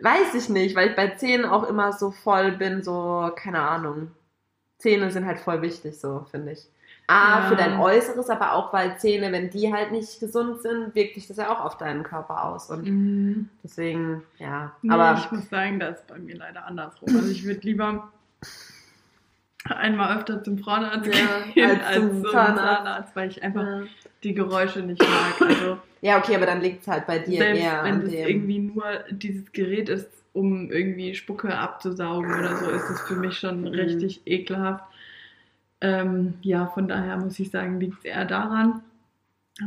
weiß 0.00 0.34
ich 0.34 0.48
nicht, 0.48 0.74
weil 0.74 0.90
ich 0.90 0.96
bei 0.96 1.08
Zähnen 1.10 1.44
auch 1.44 1.64
immer 1.64 1.92
so 1.92 2.10
voll 2.10 2.52
bin, 2.52 2.82
so, 2.82 3.30
keine 3.36 3.62
Ahnung. 3.62 4.10
Zähne 4.80 5.10
sind 5.10 5.26
halt 5.26 5.38
voll 5.38 5.62
wichtig, 5.62 5.98
so 5.98 6.26
finde 6.30 6.52
ich. 6.52 6.66
A, 7.06 7.40
ja. 7.40 7.48
für 7.48 7.56
dein 7.56 7.78
Äußeres, 7.78 8.30
aber 8.30 8.54
auch 8.54 8.72
weil 8.72 8.96
Zähne, 8.98 9.32
wenn 9.32 9.50
die 9.50 9.72
halt 9.72 9.90
nicht 9.90 10.20
gesund 10.20 10.62
sind, 10.62 10.94
wirkt 10.94 11.14
sich 11.14 11.26
das 11.26 11.38
ja 11.38 11.52
auch 11.52 11.64
auf 11.64 11.76
deinen 11.76 12.02
Körper 12.02 12.44
aus. 12.44 12.70
Und 12.70 12.86
mhm. 12.86 13.48
deswegen, 13.64 14.22
ja. 14.38 14.72
Nee, 14.82 14.92
aber 14.92 15.18
ich 15.18 15.30
muss 15.32 15.48
sagen, 15.48 15.80
das 15.80 15.98
ist 15.98 16.06
bei 16.06 16.18
mir 16.18 16.36
leider 16.36 16.66
andersrum. 16.66 17.08
Also 17.14 17.28
ich 17.30 17.44
würde 17.44 17.60
lieber 17.62 18.12
einmal 19.64 20.18
öfter 20.18 20.42
zum 20.42 20.58
Frauenarzt 20.58 21.06
ja, 21.06 21.50
gehen 21.52 21.70
als, 21.70 21.86
als 21.86 21.96
zum 21.96 22.24
Zahnarzt. 22.24 22.62
Zahnarzt. 22.62 23.16
weil 23.16 23.28
ich 23.30 23.42
einfach 23.42 23.64
ja. 23.64 23.82
die 24.22 24.34
Geräusche 24.34 24.80
nicht 24.80 25.02
mag. 25.02 25.48
Also 25.48 25.78
ja, 26.00 26.18
okay, 26.18 26.36
aber 26.36 26.46
dann 26.46 26.60
liegt 26.60 26.82
es 26.82 26.88
halt 26.88 27.06
bei 27.06 27.18
dir 27.18 27.38
selbst 27.38 27.62
eher 27.62 27.84
wenn 27.84 28.02
es 28.02 28.12
irgendwie 28.12 28.58
nur 28.60 28.84
dieses 29.10 29.52
Gerät 29.52 29.88
ist, 29.88 30.08
um 30.32 30.70
irgendwie 30.70 31.14
Spucke 31.14 31.56
abzusaugen 31.56 32.32
oder 32.32 32.56
so, 32.56 32.70
ist 32.70 32.90
es 32.90 33.00
für 33.02 33.16
mich 33.16 33.38
schon 33.38 33.62
mhm. 33.62 33.68
richtig 33.68 34.22
ekelhaft. 34.26 34.84
Ähm, 35.80 36.34
ja, 36.42 36.66
von 36.68 36.88
daher 36.88 37.16
muss 37.16 37.38
ich 37.38 37.50
sagen, 37.50 37.80
liegt 37.80 37.98
es 37.98 38.04
eher 38.04 38.24
daran 38.26 38.82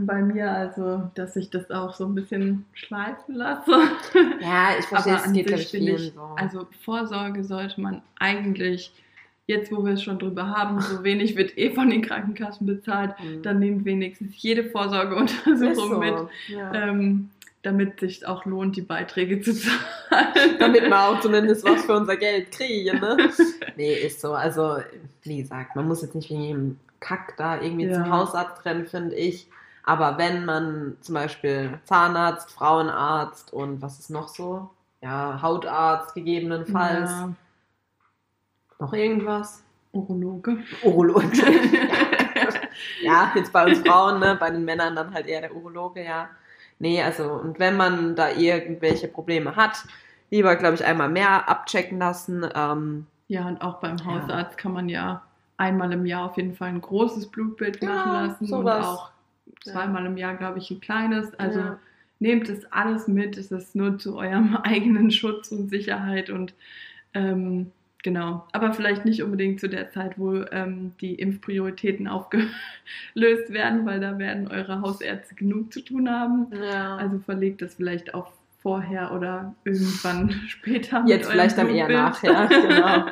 bei 0.02 0.22
mir, 0.22 0.52
also 0.52 1.10
dass 1.16 1.36
ich 1.36 1.50
das 1.50 1.70
auch 1.72 1.94
so 1.94 2.06
ein 2.06 2.16
bisschen 2.16 2.66
schleifen 2.74 3.36
lasse. 3.36 3.72
Ja, 4.42 4.70
ich 4.78 4.86
verstehe, 4.86 5.44
geht 5.44 5.68
sich 5.68 5.88
ich, 5.88 6.14
so. 6.14 6.22
Also 6.36 6.68
Vorsorge 6.84 7.44
sollte 7.44 7.80
man 7.80 8.02
eigentlich, 8.20 8.94
jetzt 9.48 9.72
wo 9.72 9.86
wir 9.86 9.94
es 9.94 10.04
schon 10.04 10.20
drüber 10.20 10.48
haben, 10.48 10.80
so 10.82 11.04
wenig 11.04 11.36
wird 11.36 11.58
eh 11.58 11.72
von 11.72 11.90
den 11.90 12.02
Krankenkassen 12.02 12.68
bezahlt, 12.68 13.14
mhm. 13.20 13.42
dann 13.44 13.60
nehmen 13.60 13.86
wenigstens 13.86 14.42
jede 14.42 14.66
Vorsorgeuntersuchung 14.66 15.90
so. 15.90 16.00
mit. 16.00 16.16
Ja. 16.50 16.74
Ähm, 16.74 17.30
damit 17.64 18.02
sich 18.02 18.28
auch 18.28 18.46
lohnt, 18.46 18.76
die 18.76 18.82
Beiträge 18.82 19.42
zu 19.42 19.54
zahlen. 20.10 20.58
Damit 20.60 20.84
wir 20.84 21.00
auch 21.00 21.20
zumindest 21.22 21.66
was 21.66 21.86
für 21.86 21.96
unser 21.96 22.18
Geld 22.18 22.52
kriegen, 22.52 23.00
ne? 23.00 23.18
Nee, 23.76 23.94
ist 23.94 24.22
so. 24.22 24.34
Also, 24.34 24.78
wie 25.24 25.42
gesagt, 25.42 25.76
man 25.76 25.88
muss 25.88 26.02
jetzt 26.02 26.14
nicht 26.14 26.30
wegen 26.30 26.42
jedem 26.42 26.80
Kack 27.00 27.36
da 27.38 27.60
irgendwie 27.60 27.86
ja. 27.86 27.96
zum 27.96 28.12
Hausarzt 28.12 28.64
rennen, 28.66 28.86
finde 28.86 29.16
ich. 29.16 29.48
Aber 29.84 30.18
wenn 30.18 30.46
man 30.46 30.98
zum 31.02 31.16
Beispiel 31.16 31.80
Zahnarzt, 31.86 32.52
Frauenarzt 32.52 33.52
und 33.52 33.82
was 33.82 34.00
ist 34.00 34.10
noch 34.10 34.28
so? 34.28 34.70
Ja, 35.02 35.42
Hautarzt 35.42 36.14
gegebenenfalls. 36.14 37.10
Ja. 37.10 37.34
Noch 38.80 38.94
irgendwas? 38.94 39.64
Urologe. 39.92 40.58
Urologe. 40.84 41.28
ja. 43.04 43.32
jetzt 43.36 43.52
bei 43.52 43.66
uns 43.66 43.80
Frauen, 43.80 44.20
ne? 44.20 44.38
bei 44.40 44.50
den 44.50 44.64
Männern 44.64 44.96
dann 44.96 45.14
halt 45.14 45.28
eher 45.28 45.42
der 45.42 45.56
Urologe, 45.56 46.04
ja. 46.04 46.30
Nee, 46.84 47.02
also, 47.02 47.32
und 47.32 47.60
wenn 47.60 47.78
man 47.78 48.14
da 48.18 48.32
irgendwelche 48.32 49.08
Probleme 49.08 49.56
hat, 49.56 49.86
lieber, 50.30 50.58
glaube 50.58 50.76
ich, 50.76 50.84
einmal 50.84 51.08
mehr 51.08 51.48
abchecken 51.48 51.98
lassen. 51.98 52.46
Ähm, 52.54 53.08
ja, 53.30 53.48
und 53.48 53.62
auch 53.62 53.80
beim 53.80 54.04
Hausarzt 54.04 54.52
ja. 54.52 54.58
kann 54.58 54.74
man 54.74 54.90
ja 54.90 55.24
einmal 55.56 55.94
im 55.94 56.06
Jahr 56.06 56.26
auf 56.26 56.36
jeden 56.36 56.56
Fall 56.56 56.68
ein 56.68 56.82
großes 56.82 57.28
Blutbild 57.28 57.82
ja, 57.82 57.88
machen 57.88 58.12
lassen 58.12 58.46
sowas. 58.48 58.80
und 58.80 58.84
auch 58.84 59.12
zweimal 59.64 60.06
im 60.06 60.18
Jahr, 60.18 60.36
glaube 60.36 60.60
ich, 60.60 60.72
ein 60.72 60.82
kleines. 60.82 61.34
Also 61.36 61.62
ja. 61.62 61.80
nehmt 62.20 62.50
es 62.50 62.70
alles 62.70 63.08
mit. 63.08 63.38
Es 63.38 63.50
ist 63.50 63.76
nur 63.76 63.98
zu 63.98 64.18
eurem 64.18 64.58
eigenen 64.64 65.10
Schutz 65.10 65.54
und 65.54 65.70
Sicherheit 65.70 66.30
und 66.30 66.54
ähm, 67.14 67.72
genau. 68.04 68.46
Aber 68.52 68.74
vielleicht 68.74 69.06
nicht 69.06 69.24
unbedingt 69.24 69.60
zu 69.60 69.68
der 69.68 69.90
Zeit, 69.90 70.20
wo 70.20 70.44
ähm, 70.52 70.94
die 71.02 71.16
Impfprioritäten 71.16 72.08
aufgelöst 72.10 72.52
werden, 73.50 73.86
weil 73.86 74.00
da 74.00 74.20
werden 74.20 74.48
eure 74.48 74.82
Hausärzte 74.82 75.36
genug 75.36 75.74
zu 75.74 75.82
tun 75.82 76.10
haben. 76.10 76.48
Ja. 76.54 76.98
Also 76.98 77.20
verlegt 77.20 77.62
das 77.62 77.76
vielleicht 77.76 78.14
auf 78.14 78.32
vorher 78.64 79.12
oder 79.12 79.54
irgendwann 79.66 80.32
später. 80.48 81.04
Jetzt 81.06 81.30
vielleicht 81.30 81.58
dann 81.58 81.70
eher 81.70 81.90
nachher, 81.90 82.48
genau. 82.50 83.06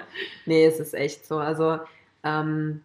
nee, 0.46 0.66
es 0.66 0.80
ist 0.80 0.94
echt 0.94 1.26
so. 1.26 1.38
Also 1.38 1.80
ähm, 2.24 2.82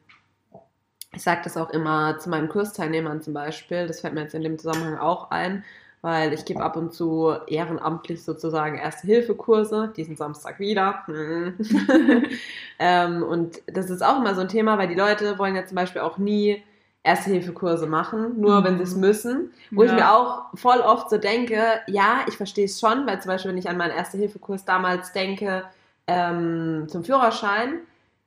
ich 1.14 1.22
sage 1.22 1.42
das 1.44 1.56
auch 1.56 1.70
immer 1.70 2.18
zu 2.18 2.28
meinen 2.28 2.48
Kursteilnehmern 2.48 3.22
zum 3.22 3.32
Beispiel, 3.32 3.86
das 3.86 4.00
fällt 4.00 4.14
mir 4.14 4.22
jetzt 4.22 4.34
in 4.34 4.42
dem 4.42 4.58
Zusammenhang 4.58 4.98
auch 4.98 5.30
ein, 5.30 5.64
weil 6.02 6.32
ich 6.32 6.44
gebe 6.44 6.62
ab 6.62 6.76
und 6.76 6.92
zu 6.92 7.34
ehrenamtlich 7.46 8.22
sozusagen 8.22 8.78
Erste-Hilfe-Kurse, 8.78 9.92
diesen 9.96 10.16
Samstag 10.16 10.60
wieder. 10.60 11.04
ähm, 12.78 13.22
und 13.22 13.62
das 13.66 13.90
ist 13.90 14.02
auch 14.02 14.18
immer 14.18 14.34
so 14.34 14.42
ein 14.42 14.48
Thema, 14.48 14.78
weil 14.78 14.88
die 14.88 14.94
Leute 14.94 15.38
wollen 15.38 15.56
ja 15.56 15.66
zum 15.66 15.74
Beispiel 15.74 16.02
auch 16.02 16.18
nie 16.18 16.62
Erste-Hilfe-Kurse 17.02 17.86
machen, 17.86 18.40
nur 18.40 18.60
mhm. 18.60 18.64
wenn 18.64 18.76
sie 18.78 18.82
es 18.82 18.96
müssen. 18.96 19.52
Wo 19.70 19.84
ja. 19.84 19.90
ich 19.90 19.94
mir 19.96 20.10
auch 20.12 20.46
voll 20.54 20.78
oft 20.78 21.08
so 21.08 21.18
denke, 21.18 21.62
ja, 21.86 22.20
ich 22.28 22.36
verstehe 22.36 22.64
es 22.64 22.80
schon, 22.80 23.06
weil 23.06 23.20
zum 23.22 23.30
Beispiel, 23.30 23.50
wenn 23.52 23.58
ich 23.58 23.68
an 23.68 23.76
meinen 23.76 23.96
Erste-Hilfe-Kurs 23.96 24.64
damals 24.64 25.12
denke, 25.12 25.64
ähm, 26.08 26.86
zum 26.88 27.04
Führerschein, 27.04 27.80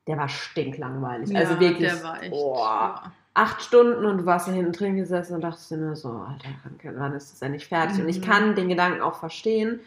der 0.07 0.17
war 0.17 0.29
stinklangweilig. 0.29 1.29
Ja, 1.29 1.39
also 1.39 1.59
wirklich, 1.59 1.91
der 1.91 2.03
war 2.03 2.21
echt, 2.21 2.31
boah, 2.31 3.01
ja. 3.03 3.11
Acht 3.33 3.61
Stunden 3.61 4.05
und 4.05 4.19
du 4.19 4.25
warst 4.25 4.47
da 4.47 4.51
hinten 4.51 4.73
drin 4.73 4.97
gesessen 4.97 5.35
und 5.35 5.41
dachtest 5.41 5.71
dir 5.71 5.77
nur 5.77 5.95
so, 5.95 6.09
Alter, 6.09 6.49
wann 6.97 7.13
ist 7.13 7.31
das 7.31 7.41
endlich 7.41 7.67
fertig? 7.67 7.97
Mhm. 7.97 8.03
Und 8.03 8.09
ich 8.09 8.19
mhm. 8.19 8.25
kann 8.25 8.55
den 8.55 8.69
Gedanken 8.69 9.01
auch 9.01 9.15
verstehen. 9.15 9.79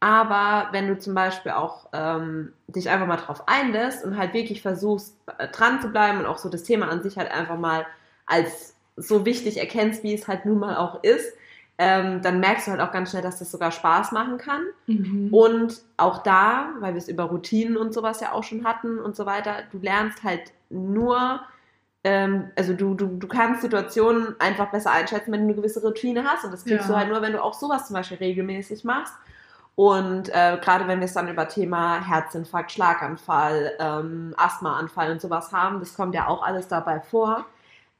Aber 0.00 0.68
wenn 0.72 0.88
du 0.88 0.98
zum 0.98 1.14
Beispiel 1.14 1.52
auch 1.52 1.88
ähm, 1.92 2.54
dich 2.68 2.88
einfach 2.88 3.06
mal 3.06 3.16
drauf 3.16 3.44
einlässt 3.46 4.04
und 4.04 4.16
halt 4.16 4.32
wirklich 4.32 4.62
versuchst, 4.62 5.14
äh, 5.38 5.48
dran 5.48 5.80
zu 5.80 5.88
bleiben 5.88 6.20
und 6.20 6.26
auch 6.26 6.38
so 6.38 6.48
das 6.48 6.62
Thema 6.62 6.88
an 6.88 7.02
sich 7.02 7.18
halt 7.18 7.30
einfach 7.30 7.58
mal 7.58 7.86
als 8.24 8.74
so 8.96 9.26
wichtig 9.26 9.58
erkennst, 9.58 10.02
wie 10.02 10.14
es 10.14 10.26
halt 10.26 10.46
nun 10.46 10.58
mal 10.58 10.76
auch 10.76 11.02
ist, 11.02 11.32
ähm, 11.76 12.20
dann 12.22 12.40
merkst 12.40 12.66
du 12.66 12.72
halt 12.72 12.80
auch 12.80 12.92
ganz 12.92 13.10
schnell, 13.10 13.22
dass 13.22 13.38
das 13.38 13.50
sogar 13.50 13.72
Spaß 13.72 14.12
machen 14.12 14.38
kann. 14.38 14.62
Mhm. 14.86 15.32
Und 15.32 15.82
auch 15.96 16.22
da, 16.22 16.74
weil 16.80 16.94
wir 16.94 16.98
es 16.98 17.08
über 17.08 17.24
Routinen 17.24 17.76
und 17.76 17.94
sowas 17.94 18.20
ja 18.20 18.32
auch 18.32 18.44
schon 18.44 18.64
hatten 18.64 18.98
und 18.98 19.16
so 19.16 19.24
weiter, 19.26 19.62
du 19.70 19.78
lernst 19.78 20.22
halt 20.22 20.52
nur, 20.68 21.40
ähm, 22.04 22.50
also 22.56 22.72
du, 22.74 22.94
du, 22.94 23.06
du 23.06 23.28
kannst 23.28 23.62
Situationen 23.62 24.34
einfach 24.38 24.70
besser 24.70 24.92
einschätzen, 24.92 25.32
wenn 25.32 25.40
du 25.40 25.46
eine 25.46 25.54
gewisse 25.54 25.82
Routine 25.82 26.24
hast. 26.24 26.44
Und 26.44 26.52
das 26.52 26.64
kriegst 26.64 26.88
ja. 26.88 26.94
du 26.94 26.96
halt 26.96 27.08
nur, 27.08 27.22
wenn 27.22 27.32
du 27.32 27.42
auch 27.42 27.54
sowas 27.54 27.86
zum 27.86 27.94
Beispiel 27.94 28.18
regelmäßig 28.18 28.84
machst. 28.84 29.14
Und 29.76 30.28
äh, 30.30 30.58
gerade 30.60 30.86
wenn 30.88 31.00
wir 31.00 31.06
es 31.06 31.14
dann 31.14 31.28
über 31.28 31.48
Thema 31.48 32.06
Herzinfarkt, 32.06 32.72
Schlaganfall, 32.72 33.72
ähm, 33.78 34.34
Asthmaanfall 34.36 35.12
und 35.12 35.20
sowas 35.20 35.52
haben, 35.52 35.80
das 35.80 35.94
kommt 35.94 36.14
ja 36.14 36.26
auch 36.26 36.42
alles 36.42 36.68
dabei 36.68 37.00
vor 37.00 37.46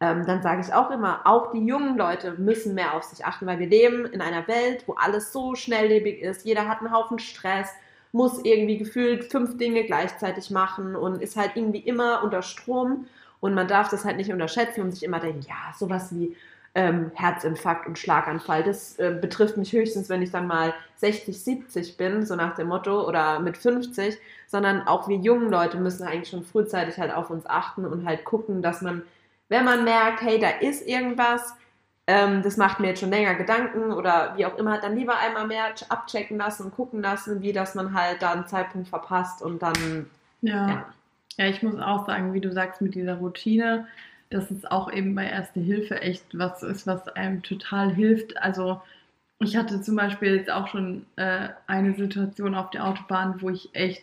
ähm, 0.00 0.24
dann 0.26 0.42
sage 0.42 0.62
ich 0.62 0.72
auch 0.72 0.90
immer, 0.90 1.20
auch 1.26 1.52
die 1.52 1.64
jungen 1.64 1.98
Leute 1.98 2.32
müssen 2.32 2.74
mehr 2.74 2.94
auf 2.94 3.04
sich 3.04 3.24
achten, 3.26 3.46
weil 3.46 3.58
wir 3.58 3.66
leben 3.66 4.06
in 4.06 4.22
einer 4.22 4.48
Welt, 4.48 4.84
wo 4.86 4.94
alles 4.94 5.30
so 5.32 5.54
schnelllebig 5.54 6.22
ist. 6.22 6.46
Jeder 6.46 6.66
hat 6.68 6.80
einen 6.80 6.92
Haufen 6.92 7.18
Stress, 7.18 7.68
muss 8.12 8.42
irgendwie 8.42 8.78
gefühlt 8.78 9.30
fünf 9.30 9.58
Dinge 9.58 9.84
gleichzeitig 9.84 10.50
machen 10.50 10.96
und 10.96 11.20
ist 11.22 11.36
halt 11.36 11.52
irgendwie 11.54 11.80
immer 11.80 12.24
unter 12.24 12.42
Strom. 12.42 13.06
Und 13.40 13.54
man 13.54 13.68
darf 13.68 13.88
das 13.88 14.04
halt 14.04 14.16
nicht 14.16 14.32
unterschätzen 14.32 14.82
und 14.82 14.92
sich 14.92 15.02
immer 15.02 15.20
denken, 15.20 15.46
ja, 15.48 15.72
sowas 15.76 16.14
wie 16.14 16.36
ähm, 16.74 17.10
Herzinfarkt 17.14 17.86
und 17.86 17.98
Schlaganfall, 17.98 18.62
das 18.62 18.98
äh, 18.98 19.16
betrifft 19.20 19.56
mich 19.56 19.72
höchstens, 19.72 20.08
wenn 20.08 20.22
ich 20.22 20.30
dann 20.30 20.46
mal 20.46 20.74
60, 20.96 21.42
70 21.42 21.96
bin, 21.96 22.24
so 22.26 22.36
nach 22.36 22.54
dem 22.54 22.68
Motto, 22.68 23.08
oder 23.08 23.40
mit 23.40 23.56
50, 23.56 24.18
sondern 24.46 24.86
auch 24.86 25.08
wir 25.08 25.16
jungen 25.16 25.50
Leute 25.50 25.78
müssen 25.78 26.04
eigentlich 26.04 26.28
schon 26.28 26.44
frühzeitig 26.44 26.98
halt 26.98 27.12
auf 27.12 27.30
uns 27.30 27.46
achten 27.46 27.84
und 27.84 28.06
halt 28.06 28.24
gucken, 28.24 28.62
dass 28.62 28.82
man 28.82 29.02
wenn 29.50 29.64
man 29.64 29.84
merkt, 29.84 30.22
hey, 30.22 30.38
da 30.38 30.48
ist 30.48 30.86
irgendwas, 30.86 31.54
ähm, 32.06 32.42
das 32.42 32.56
macht 32.56 32.80
mir 32.80 32.88
jetzt 32.88 33.00
schon 33.00 33.10
länger 33.10 33.34
Gedanken 33.34 33.92
oder 33.92 34.34
wie 34.36 34.46
auch 34.46 34.56
immer, 34.56 34.80
dann 34.80 34.96
lieber 34.96 35.18
einmal 35.18 35.46
mehr 35.46 35.74
abchecken 35.90 36.38
lassen 36.38 36.66
und 36.66 36.74
gucken 36.74 37.02
lassen, 37.02 37.42
wie 37.42 37.52
dass 37.52 37.74
man 37.74 37.92
halt 37.92 38.22
da 38.22 38.32
einen 38.32 38.46
Zeitpunkt 38.46 38.88
verpasst 38.88 39.42
und 39.42 39.60
dann. 39.60 40.08
Ja. 40.40 40.68
ja. 40.68 40.86
Ja, 41.36 41.46
ich 41.46 41.62
muss 41.62 41.76
auch 41.76 42.06
sagen, 42.06 42.34
wie 42.34 42.40
du 42.40 42.52
sagst, 42.52 42.80
mit 42.80 42.94
dieser 42.94 43.14
Routine, 43.14 43.86
dass 44.30 44.50
es 44.50 44.64
auch 44.64 44.92
eben 44.92 45.14
bei 45.14 45.26
Erste 45.26 45.60
Hilfe 45.60 46.00
echt 46.02 46.24
was 46.32 46.62
ist, 46.62 46.86
was 46.86 47.08
einem 47.08 47.42
total 47.42 47.92
hilft. 47.92 48.36
Also 48.36 48.80
ich 49.40 49.56
hatte 49.56 49.80
zum 49.80 49.96
Beispiel 49.96 50.36
jetzt 50.36 50.50
auch 50.50 50.68
schon 50.68 51.06
äh, 51.16 51.48
eine 51.66 51.94
Situation 51.94 52.54
auf 52.54 52.70
der 52.70 52.86
Autobahn, 52.86 53.40
wo 53.40 53.50
ich 53.50 53.70
echt 53.72 54.02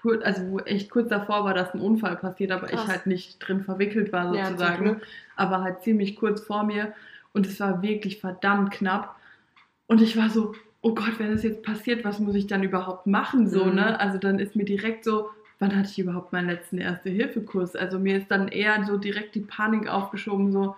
kurz, 0.00 0.24
also 0.24 0.50
wo 0.50 0.58
echt 0.60 0.90
kurz 0.90 1.08
davor 1.08 1.44
war, 1.44 1.54
dass 1.54 1.74
ein 1.74 1.80
Unfall 1.80 2.16
passiert, 2.16 2.50
aber 2.50 2.68
Krass. 2.68 2.84
ich 2.84 2.88
halt 2.88 3.06
nicht 3.06 3.38
drin 3.38 3.64
verwickelt 3.64 4.12
war 4.12 4.32
sozusagen. 4.32 4.86
Ja, 4.86 4.96
aber 5.36 5.62
halt 5.62 5.82
ziemlich 5.82 6.16
kurz 6.16 6.40
vor 6.42 6.64
mir 6.64 6.92
und 7.32 7.46
es 7.46 7.58
war 7.60 7.82
wirklich 7.82 8.20
verdammt 8.20 8.72
knapp. 8.72 9.16
Und 9.86 10.00
ich 10.00 10.16
war 10.16 10.30
so, 10.30 10.54
oh 10.80 10.94
Gott, 10.94 11.18
wenn 11.18 11.32
das 11.32 11.42
jetzt 11.42 11.62
passiert, 11.62 12.04
was 12.04 12.18
muss 12.18 12.34
ich 12.34 12.46
dann 12.46 12.62
überhaupt 12.62 13.06
machen? 13.06 13.48
So, 13.48 13.64
mhm. 13.64 13.74
ne? 13.74 14.00
Also 14.00 14.18
dann 14.18 14.38
ist 14.38 14.56
mir 14.56 14.64
direkt 14.64 15.04
so, 15.04 15.30
wann 15.62 15.76
hatte 15.76 15.90
ich 15.90 15.98
überhaupt 16.00 16.32
meinen 16.32 16.48
letzten 16.48 16.78
Erste-Hilfe-Kurs? 16.78 17.76
Also 17.76 18.00
mir 18.00 18.18
ist 18.18 18.30
dann 18.30 18.48
eher 18.48 18.84
so 18.84 18.96
direkt 18.96 19.36
die 19.36 19.40
Panik 19.40 19.88
aufgeschoben, 19.88 20.50
so, 20.50 20.74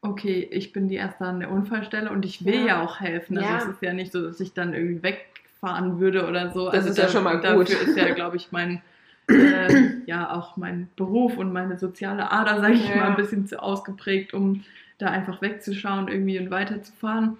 okay, 0.00 0.48
ich 0.52 0.72
bin 0.72 0.86
die 0.88 0.94
Erste 0.94 1.24
an 1.24 1.40
der 1.40 1.50
Unfallstelle 1.50 2.08
und 2.08 2.24
ich 2.24 2.44
will 2.44 2.54
ja, 2.54 2.66
ja 2.66 2.82
auch 2.82 3.00
helfen. 3.00 3.36
Also 3.36 3.50
ja. 3.50 3.58
es 3.58 3.66
ist 3.66 3.82
ja 3.82 3.92
nicht 3.92 4.12
so, 4.12 4.22
dass 4.22 4.38
ich 4.38 4.52
dann 4.54 4.74
irgendwie 4.74 5.02
weg 5.02 5.26
fahren 5.60 5.98
würde 5.98 6.28
oder 6.28 6.52
so. 6.52 6.66
Das 6.66 6.86
also 6.86 6.90
ist 6.90 6.98
ja 6.98 7.08
schon 7.08 7.24
mal 7.24 7.34
gut. 7.34 7.68
Dafür 7.68 7.88
ist 7.88 7.96
ja, 7.96 8.14
glaube 8.14 8.36
ich, 8.36 8.52
mein, 8.52 8.80
äh, 9.28 9.90
ja, 10.06 10.32
auch 10.32 10.56
mein 10.56 10.88
Beruf 10.94 11.36
und 11.36 11.52
meine 11.52 11.76
soziale 11.76 12.30
Ader, 12.30 12.60
sage 12.60 12.74
ich 12.74 12.88
ja. 12.88 12.94
mal, 12.94 13.10
ein 13.10 13.16
bisschen 13.16 13.48
zu 13.48 13.60
ausgeprägt, 13.60 14.34
um 14.34 14.62
da 14.98 15.08
einfach 15.08 15.42
wegzuschauen 15.42 16.06
irgendwie 16.06 16.38
und 16.38 16.52
weiterzufahren. 16.52 17.38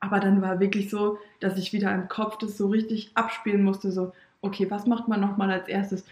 Aber 0.00 0.18
dann 0.18 0.42
war 0.42 0.58
wirklich 0.58 0.90
so, 0.90 1.18
dass 1.38 1.56
ich 1.56 1.72
wieder 1.72 1.94
im 1.94 2.08
Kopf 2.08 2.36
das 2.38 2.58
so 2.58 2.66
richtig 2.66 3.12
abspielen 3.14 3.62
musste, 3.62 3.92
so, 3.92 4.12
okay, 4.42 4.70
was 4.70 4.86
macht 4.86 5.08
man 5.08 5.20
nochmal 5.20 5.50
als 5.50 5.68
erstes? 5.68 6.04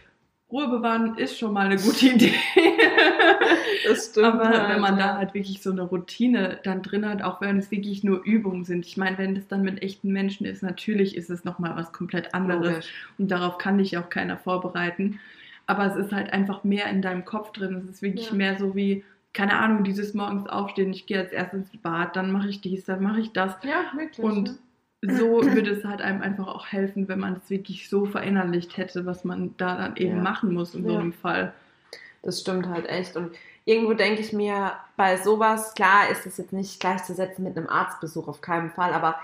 Ruhe 0.51 0.69
bewahren 0.69 1.19
ist 1.19 1.39
schon 1.39 1.53
mal 1.53 1.67
eine 1.67 1.77
gute 1.77 2.07
Idee. 2.07 2.33
das 3.87 4.07
stimmt. 4.07 4.27
Aber 4.27 4.49
halt, 4.49 4.69
wenn 4.71 4.81
man 4.81 4.99
ja. 4.99 5.09
da 5.09 5.17
halt 5.19 5.35
wirklich 5.35 5.63
so 5.63 5.71
eine 5.71 5.83
Routine 5.83 6.59
dann 6.65 6.81
drin 6.81 7.07
hat, 7.07 7.23
auch 7.23 7.43
wenn 7.43 7.59
es 7.59 7.71
wirklich 7.71 8.03
nur 8.03 8.25
Übungen 8.25 8.65
sind. 8.65 8.87
Ich 8.87 8.97
meine, 8.97 9.19
wenn 9.19 9.35
das 9.35 9.47
dann 9.47 9.63
mit 9.63 9.83
echten 9.83 10.11
Menschen 10.11 10.47
ist, 10.47 10.63
natürlich 10.63 11.17
ist 11.17 11.29
es 11.29 11.45
nochmal 11.45 11.77
was 11.77 11.93
komplett 11.93 12.35
anderes. 12.35 12.67
Logisch. 12.67 12.93
Und 13.19 13.31
darauf 13.31 13.59
kann 13.59 13.77
dich 13.77 13.99
auch 13.99 14.09
keiner 14.09 14.39
vorbereiten. 14.39 15.21
Aber 15.67 15.85
es 15.85 15.97
ist 15.97 16.13
halt 16.13 16.33
einfach 16.33 16.65
mehr 16.65 16.87
in 16.87 17.03
deinem 17.03 17.27
Kopf 17.27 17.53
drin. 17.53 17.75
Es 17.75 17.97
ist 17.97 18.03
wirklich 18.03 18.31
ja. 18.31 18.35
mehr 18.35 18.59
so 18.59 18.75
wie, 18.75 19.05
keine 19.35 19.59
Ahnung, 19.59 19.85
dieses 19.85 20.15
morgens 20.15 20.49
aufstehen, 20.49 20.95
ich 20.95 21.05
gehe 21.05 21.19
als 21.19 21.33
erstes 21.33 21.71
ins 21.71 21.83
Bad, 21.83 22.17
dann 22.17 22.33
mache 22.33 22.49
ich 22.49 22.63
dies, 22.63 22.87
dann 22.87 23.03
mache 23.03 23.21
ich 23.21 23.33
das. 23.33 23.53
Ja, 23.63 23.93
wirklich. 23.95 24.25
Und 24.25 24.59
so 25.03 25.43
würde 25.43 25.71
es 25.71 25.85
halt 25.85 26.01
einem 26.01 26.23
einfach 26.23 26.49
auch 26.49 26.67
helfen, 26.67 27.09
wenn 27.09 27.21
man 27.21 27.41
es 27.43 27.51
wirklich 27.51 27.89
so 27.89 28.07
verinnerlicht 28.07 28.77
hätte, 28.77 29.07
was 29.07 29.25
man 29.25 29.55
da 29.57 29.77
dann 29.77 29.97
eben 29.97 30.17
ja. 30.17 30.23
machen 30.23 30.53
muss 30.53 30.75
in 30.75 30.87
so 30.87 30.97
einem 30.97 31.13
Fall. 31.13 31.53
Das 32.23 32.41
stimmt 32.41 32.69
halt 32.69 32.89
echt. 32.89 33.17
Und 33.17 33.33
irgendwo 33.65 33.95
denke 33.95 34.21
ich 34.21 34.33
mir, 34.33 34.73
bei 34.97 35.17
sowas, 35.17 35.75
klar 35.75 36.11
ist 36.11 36.27
es 36.27 36.37
jetzt 36.37 36.53
nicht 36.53 36.81
gleichzusetzen 36.81 37.45
mit 37.45 37.57
einem 37.57 37.69
Arztbesuch, 37.69 38.29
auf 38.29 38.41
keinen 38.41 38.71
Fall, 38.71 38.93
aber 38.93 39.17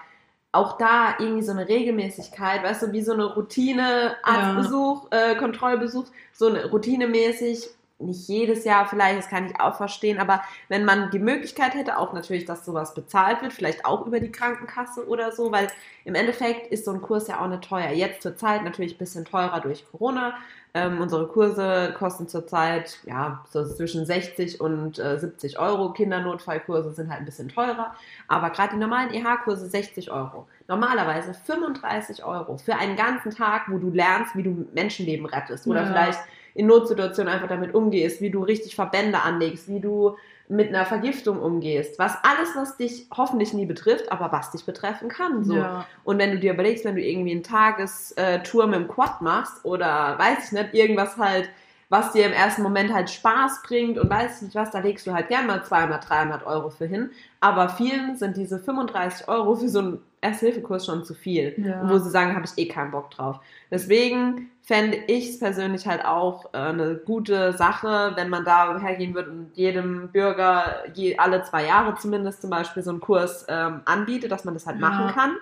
auch 0.52 0.78
da 0.78 1.16
irgendwie 1.18 1.42
so 1.42 1.50
eine 1.50 1.68
Regelmäßigkeit, 1.68 2.62
weißt 2.62 2.84
du, 2.84 2.92
wie 2.92 3.02
so 3.02 3.12
eine 3.12 3.24
Routine, 3.24 4.16
Arztbesuch, 4.22 5.08
ja. 5.12 5.32
äh, 5.32 5.36
Kontrollbesuch, 5.36 6.06
so 6.32 6.46
eine 6.46 6.70
routinemäßig 6.70 7.68
nicht 7.98 8.28
jedes 8.28 8.64
Jahr 8.64 8.86
vielleicht, 8.86 9.18
das 9.18 9.28
kann 9.28 9.46
ich 9.46 9.60
auch 9.60 9.76
verstehen, 9.76 10.18
aber 10.18 10.42
wenn 10.68 10.84
man 10.84 11.10
die 11.10 11.18
Möglichkeit 11.18 11.74
hätte, 11.74 11.98
auch 11.98 12.12
natürlich, 12.12 12.44
dass 12.44 12.64
sowas 12.64 12.94
bezahlt 12.94 13.40
wird, 13.42 13.52
vielleicht 13.52 13.84
auch 13.84 14.06
über 14.06 14.20
die 14.20 14.32
Krankenkasse 14.32 15.06
oder 15.08 15.32
so, 15.32 15.52
weil 15.52 15.68
im 16.04 16.14
Endeffekt 16.14 16.72
ist 16.72 16.84
so 16.84 16.90
ein 16.90 17.00
Kurs 17.00 17.28
ja 17.28 17.40
auch 17.40 17.48
nicht 17.48 17.62
teuer. 17.64 17.90
Jetzt 17.90 18.22
zur 18.22 18.36
Zeit 18.36 18.64
natürlich 18.64 18.96
ein 18.96 18.98
bisschen 18.98 19.24
teurer 19.24 19.60
durch 19.60 19.84
Corona, 19.90 20.34
Ähm, 20.76 21.00
unsere 21.00 21.28
Kurse 21.28 21.94
kosten 21.96 22.26
zurzeit 22.26 22.98
ja, 23.04 23.44
so 23.48 23.64
zwischen 23.64 24.04
60 24.06 24.60
und 24.60 24.98
äh, 24.98 25.20
70 25.20 25.60
Euro. 25.60 25.92
Kindernotfallkurse 25.92 26.92
sind 26.92 27.10
halt 27.10 27.20
ein 27.20 27.26
bisschen 27.26 27.48
teurer, 27.48 27.94
aber 28.26 28.50
gerade 28.50 28.72
die 28.74 28.80
normalen 28.80 29.14
EH-Kurse 29.14 29.68
60 29.68 30.10
Euro. 30.10 30.48
Normalerweise 30.66 31.32
35 31.32 32.24
Euro 32.24 32.56
für 32.56 32.74
einen 32.74 32.96
ganzen 32.96 33.30
Tag, 33.30 33.66
wo 33.68 33.78
du 33.78 33.90
lernst, 33.90 34.34
wie 34.34 34.42
du 34.42 34.66
Menschenleben 34.74 35.26
rettest 35.26 35.68
oder 35.68 35.82
ja. 35.82 35.86
vielleicht 35.86 36.18
in 36.54 36.66
Notsituationen 36.66 37.32
einfach 37.32 37.48
damit 37.48 37.74
umgehst, 37.74 38.20
wie 38.20 38.30
du 38.30 38.42
richtig 38.42 38.74
Verbände 38.74 39.20
anlegst, 39.20 39.68
wie 39.68 39.80
du 39.80 40.16
mit 40.48 40.68
einer 40.68 40.84
Vergiftung 40.84 41.40
umgehst, 41.40 41.98
was 41.98 42.16
alles, 42.22 42.50
was 42.54 42.76
dich 42.76 43.06
hoffentlich 43.16 43.54
nie 43.54 43.64
betrifft, 43.64 44.12
aber 44.12 44.30
was 44.30 44.50
dich 44.50 44.66
betreffen 44.66 45.08
kann. 45.08 45.42
So. 45.42 45.56
Ja. 45.56 45.86
Und 46.04 46.18
wenn 46.18 46.32
du 46.32 46.38
dir 46.38 46.52
überlegst, 46.52 46.84
wenn 46.84 46.96
du 46.96 47.02
irgendwie 47.02 47.32
einen 47.32 47.42
Tagestour 47.42 48.66
mit 48.66 48.78
dem 48.78 48.88
Quad 48.88 49.22
machst 49.22 49.64
oder 49.64 50.18
weiß 50.18 50.46
ich 50.46 50.52
nicht, 50.52 50.74
irgendwas 50.74 51.16
halt, 51.16 51.48
was 51.94 52.10
dir 52.10 52.26
im 52.26 52.32
ersten 52.32 52.62
Moment 52.62 52.92
halt 52.92 53.08
Spaß 53.08 53.62
bringt 53.62 53.98
und 53.98 54.10
weiß 54.10 54.36
ich 54.36 54.42
nicht 54.42 54.54
was, 54.56 54.72
da 54.72 54.80
legst 54.80 55.06
du 55.06 55.12
halt 55.12 55.28
gern 55.28 55.46
mal 55.46 55.64
200, 55.64 56.08
300 56.08 56.44
Euro 56.44 56.68
für 56.68 56.86
hin. 56.86 57.10
Aber 57.38 57.68
vielen 57.68 58.16
sind 58.16 58.36
diese 58.36 58.58
35 58.58 59.28
Euro 59.28 59.54
für 59.54 59.68
so 59.68 59.78
einen 59.78 59.98
Erste-Hilfe-Kurs 60.20 60.86
schon 60.86 61.04
zu 61.04 61.14
viel. 61.14 61.54
Ja. 61.56 61.88
Wo 61.88 61.98
sie 61.98 62.10
sagen, 62.10 62.34
habe 62.34 62.46
ich 62.46 62.58
eh 62.58 62.66
keinen 62.66 62.90
Bock 62.90 63.12
drauf. 63.12 63.38
Deswegen 63.70 64.50
fände 64.62 64.96
ich 65.06 65.30
es 65.30 65.38
persönlich 65.38 65.86
halt 65.86 66.04
auch 66.04 66.46
äh, 66.52 66.58
eine 66.58 66.96
gute 66.96 67.52
Sache, 67.52 68.12
wenn 68.16 68.28
man 68.28 68.44
da 68.44 68.76
hergehen 68.80 69.14
würde 69.14 69.30
und 69.30 69.50
jedem 69.54 70.08
Bürger 70.08 70.82
je, 70.94 71.16
alle 71.18 71.44
zwei 71.44 71.64
Jahre 71.64 71.94
zumindest 71.94 72.40
zum 72.40 72.50
Beispiel 72.50 72.82
so 72.82 72.90
einen 72.90 73.00
Kurs 73.00 73.46
ähm, 73.48 73.82
anbietet, 73.84 74.32
dass 74.32 74.44
man 74.44 74.54
das 74.54 74.66
halt 74.66 74.80
ja. 74.80 74.88
machen 74.88 75.14
kann. 75.14 75.36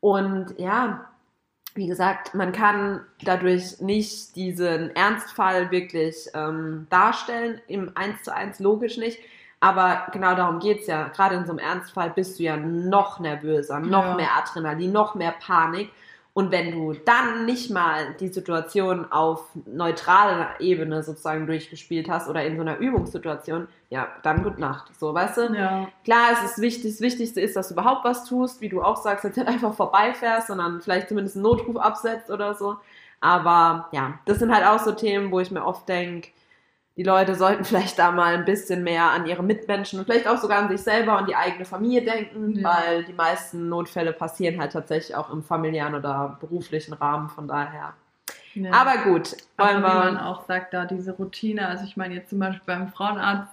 Und 0.00 0.54
ja, 0.58 1.06
wie 1.74 1.86
gesagt, 1.86 2.34
man 2.34 2.52
kann 2.52 3.00
dadurch 3.22 3.80
nicht 3.80 4.34
diesen 4.36 4.94
Ernstfall 4.96 5.70
wirklich 5.70 6.28
ähm, 6.34 6.86
darstellen, 6.90 7.60
im 7.68 7.92
1 7.94 8.22
zu 8.24 8.34
1 8.34 8.58
logisch 8.60 8.96
nicht. 8.96 9.18
Aber 9.60 10.06
genau 10.12 10.34
darum 10.34 10.60
geht 10.60 10.80
es 10.80 10.86
ja. 10.86 11.08
Gerade 11.08 11.34
in 11.34 11.44
so 11.44 11.50
einem 11.50 11.58
Ernstfall 11.58 12.10
bist 12.10 12.38
du 12.38 12.44
ja 12.44 12.56
noch 12.56 13.18
nervöser, 13.18 13.80
noch 13.80 14.04
ja. 14.04 14.14
mehr 14.14 14.36
Adrenalin, 14.36 14.92
noch 14.92 15.14
mehr 15.14 15.32
Panik. 15.32 15.90
Und 16.38 16.52
wenn 16.52 16.70
du 16.70 16.92
dann 16.92 17.46
nicht 17.46 17.68
mal 17.68 18.14
die 18.20 18.28
Situation 18.28 19.10
auf 19.10 19.42
neutraler 19.66 20.50
Ebene 20.60 21.02
sozusagen 21.02 21.48
durchgespielt 21.48 22.08
hast 22.08 22.28
oder 22.28 22.44
in 22.44 22.54
so 22.54 22.62
einer 22.62 22.78
Übungssituation, 22.78 23.66
ja, 23.90 24.06
dann 24.22 24.44
gut 24.44 24.56
Nacht. 24.56 24.92
So, 25.00 25.12
weißt 25.12 25.36
du? 25.36 25.52
Ja. 25.52 25.88
Klar, 26.04 26.28
es 26.34 26.52
ist 26.52 26.60
wichtig, 26.60 26.92
das 26.92 27.00
Wichtigste 27.00 27.40
ist, 27.40 27.56
dass 27.56 27.66
du 27.66 27.74
überhaupt 27.74 28.04
was 28.04 28.24
tust, 28.24 28.60
wie 28.60 28.68
du 28.68 28.80
auch 28.82 29.02
sagst, 29.02 29.24
jetzt 29.24 29.36
nicht 29.36 29.48
einfach 29.48 29.74
vorbeifährst, 29.74 30.46
sondern 30.46 30.80
vielleicht 30.80 31.08
zumindest 31.08 31.34
einen 31.34 31.42
Notruf 31.42 31.76
absetzt 31.76 32.30
oder 32.30 32.54
so. 32.54 32.76
Aber 33.20 33.88
ja, 33.90 34.20
das 34.24 34.38
sind 34.38 34.54
halt 34.54 34.64
auch 34.64 34.78
so 34.78 34.92
Themen, 34.92 35.32
wo 35.32 35.40
ich 35.40 35.50
mir 35.50 35.64
oft 35.64 35.88
denke, 35.88 36.28
die 36.98 37.04
Leute 37.04 37.36
sollten 37.36 37.64
vielleicht 37.64 37.98
da 37.98 38.10
mal 38.10 38.34
ein 38.34 38.44
bisschen 38.44 38.82
mehr 38.82 39.04
an 39.04 39.24
ihre 39.24 39.44
Mitmenschen 39.44 40.00
und 40.00 40.04
vielleicht 40.04 40.26
auch 40.26 40.36
sogar 40.36 40.58
an 40.58 40.68
sich 40.68 40.80
selber 40.80 41.16
und 41.16 41.28
die 41.28 41.36
eigene 41.36 41.64
Familie 41.64 42.02
denken, 42.02 42.58
ja. 42.58 42.68
weil 42.68 43.04
die 43.04 43.12
meisten 43.12 43.68
Notfälle 43.68 44.12
passieren 44.12 44.60
halt 44.60 44.72
tatsächlich 44.72 45.16
auch 45.16 45.30
im 45.30 45.44
familiären 45.44 45.94
oder 45.94 46.36
beruflichen 46.40 46.94
Rahmen. 46.94 47.28
Von 47.28 47.46
daher. 47.46 47.94
Ja. 48.54 48.72
Aber 48.72 49.04
gut, 49.04 49.36
wollen 49.56 49.84
Aber 49.84 49.88
wie 49.88 50.12
man 50.12 50.16
auch 50.18 50.44
sagt, 50.46 50.74
da 50.74 50.86
diese 50.86 51.12
Routine, 51.12 51.68
also 51.68 51.84
ich 51.84 51.96
meine 51.96 52.14
jetzt 52.16 52.30
zum 52.30 52.40
Beispiel 52.40 52.66
beim 52.66 52.88
Frauenarzt, 52.88 53.52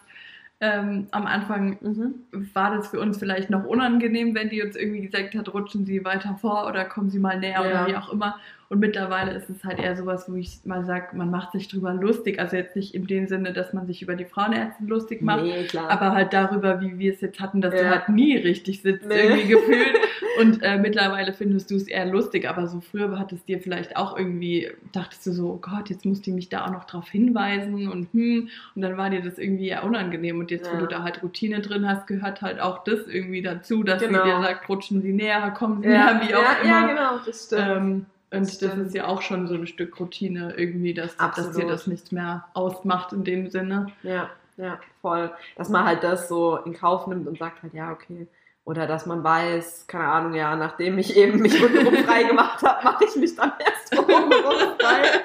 ähm, 0.65 1.07
am 1.11 1.25
Anfang 1.25 1.77
mhm. 1.81 2.49
war 2.53 2.75
das 2.75 2.87
für 2.87 2.99
uns 2.99 3.17
vielleicht 3.17 3.49
noch 3.49 3.65
unangenehm, 3.65 4.33
wenn 4.35 4.49
die 4.49 4.61
uns 4.61 4.75
irgendwie 4.75 5.01
gesagt 5.01 5.35
hat, 5.35 5.53
rutschen 5.53 5.85
Sie 5.85 6.03
weiter 6.03 6.37
vor 6.41 6.67
oder 6.67 6.85
kommen 6.85 7.09
Sie 7.09 7.19
mal 7.19 7.39
näher 7.39 7.61
ja. 7.61 7.61
oder 7.61 7.87
wie 7.87 7.95
auch 7.95 8.11
immer. 8.11 8.37
Und 8.67 8.79
mittlerweile 8.79 9.31
ist 9.31 9.47
es 9.49 9.63
halt 9.63 9.77
eher 9.77 9.95
sowas, 9.95 10.25
wo 10.27 10.35
ich 10.35 10.59
mal 10.65 10.85
sage, 10.85 11.15
man 11.15 11.29
macht 11.29 11.51
sich 11.51 11.67
drüber 11.67 11.93
lustig. 11.93 12.39
Also 12.39 12.55
jetzt 12.55 12.75
nicht 12.75 12.95
in 12.95 13.05
dem 13.05 13.27
Sinne, 13.27 13.53
dass 13.53 13.73
man 13.73 13.85
sich 13.85 14.01
über 14.01 14.15
die 14.15 14.25
Frauenärzte 14.25 14.83
lustig 14.85 15.21
macht, 15.21 15.43
nee, 15.43 15.67
aber 15.87 16.13
halt 16.13 16.33
darüber, 16.33 16.81
wie 16.81 16.97
wir 16.97 17.13
es 17.13 17.21
jetzt 17.21 17.39
hatten, 17.39 17.61
dass 17.61 17.75
ja. 17.75 17.81
du 17.81 17.89
halt 17.91 18.09
nie 18.09 18.35
richtig 18.37 18.81
sitzt, 18.81 19.07
nee. 19.07 19.21
irgendwie 19.21 19.47
gefühlt. 19.49 19.95
Und 20.39 20.61
äh, 20.61 20.77
mittlerweile 20.77 21.33
findest 21.33 21.71
du 21.71 21.75
es 21.75 21.87
eher 21.87 22.05
lustig, 22.05 22.47
aber 22.47 22.67
so 22.67 22.81
früher 22.81 23.17
hat 23.17 23.31
es 23.31 23.45
dir 23.45 23.59
vielleicht 23.59 23.97
auch 23.97 24.17
irgendwie, 24.17 24.71
dachtest 24.91 25.25
du 25.25 25.31
so, 25.31 25.49
oh 25.51 25.57
Gott, 25.57 25.89
jetzt 25.89 26.05
muss 26.05 26.21
die 26.21 26.31
mich 26.31 26.49
da 26.49 26.65
auch 26.65 26.71
noch 26.71 26.85
drauf 26.85 27.09
hinweisen 27.09 27.89
und 27.89 28.11
hm, 28.13 28.49
und 28.75 28.81
dann 28.81 28.97
war 28.97 29.09
dir 29.09 29.21
das 29.21 29.37
irgendwie 29.37 29.69
eher 29.69 29.83
unangenehm. 29.83 30.39
Und 30.39 30.51
jetzt, 30.51 30.67
ja. 30.67 30.73
wo 30.73 30.77
du 30.77 30.87
da 30.87 31.03
halt 31.03 31.23
Routine 31.23 31.61
drin 31.61 31.87
hast, 31.87 32.07
gehört 32.07 32.41
halt 32.41 32.59
auch 32.59 32.83
das 32.83 33.07
irgendwie 33.07 33.41
dazu, 33.41 33.83
dass 33.83 34.01
genau. 34.01 34.23
sie 34.23 34.29
dir 34.29 34.41
sagt, 34.41 34.69
rutschen 34.69 35.01
sie 35.01 35.13
näher, 35.13 35.51
kommen 35.51 35.81
sie 35.81 35.89
ja. 35.89 36.13
näher, 36.13 36.27
wie 36.27 36.35
auch 36.35 36.63
immer. 36.63 36.69
Ja, 36.69 36.87
genau, 36.87 37.25
das 37.25 37.45
stimmt. 37.45 37.61
Ähm, 37.61 38.05
und 38.31 38.61
das 38.61 38.77
ist 38.77 38.95
ja 38.95 39.07
auch 39.07 39.21
schon 39.21 39.47
so 39.47 39.55
ein 39.55 39.67
Stück 39.67 39.99
Routine 39.99 40.53
irgendwie, 40.57 40.93
dass, 40.93 41.15
dass 41.17 41.51
dir 41.51 41.67
das 41.67 41.87
nichts 41.87 42.11
mehr 42.11 42.45
ausmacht 42.53 43.13
in 43.13 43.23
dem 43.23 43.49
Sinne. 43.49 43.87
Ja, 44.03 44.29
ja, 44.57 44.79
voll. 45.01 45.31
Dass 45.55 45.69
man 45.69 45.85
halt 45.85 46.03
das 46.03 46.27
so 46.27 46.57
in 46.57 46.73
Kauf 46.73 47.07
nimmt 47.07 47.27
und 47.27 47.37
sagt 47.37 47.63
halt, 47.63 47.73
ja, 47.73 47.91
okay. 47.91 48.27
Oder 48.65 48.87
dass 48.87 49.05
man 49.05 49.23
weiß, 49.23 49.85
keine 49.87 50.07
Ahnung, 50.07 50.33
ja, 50.33 50.55
nachdem 50.55 50.97
ich 50.97 51.15
eben 51.15 51.39
mich 51.39 51.63
untenrum 51.63 51.95
frei 52.03 52.23
gemacht 52.23 52.63
habe, 52.63 52.83
mache 52.83 53.05
ich 53.05 53.15
mich 53.15 53.35
dann 53.35 53.53
erst 53.59 53.97
obenrum 53.97 54.75
frei 54.79 55.21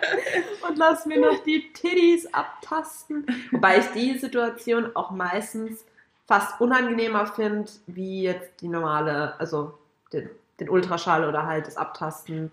und 0.68 0.76
lass 0.76 1.06
mir 1.06 1.18
noch 1.18 1.42
die 1.42 1.72
Titties 1.72 2.32
abtasten. 2.34 3.26
Wobei 3.50 3.78
ich 3.78 3.86
die 3.92 4.18
Situation 4.18 4.94
auch 4.94 5.10
meistens 5.10 5.86
fast 6.26 6.60
unangenehmer 6.60 7.26
finde, 7.26 7.70
wie 7.86 8.24
jetzt 8.24 8.60
die 8.60 8.68
normale, 8.68 9.40
also 9.40 9.72
den, 10.12 10.28
den 10.60 10.68
Ultraschall 10.68 11.26
oder 11.26 11.46
halt 11.46 11.66
das 11.66 11.78
Abtasten 11.78 12.52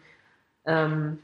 ähm, 0.66 1.20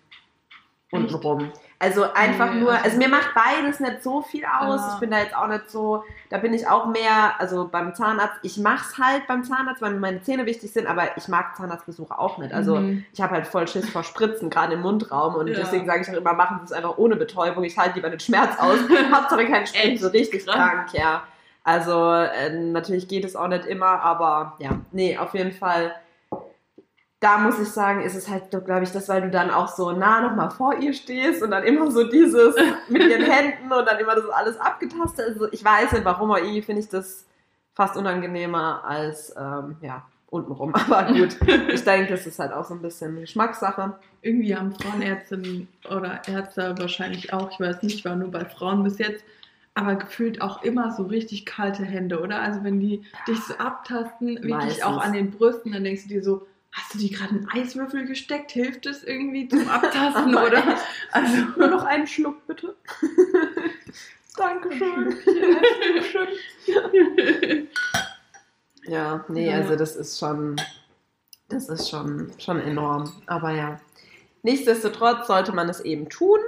untenrum. 0.94 1.52
Also 1.80 2.06
einfach 2.14 2.54
nur, 2.54 2.72
also 2.72 2.98
mir 2.98 3.10
macht 3.10 3.32
beides 3.36 3.82
nicht 3.82 4.04
so 4.04 4.22
viel 4.22 4.46
aus. 4.46 4.80
Ja. 4.80 4.92
Ich 4.94 5.00
bin 5.02 5.12
da 5.12 5.20
jetzt 5.20 5.36
auch 5.36 5.48
nicht 5.48 5.70
so, 5.70 6.06
da 6.30 6.38
bin 6.38 6.54
ich 6.54 6.66
auch 6.66 6.86
mehr, 6.86 7.34
also 7.40 7.68
beim 7.70 7.94
Zahnarzt, 7.94 8.40
ich 8.42 8.58
mach's 8.58 8.98
halt 8.98 9.28
beim 9.28 9.44
Zahnarzt, 9.44 9.82
weil 9.82 9.92
mir 9.92 10.00
meine 10.00 10.22
Zähne 10.22 10.46
wichtig 10.46 10.72
sind, 10.72 10.88
aber 10.88 11.18
ich 11.18 11.28
mag 11.28 11.58
Zahnarztbesuche 11.58 12.18
auch 12.18 12.38
nicht. 12.38 12.54
Also 12.54 12.78
mhm. 12.78 13.04
ich 13.12 13.20
habe 13.20 13.34
halt 13.34 13.48
voll 13.48 13.68
Schiss 13.68 13.90
vor 13.90 14.06
Spritzen, 14.06 14.50
gerade 14.50 14.76
im 14.76 14.82
Mundraum 14.82 15.36
und 15.36 15.48
ja. 15.48 15.56
deswegen 15.56 15.86
sage 15.86 16.04
ich 16.04 16.10
auch 16.10 16.22
immer, 16.22 16.34
machen 16.34 16.60
Sie 16.60 16.66
es 16.66 16.72
einfach 16.72 16.98
ohne 16.98 17.18
Betäubung. 17.18 17.66
Ich 17.66 17.78
halte 17.78 17.96
lieber 17.96 18.10
den 18.10 18.22
Schmerz 18.22 18.58
aus. 18.60 18.78
Hauptsache 19.14 19.46
keinen 19.46 19.68
Spritzen, 19.68 19.98
so 19.98 20.08
richtig 20.08 20.46
krank, 20.46 20.94
ja. 20.94 21.24
Also 21.66 22.12
äh, 22.12 22.50
natürlich 22.50 23.10
geht 23.10 23.26
es 23.26 23.36
auch 23.36 23.48
nicht 23.50 23.66
immer, 23.66 24.02
aber 24.02 24.56
ja, 24.60 24.72
nee, 24.92 25.18
auf 25.18 25.34
jeden 25.34 25.52
Fall 25.52 25.94
da 27.24 27.38
muss 27.38 27.58
ich 27.58 27.70
sagen, 27.70 28.02
ist 28.02 28.16
es 28.16 28.30
halt, 28.30 28.50
glaube 28.50 28.84
ich, 28.84 28.92
das, 28.92 29.08
weil 29.08 29.22
du 29.22 29.30
dann 29.30 29.50
auch 29.50 29.70
so 29.70 29.94
nah 29.94 30.20
nochmal 30.20 30.52
vor 30.52 30.78
ihr 30.78 30.94
stehst 30.94 31.42
und 31.42 31.52
dann 31.52 31.64
immer 31.64 31.90
so 31.90 32.04
dieses 32.04 32.54
mit 32.90 33.02
ihren 33.02 33.24
Händen 33.24 33.72
und 33.72 33.86
dann 33.88 33.98
immer 33.98 34.16
das 34.16 34.28
alles 34.30 34.60
abgetastet. 34.60 35.30
Also 35.30 35.48
ich 35.54 35.64
weiß 35.64 35.94
nicht, 35.94 36.04
warum, 36.04 36.32
aber 36.32 36.42
irgendwie 36.42 36.62
finde 36.62 36.82
ich 36.82 36.90
das 36.90 37.26
fast 37.74 37.96
unangenehmer 37.96 38.84
als, 38.84 39.34
ähm, 39.38 39.78
ja, 39.82 40.06
untenrum. 40.26 40.76
Aber 40.90 41.14
gut, 41.14 41.38
ich 41.70 41.84
denke, 41.84 42.14
es 42.14 42.28
ist 42.28 42.40
halt 42.40 42.52
auch 42.52 42.66
so 42.66 42.74
ein 42.74 42.82
bisschen 42.82 43.22
Geschmackssache. 43.22 43.94
Irgendwie 44.22 44.56
haben 44.56 44.74
Frauenärztinnen 44.74 45.70
oder 45.90 46.22
Ärzte 46.28 46.76
wahrscheinlich 46.78 47.32
auch, 47.32 47.52
ich 47.52 47.60
weiß 47.60 47.84
nicht, 47.84 48.04
war 48.04 48.18
nur 48.18 48.32
bei 48.32 48.44
Frauen 48.44 48.84
bis 48.84 48.98
jetzt, 48.98 49.24
aber 49.76 49.96
gefühlt 49.96 50.42
auch 50.42 50.62
immer 50.64 50.92
so 50.92 51.04
richtig 51.04 51.46
kalte 51.46 51.86
Hände, 51.86 52.20
oder? 52.20 52.42
Also 52.42 52.64
wenn 52.64 52.80
die 52.80 53.04
dich 53.28 53.40
so 53.40 53.54
abtasten, 53.56 54.36
wirklich 54.36 54.52
Meistens. 54.52 54.84
auch 54.84 55.02
an 55.02 55.14
den 55.14 55.32
Brüsten, 55.32 55.72
dann 55.72 55.84
denkst 55.84 56.04
du 56.04 56.10
dir 56.10 56.24
so, 56.24 56.46
hast 56.74 56.94
du 56.94 56.98
dir 56.98 57.10
gerade 57.10 57.36
einen 57.36 57.50
Eiswürfel 57.50 58.06
gesteckt? 58.06 58.52
Hilft 58.52 58.86
es 58.86 59.04
irgendwie 59.04 59.48
zum 59.48 59.68
Abtasten 59.70 60.36
oder? 60.36 60.78
Also 61.12 61.38
nur 61.58 61.68
noch 61.68 61.84
einen 61.84 62.08
Schluck 62.08 62.46
bitte. 62.48 62.76
Dankeschön. 64.36 65.16
ja, 68.88 69.24
nee, 69.28 69.54
also 69.54 69.76
das 69.76 69.96
ist 69.96 70.18
schon, 70.18 70.56
das 71.50 71.70
ist 71.70 71.88
schon, 71.88 72.32
schon 72.40 72.60
enorm. 72.60 73.14
Aber 73.28 73.52
ja, 73.52 73.80
nichtsdestotrotz 74.42 75.28
sollte 75.28 75.52
man 75.52 75.70
es 75.70 75.82
eben 75.82 76.10
tun. 76.10 76.40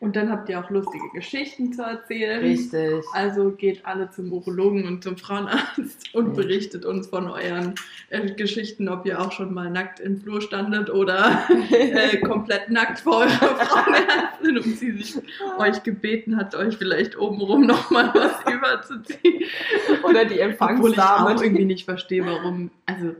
Und 0.00 0.16
dann 0.16 0.30
habt 0.30 0.48
ihr 0.48 0.58
auch 0.58 0.70
lustige 0.70 1.08
Geschichten 1.14 1.72
zu 1.72 1.82
erzählen. 1.82 2.40
Richtig. 2.40 3.04
Also 3.12 3.52
geht 3.52 3.86
alle 3.86 4.10
zum 4.10 4.32
Urologen 4.32 4.86
und 4.86 5.04
zum 5.04 5.16
Frauenarzt 5.16 6.14
und 6.14 6.28
ja. 6.28 6.32
berichtet 6.34 6.84
uns 6.84 7.06
von 7.06 7.28
euren 7.30 7.74
äh, 8.10 8.32
Geschichten, 8.32 8.88
ob 8.88 9.06
ihr 9.06 9.20
auch 9.20 9.30
schon 9.30 9.54
mal 9.54 9.70
nackt 9.70 10.00
im 10.00 10.20
Flur 10.20 10.40
standet 10.40 10.90
oder 10.90 11.44
äh, 11.70 12.16
komplett 12.18 12.70
nackt 12.70 13.00
vor 13.00 13.18
eurer 13.18 13.28
Frauenärztin 13.28 14.58
und 14.58 14.78
sie 14.78 14.92
sich 14.92 15.14
euch 15.58 15.82
gebeten 15.84 16.36
hat, 16.36 16.56
euch 16.56 16.76
vielleicht 16.76 17.16
obenrum 17.16 17.66
nochmal 17.66 18.10
was 18.14 18.52
überzuziehen. 18.52 19.44
Oder 20.02 20.24
die 20.24 20.40
Empfangsdame. 20.40 20.88
Obwohl 20.88 20.92
ich 20.92 21.38
auch 21.38 21.42
irgendwie 21.42 21.64
nicht 21.64 21.84
verstehe, 21.84 22.26
warum. 22.26 22.70
Also 22.86 23.14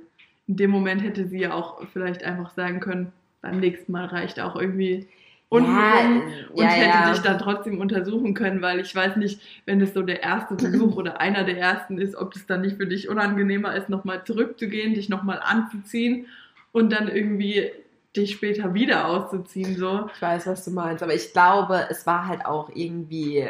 in 0.49 0.57
dem 0.57 0.71
Moment 0.71 1.03
hätte 1.03 1.29
sie 1.29 1.39
ja 1.39 1.55
auch 1.55 1.87
vielleicht 1.93 2.25
einfach 2.25 2.51
sagen 2.55 2.81
können, 2.81 3.13
beim 3.43 3.61
nächsten 3.61 3.93
Mal 3.93 4.07
reicht 4.07 4.41
auch 4.41 4.57
irgendwie 4.57 5.07
unten 5.49 5.71
ja, 5.71 6.23
und 6.53 6.63
ja, 6.63 6.69
hätte 6.69 6.99
ja. 6.99 7.11
dich 7.11 7.21
dann 7.21 7.39
trotzdem 7.39 7.81
untersuchen 7.81 8.35
können, 8.35 8.61
weil 8.61 8.81
ich 8.81 8.95
weiß 8.95 9.17
nicht, 9.17 9.41
wenn 9.65 9.81
es 9.81 9.95
so 9.95 10.03
der 10.03 10.23
erste 10.23 10.55
Besuch 10.55 10.97
oder 10.97 11.21
einer 11.21 11.45
der 11.45 11.59
ersten 11.59 11.99
ist, 11.99 12.17
ob 12.17 12.35
das 12.35 12.47
dann 12.47 12.61
nicht 12.61 12.77
für 12.77 12.87
dich 12.87 13.09
unangenehmer 13.09 13.75
ist, 13.75 13.89
nochmal 13.89 14.25
zurückzugehen, 14.25 14.95
dich 14.95 15.09
nochmal 15.09 15.41
anzuziehen 15.43 16.27
und 16.73 16.93
dann 16.93 17.09
irgendwie 17.09 17.71
dich 18.15 18.33
später 18.33 18.75
wieder 18.75 19.07
auszuziehen. 19.07 19.77
So. 19.77 20.09
Ich 20.15 20.23
weiß, 20.23 20.47
was 20.47 20.65
du 20.65 20.71
meinst, 20.71 21.03
aber 21.03 21.15
ich 21.15 21.33
glaube, 21.33 21.87
es 21.89 22.07
war 22.07 22.27
halt 22.27 22.45
auch 22.45 22.71
irgendwie 22.75 23.47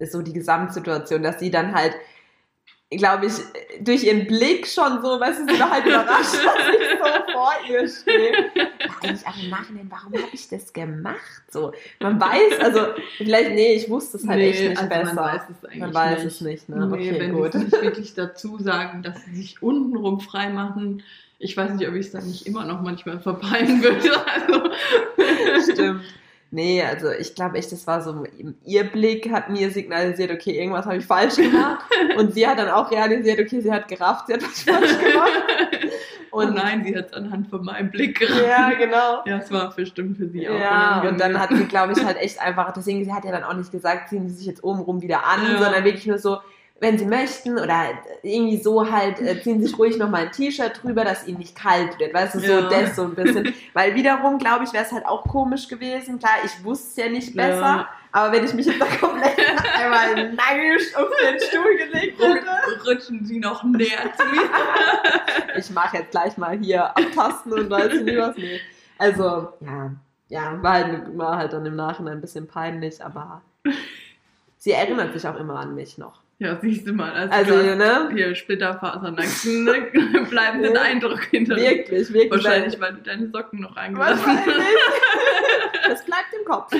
so 0.00 0.22
die 0.22 0.32
Gesamtsituation, 0.32 1.22
dass 1.22 1.40
sie 1.40 1.50
dann 1.50 1.74
halt 1.74 1.94
glaube 2.90 3.26
ich, 3.26 3.32
durch 3.80 4.04
ihren 4.04 4.26
Blick 4.26 4.66
schon 4.66 5.02
so, 5.02 5.18
weißt 5.18 5.40
du, 5.40 5.52
sie 5.52 5.60
war 5.60 5.70
halt 5.70 5.86
überrascht, 5.86 6.34
dass 6.44 6.68
ich 6.68 6.98
so 6.98 7.32
vor 7.32 7.52
ihr 7.68 7.88
stehe. 7.88 8.50
Eigentlich 9.02 9.26
auch 9.26 9.42
im 9.42 9.50
Nachhinein, 9.50 9.86
warum 9.90 10.12
habe 10.12 10.32
ich 10.32 10.48
das 10.48 10.72
gemacht? 10.72 11.42
So, 11.50 11.72
man 12.00 12.20
weiß, 12.20 12.60
also 12.60 12.86
vielleicht, 13.16 13.50
nee, 13.50 13.74
ich 13.74 13.88
wusste 13.88 14.18
es 14.18 14.26
halt 14.26 14.38
nee, 14.38 14.50
echt 14.50 14.68
nicht 14.68 14.78
also 14.78 14.88
besser. 14.88 15.14
Man 15.14 15.16
weiß 15.16 15.42
es 15.50 15.64
eigentlich 15.64 15.80
man 15.80 15.94
weiß 15.94 16.18
nicht. 16.18 16.26
es 16.26 16.40
nicht, 16.40 16.68
ne? 16.68 16.86
Nee, 16.86 17.10
okay, 17.10 17.20
wenn 17.20 17.32
gut. 17.32 17.54
nicht 17.54 17.72
wirklich 17.72 18.14
dazu 18.14 18.58
sagen, 18.58 19.02
dass 19.02 19.24
sie 19.24 19.34
sich 19.34 19.62
untenrum 19.62 20.20
frei 20.20 20.50
machen, 20.50 21.02
ich 21.38 21.56
weiß 21.56 21.74
nicht, 21.74 21.86
ob 21.88 21.94
ich 21.94 22.06
es 22.06 22.12
dann 22.12 22.26
nicht 22.26 22.46
immer 22.46 22.64
noch 22.64 22.80
manchmal 22.80 23.20
verpeilen 23.20 23.82
würde. 23.82 24.10
Also. 24.26 25.72
Stimmt. 25.72 26.04
Nee, 26.54 26.84
also 26.84 27.10
ich 27.10 27.34
glaube 27.34 27.58
echt, 27.58 27.72
das 27.72 27.84
war 27.88 28.00
so, 28.00 28.22
ihr 28.64 28.84
Blick 28.84 29.28
hat 29.32 29.50
mir 29.50 29.72
signalisiert, 29.72 30.30
okay, 30.30 30.52
irgendwas 30.52 30.86
habe 30.86 30.98
ich 30.98 31.04
falsch 31.04 31.34
gemacht. 31.34 31.84
Und 32.16 32.32
sie 32.32 32.46
hat 32.46 32.60
dann 32.60 32.68
auch 32.68 32.92
realisiert, 32.92 33.40
okay, 33.40 33.60
sie 33.60 33.72
hat 33.72 33.88
gerafft, 33.88 34.28
sie 34.28 34.34
hat 34.34 34.42
was 34.44 34.62
falsch 34.62 34.98
gemacht. 35.00 35.32
Oh 36.30 36.38
und 36.38 36.50
oh 36.50 36.52
nein, 36.52 36.84
sie 36.84 36.96
hat 36.96 37.06
es 37.06 37.12
anhand 37.12 37.48
von 37.48 37.64
meinem 37.64 37.90
Blick 37.90 38.20
gerafft. 38.20 38.46
Ja, 38.46 38.70
genau. 38.70 39.24
Ja, 39.26 39.38
es 39.38 39.50
war 39.50 39.74
bestimmt 39.74 40.16
für 40.16 40.28
sie 40.28 40.48
auch. 40.48 40.54
Ja, 40.56 41.02
und 41.08 41.18
dann 41.18 41.40
hat 41.40 41.50
sie, 41.50 41.64
glaube 41.64 41.92
ich, 41.92 42.04
halt 42.04 42.18
echt 42.18 42.40
einfach, 42.40 42.72
deswegen, 42.72 43.04
sie 43.04 43.12
hat 43.12 43.24
ja 43.24 43.32
dann 43.32 43.42
auch 43.42 43.54
nicht 43.54 43.72
gesagt, 43.72 44.10
ziehen 44.10 44.28
sie 44.28 44.36
sich 44.36 44.46
jetzt 44.46 44.62
oben 44.62 44.82
rum 44.82 45.02
wieder 45.02 45.26
an, 45.26 45.42
ja. 45.42 45.58
sondern 45.60 45.82
wirklich 45.82 46.06
nur 46.06 46.18
so, 46.18 46.38
wenn 46.80 46.98
sie 46.98 47.06
möchten 47.06 47.58
oder 47.58 47.90
irgendwie 48.22 48.60
so 48.60 48.90
halt, 48.90 49.20
äh, 49.20 49.40
ziehen 49.40 49.62
sich 49.64 49.78
ruhig 49.78 49.96
nochmal 49.96 50.26
ein 50.26 50.32
T-Shirt 50.32 50.82
drüber, 50.82 51.04
dass 51.04 51.26
ihnen 51.26 51.38
nicht 51.38 51.56
kalt 51.56 51.98
wird, 51.98 52.12
weißt 52.12 52.34
du, 52.34 52.40
so 52.40 52.52
ja. 52.52 52.68
das 52.68 52.96
so 52.96 53.04
ein 53.04 53.14
bisschen. 53.14 53.54
Weil 53.72 53.94
wiederum, 53.94 54.38
glaube 54.38 54.64
ich, 54.64 54.72
wäre 54.72 54.84
es 54.84 54.92
halt 54.92 55.06
auch 55.06 55.22
komisch 55.22 55.68
gewesen. 55.68 56.18
Klar, 56.18 56.32
ich 56.44 56.64
wusste 56.64 56.88
es 56.88 56.96
ja 56.96 57.10
nicht 57.10 57.34
besser, 57.34 57.60
ja. 57.60 57.88
aber 58.12 58.32
wenn 58.32 58.44
ich 58.44 58.52
mich 58.54 58.66
jetzt 58.66 58.80
da 58.80 58.86
komplett 58.86 59.38
einmal 59.78 60.32
nagisch 60.32 60.94
auf 60.96 61.08
den 61.22 61.40
Stuhl 61.40 61.76
gelegt 61.76 62.20
hätte. 62.20 62.86
Rutschen 62.86 63.24
sie 63.24 63.38
noch 63.38 63.62
näher 63.62 64.12
zu 64.16 64.26
mir. 64.26 64.50
ich 65.56 65.70
mache 65.70 65.98
jetzt 65.98 66.10
gleich 66.10 66.36
mal 66.36 66.58
hier 66.58 66.84
abtasten 66.84 67.52
und 67.52 67.70
weiß 67.70 67.92
nicht 68.00 68.18
was. 68.18 68.36
Nee. 68.36 68.60
Also, 68.98 69.52
ja, 69.60 69.90
ja, 70.28 70.62
war 70.62 70.72
halt, 70.72 71.16
war 71.16 71.36
halt 71.36 71.52
dann 71.52 71.64
im 71.66 71.76
Nachhinein 71.76 72.14
ein 72.14 72.20
bisschen 72.20 72.48
peinlich, 72.48 73.02
aber 73.04 73.42
sie 74.58 74.72
erinnert 74.72 75.12
sich 75.12 75.26
auch 75.26 75.36
immer 75.36 75.60
an 75.60 75.74
mich 75.74 75.98
noch. 75.98 76.23
Ja, 76.44 76.58
siehst 76.60 76.86
du 76.86 76.92
mal. 76.92 77.10
Also, 77.10 77.54
also 77.54 77.74
ne? 77.74 78.10
Hier 78.12 78.34
Splitterfasern, 78.34 79.16
dann 79.16 80.26
bleibenden 80.28 80.76
Eindruck 80.76 81.24
hinter 81.24 81.56
Wirklich, 81.56 82.12
wirklich. 82.12 82.30
Wahrscheinlich, 82.30 82.78
weil 82.78 82.92
du 82.92 83.00
deine 83.00 83.30
Socken 83.30 83.60
noch 83.60 83.74
eingelassen 83.76 84.26
hast. 84.26 84.46
das 85.88 86.04
bleibt 86.04 86.34
im 86.38 86.44
Kopf. 86.44 86.70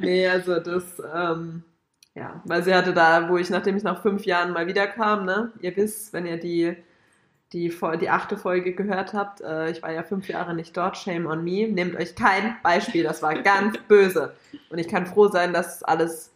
nee, 0.00 0.26
also 0.26 0.60
das, 0.60 0.84
ähm, 1.14 1.62
ja, 2.14 2.40
weil 2.46 2.62
sie 2.62 2.74
hatte 2.74 2.94
da, 2.94 3.28
wo 3.28 3.36
ich, 3.36 3.50
nachdem 3.50 3.76
ich 3.76 3.82
nach 3.82 4.00
fünf 4.00 4.24
Jahren 4.24 4.52
mal 4.52 4.66
wiederkam, 4.66 5.26
ne, 5.26 5.52
ihr 5.60 5.76
wisst, 5.76 6.14
wenn 6.14 6.24
ihr 6.24 6.38
die, 6.38 6.74
die, 7.52 7.70
die 8.00 8.08
achte 8.08 8.38
Folge 8.38 8.72
gehört 8.72 9.12
habt, 9.12 9.42
äh, 9.42 9.70
ich 9.72 9.82
war 9.82 9.92
ja 9.92 10.02
fünf 10.04 10.26
Jahre 10.26 10.54
nicht 10.54 10.74
dort, 10.74 10.96
shame 10.96 11.26
on 11.26 11.44
me, 11.44 11.68
nehmt 11.68 11.96
euch 11.96 12.14
kein 12.14 12.56
Beispiel, 12.62 13.02
das 13.02 13.20
war 13.20 13.34
ganz 13.42 13.76
böse. 13.88 14.34
Und 14.70 14.78
ich 14.78 14.88
kann 14.88 15.04
froh 15.04 15.28
sein, 15.28 15.52
dass 15.52 15.82
alles 15.82 16.32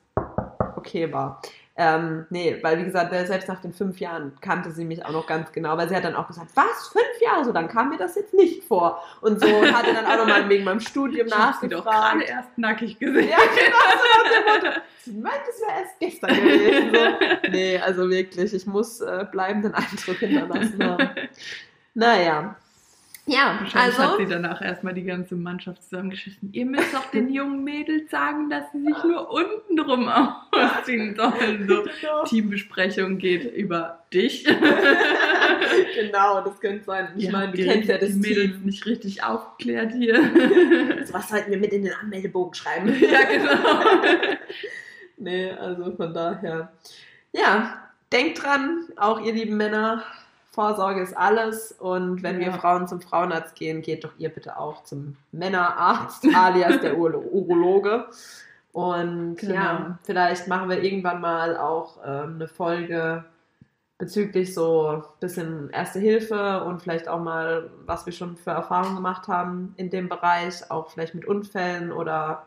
okay 0.77 1.11
war. 1.11 1.41
Ähm, 1.81 2.27
nee, 2.29 2.59
weil 2.61 2.81
wie 2.81 2.85
gesagt, 2.85 3.13
selbst 3.13 3.47
nach 3.47 3.61
den 3.61 3.73
fünf 3.73 4.01
Jahren 4.01 4.33
kannte 4.41 4.73
sie 4.73 4.85
mich 4.85 5.05
auch 5.05 5.13
noch 5.13 5.29
ganz 5.29 5.53
genau, 5.53 5.77
weil 5.77 5.89
sie 5.89 5.95
hat 5.95 6.03
dann 6.03 6.17
auch 6.17 6.27
gesagt, 6.27 6.51
was, 6.57 6.89
fünf 6.89 7.21
Jahre? 7.21 7.45
So, 7.45 7.53
dann 7.53 7.69
kam 7.69 7.91
mir 7.91 7.99
das 7.99 8.17
jetzt 8.17 8.35
nicht 8.35 8.65
vor. 8.65 9.01
Und 9.21 9.41
so 9.41 9.47
hatte 9.73 9.95
dann 9.95 10.05
auch 10.05 10.17
nochmal 10.17 10.49
wegen 10.49 10.65
meinem 10.65 10.81
Studium 10.81 11.29
ich 11.29 11.33
nachgefragt. 11.33 11.61
Sie 11.63 11.69
doch 11.69 11.85
gerade 11.85 12.25
erst 12.25 12.59
nackig 12.59 12.99
gesehen. 12.99 13.29
Ja, 13.29 13.37
genau. 13.37 14.75
So 14.75 14.81
sie 15.13 15.19
meint, 15.19 15.41
es 15.49 15.61
wäre 15.61 15.81
erst 15.81 16.01
gestern 16.01 16.35
gewesen. 16.35 16.95
So. 16.95 17.49
Nee, 17.51 17.79
also 17.79 18.11
wirklich, 18.11 18.53
ich 18.53 18.67
muss 18.67 19.01
äh, 19.01 19.25
bleibenden 19.31 19.73
Eindruck 19.75 20.17
hinterlassen 20.17 20.85
haben. 20.85 21.11
Naja, 21.95 22.55
ja, 23.29 23.61
also. 23.75 23.99
hat 23.99 24.17
sie 24.19 24.27
danach 24.27 24.63
erstmal 24.63 24.95
die 24.95 25.05
ganze 25.05 25.37
Mannschaft 25.37 25.83
zusammengeschissen. 25.85 26.51
Ihr 26.53 26.67
müsst 26.67 26.95
doch 26.95 27.11
den 27.11 27.29
jungen 27.33 27.63
Mädels 27.63 28.11
sagen, 28.11 28.49
dass 28.51 28.65
sie 28.73 28.83
sich 28.83 29.05
nur 29.05 29.31
unten 29.31 29.77
drum 29.77 30.09
ausziehen 30.09 31.15
sollen. 31.15 31.69
So, 31.69 31.83
genau. 32.01 32.25
Teambesprechung 32.25 33.19
geht 33.19 33.45
über 33.55 34.05
dich. 34.13 34.45
genau, 35.95 36.41
das 36.43 36.59
könnte 36.61 36.85
sein. 36.85 37.09
Ich 37.17 37.25
ja, 37.25 37.33
meine, 37.33 37.53
du 37.53 37.63
kennst 37.63 37.89
ja 37.89 37.99
das 37.99 38.11
die 38.11 38.19
Mädels 38.19 38.53
Team. 38.53 38.65
nicht 38.65 38.87
richtig 38.87 39.23
aufklärt 39.23 39.93
hier. 39.93 40.17
Also 40.99 41.15
was 41.15 41.29
sollten 41.29 41.51
wir 41.51 41.59
mit 41.59 41.73
in 41.73 41.85
den 41.85 41.93
Anmeldebogen 41.93 42.55
schreiben? 42.55 42.89
ja, 43.01 43.25
genau. 43.25 44.03
nee, 45.19 45.51
also 45.51 45.95
von 45.95 46.15
daher. 46.15 46.73
Ja, 47.33 47.89
denkt 48.11 48.43
dran, 48.43 48.87
auch 48.97 49.21
ihr 49.21 49.33
lieben 49.33 49.57
Männer, 49.57 50.03
Vorsorge 50.59 51.01
ist 51.03 51.17
alles. 51.17 51.71
Und 51.71 52.25
wenn 52.25 52.41
ja. 52.41 52.47
wir 52.47 52.53
Frauen 52.55 52.89
zum 52.89 53.01
Frauenarzt 53.01 53.55
gehen, 53.55 53.81
geht 53.81 54.03
doch 54.03 54.11
ihr 54.19 54.29
bitte 54.29 54.59
auch 54.59 54.83
zum 54.83 55.17
Männerarzt, 55.31 56.27
alias 56.35 56.81
der 56.81 56.99
Urologe. 56.99 58.07
Und 58.73 59.37
genau. 59.37 59.55
ja, 59.55 59.99
vielleicht 60.03 60.49
machen 60.49 60.69
wir 60.69 60.83
irgendwann 60.83 61.21
mal 61.21 61.57
auch 61.57 61.99
ähm, 62.05 62.35
eine 62.35 62.49
Folge 62.49 63.25
bezüglich 63.99 64.53
so 64.53 64.89
ein 64.89 65.03
bisschen 65.21 65.71
Erste 65.71 66.01
Hilfe 66.01 66.65
und 66.65 66.83
vielleicht 66.83 67.07
auch 67.07 67.21
mal, 67.21 67.71
was 67.87 68.05
wir 68.05 68.13
schon 68.13 68.37
für 68.37 68.51
Erfahrungen 68.51 68.97
gemacht 68.97 69.29
haben 69.29 69.75
in 69.77 69.91
dem 69.91 70.09
Bereich, 70.09 70.69
auch 70.73 70.91
vielleicht 70.91 71.15
mit 71.15 71.25
Unfällen 71.25 71.93
oder 71.93 72.47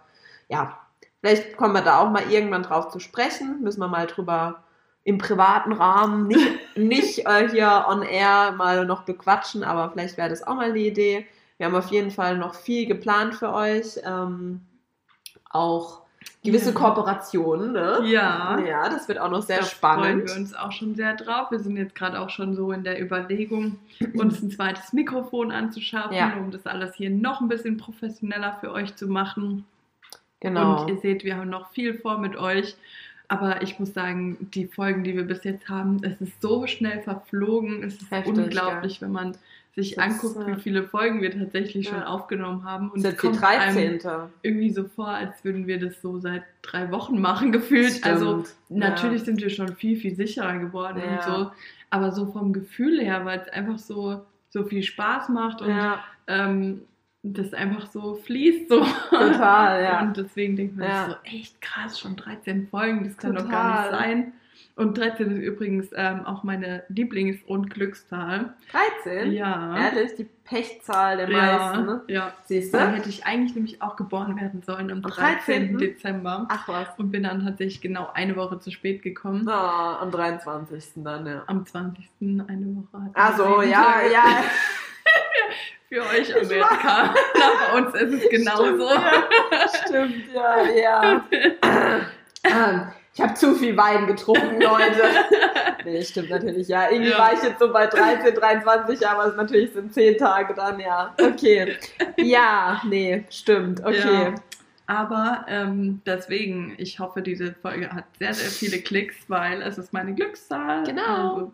ja, 0.50 0.78
vielleicht 1.22 1.56
kommen 1.56 1.76
wir 1.76 1.82
da 1.82 2.00
auch 2.00 2.10
mal 2.10 2.30
irgendwann 2.30 2.64
drauf 2.64 2.90
zu 2.90 3.00
sprechen, 3.00 3.62
müssen 3.62 3.80
wir 3.80 3.88
mal 3.88 4.08
drüber 4.08 4.64
im 5.04 5.18
privaten 5.18 5.74
Rahmen, 5.74 6.28
nicht, 6.28 6.78
nicht 6.78 7.26
äh, 7.26 7.50
hier 7.50 7.86
on 7.88 8.04
air 8.04 8.52
mal 8.52 8.86
noch 8.86 9.04
bequatschen, 9.04 9.64
aber 9.64 9.92
vielleicht 9.92 10.18
wäre 10.18 10.30
das 10.30 10.46
auch 10.46 10.56
mal 10.56 10.70
eine 10.70 10.80
Idee. 10.80 11.26
Wir 11.58 11.68
haben 11.68 11.76
auf 11.76 11.92
jeden 11.92 12.12
Fall 12.12 12.38
noch 12.38 12.56
viel 12.56 12.86
geplant 12.86 13.36
für 13.36 13.54
euch. 13.54 14.00
Ähm, 14.04 14.62
auch 15.50 16.02
gewisse. 16.44 16.74
Kooperationen, 16.74 17.74
ne? 17.74 18.00
Ja. 18.06 18.60
Ja, 18.60 18.90
das 18.90 19.08
wird 19.08 19.20
auch 19.20 19.30
noch 19.30 19.42
sehr 19.42 19.60
da 19.60 19.66
spannend. 19.66 20.04
Da 20.04 20.10
freuen 20.10 20.28
wir 20.28 20.36
uns 20.36 20.54
auch 20.54 20.72
schon 20.72 20.96
sehr 20.96 21.16
drauf. 21.16 21.52
Wir 21.52 21.60
sind 21.60 21.78
jetzt 21.78 21.96
gerade 21.96 22.20
auch 22.20 22.30
schon 22.30 22.56
so 22.56 22.72
in 22.72 22.84
der 22.84 23.02
Überlegung, 23.02 23.80
uns 24.14 24.42
ein 24.42 24.52
zweites 24.52 24.94
Mikrofon 24.94 25.52
anzuschaffen, 25.52 26.16
ja. 26.16 26.34
um 26.38 26.52
das 26.52 26.66
alles 26.66 26.96
hier 26.96 27.10
noch 27.10 27.42
ein 27.42 27.48
bisschen 27.48 27.78
professioneller 27.78 28.58
für 28.60 28.72
euch 28.72 28.96
zu 28.96 29.08
machen. 29.08 29.66
Genau. 30.40 30.82
Und 30.82 30.90
ihr 30.90 30.98
seht, 30.98 31.24
wir 31.24 31.38
haben 31.38 31.50
noch 31.50 31.70
viel 31.72 31.94
vor 31.94 32.18
mit 32.18 32.36
euch. 32.36 32.76
Aber 33.32 33.62
ich 33.62 33.80
muss 33.80 33.94
sagen, 33.94 34.50
die 34.54 34.66
Folgen, 34.66 35.06
die 35.06 35.16
wir 35.16 35.24
bis 35.24 35.46
jetzt 35.46 35.70
haben, 35.70 36.02
es 36.04 36.20
ist 36.20 36.42
so 36.42 36.68
schnell 36.68 37.02
verflogen. 37.02 37.82
Es 37.82 37.94
ist 38.02 38.12
Heftig, 38.12 38.38
unglaublich, 38.38 38.96
ja. 38.96 39.02
wenn 39.04 39.14
man 39.14 39.38
sich 39.74 39.96
das 39.96 40.04
anguckt, 40.04 40.46
wie 40.48 40.60
viele 40.60 40.84
Folgen 40.84 41.22
wir 41.22 41.32
tatsächlich 41.32 41.86
ja. 41.86 41.94
schon 41.94 42.04
aufgenommen 42.04 42.66
haben. 42.66 42.92
Und 42.92 43.06
das 43.06 43.14
ist 43.14 43.24
die 43.24 43.32
13. 43.32 44.02
irgendwie 44.42 44.72
so 44.72 44.84
vor, 44.84 45.08
als 45.08 45.46
würden 45.46 45.66
wir 45.66 45.80
das 45.80 46.02
so 46.02 46.20
seit 46.20 46.44
drei 46.62 46.92
Wochen 46.92 47.22
machen, 47.22 47.52
gefühlt. 47.54 48.04
Also 48.04 48.26
Stimmt. 48.26 48.56
Also 48.70 48.80
natürlich 48.80 49.22
ja. 49.22 49.26
sind 49.26 49.42
wir 49.42 49.50
schon 49.50 49.78
viel, 49.78 49.96
viel 49.96 50.14
sicherer 50.14 50.58
geworden 50.60 51.02
und 51.02 51.24
so. 51.24 51.52
Aber 51.90 52.12
so 52.12 52.26
vom 52.34 52.52
Gefühl 52.52 53.00
her, 53.00 53.24
weil 53.24 53.40
es 53.40 53.48
einfach 53.48 53.78
so, 53.78 54.26
so 54.50 54.66
viel 54.66 54.84
Spaß 54.84 55.30
macht 55.30 55.62
und 55.62 55.74
ähm, 56.28 56.82
das 57.24 57.54
einfach 57.54 57.88
so 57.92 58.16
fließt 58.16 58.70
so. 58.70 58.84
Total, 59.10 59.84
ja. 59.84 60.02
Und 60.02 60.18
deswegen 60.18 60.56
denkt 60.56 60.78
man 60.78 60.88
ja. 60.88 61.10
so, 61.10 61.16
echt 61.24 61.62
krass, 61.62 62.00
schon 62.00 62.16
13 62.16 62.68
Folgen, 62.68 63.04
das 63.04 63.18
kann 63.18 63.36
Total. 63.36 63.46
doch 63.46 63.52
gar 63.52 63.82
nicht 63.82 63.92
sein. 63.92 64.34
Und 64.76 64.98
13 64.98 65.32
ist 65.32 65.44
übrigens 65.44 65.90
ähm, 65.96 66.26
auch 66.26 66.44
meine 66.44 66.84
Lieblings-Rundglückszahl. 66.88 68.54
13? 69.04 69.32
Ja. 69.34 69.78
Ehrlich, 69.78 70.16
die 70.16 70.28
Pechzahl 70.44 71.18
der 71.18 71.30
ja, 71.30 71.38
meisten. 71.38 71.86
Ne? 71.86 72.02
Ja. 72.08 72.34
Siehst 72.46 72.74
du? 72.74 72.78
Da 72.78 72.92
hätte 72.92 73.10
ich 73.10 73.26
eigentlich 73.26 73.54
nämlich 73.54 73.82
auch 73.82 73.96
geboren 73.96 74.40
werden 74.40 74.64
sollen 74.64 74.90
am, 74.90 75.04
am 75.04 75.12
13. 75.12 75.78
13. 75.78 75.78
Dezember. 75.78 76.48
Ach 76.50 76.68
was. 76.68 76.88
Und 76.98 77.12
bin 77.12 77.24
dann 77.24 77.44
tatsächlich 77.44 77.82
genau 77.82 78.10
eine 78.14 78.36
Woche 78.36 78.60
zu 78.60 78.72
spät 78.72 79.04
gekommen. 79.04 79.46
Oh, 79.46 79.52
am 79.52 80.10
23. 80.10 81.04
dann, 81.04 81.28
ja. 81.28 81.44
Am 81.48 81.66
20. 81.66 82.10
eine 82.22 82.66
Woche. 82.76 83.12
Ach 83.14 83.38
so, 83.38 83.62
ja, 83.62 84.02
ja. 84.12 84.24
für 85.92 86.02
euch 86.04 86.34
Amerika. 86.34 87.14
bei 87.34 87.78
uns 87.78 87.94
ist 87.96 88.24
es 88.24 88.30
genauso. 88.30 88.90
Stimmt, 89.86 90.34
ja, 90.34 90.64
ja. 90.72 91.26
ähm, 92.44 92.88
ich 93.14 93.22
habe 93.22 93.34
zu 93.34 93.56
viel 93.56 93.76
Wein 93.76 94.08
getrunken, 94.08 94.62
Leute. 94.62 95.02
nee, 95.84 96.02
stimmt 96.02 96.30
natürlich, 96.30 96.70
ja. 96.70 96.90
Irgendwie 96.90 97.12
ja. 97.12 97.20
war 97.20 97.34
ich 97.34 97.44
jetzt 97.44 97.60
so 97.60 97.74
bei 97.74 97.88
13, 97.88 98.34
23, 98.34 99.06
aber 99.06 99.26
es 99.26 99.36
natürlich 99.36 99.74
sind 99.74 99.94
10 99.94 100.18
Tage 100.18 100.54
dann, 100.54 100.80
ja. 100.80 101.14
Okay. 101.22 101.76
Ja, 102.16 102.82
nee, 102.88 103.26
stimmt, 103.30 103.82
okay. 103.82 104.24
Ja. 104.24 104.36
Aber 104.88 105.46
ähm, 105.48 106.02
deswegen, 106.06 106.74
ich 106.78 107.00
hoffe, 107.00 107.22
diese 107.22 107.54
Folge 107.54 107.92
hat 107.92 108.06
sehr, 108.18 108.34
sehr 108.34 108.50
viele 108.50 108.82
Klicks, 108.82 109.16
weil 109.28 109.62
es 109.62 109.78
ist 109.78 109.94
meine 109.94 110.14
Glückszahl. 110.14 110.84
Genau. 110.84 111.34
Also, 111.34 111.54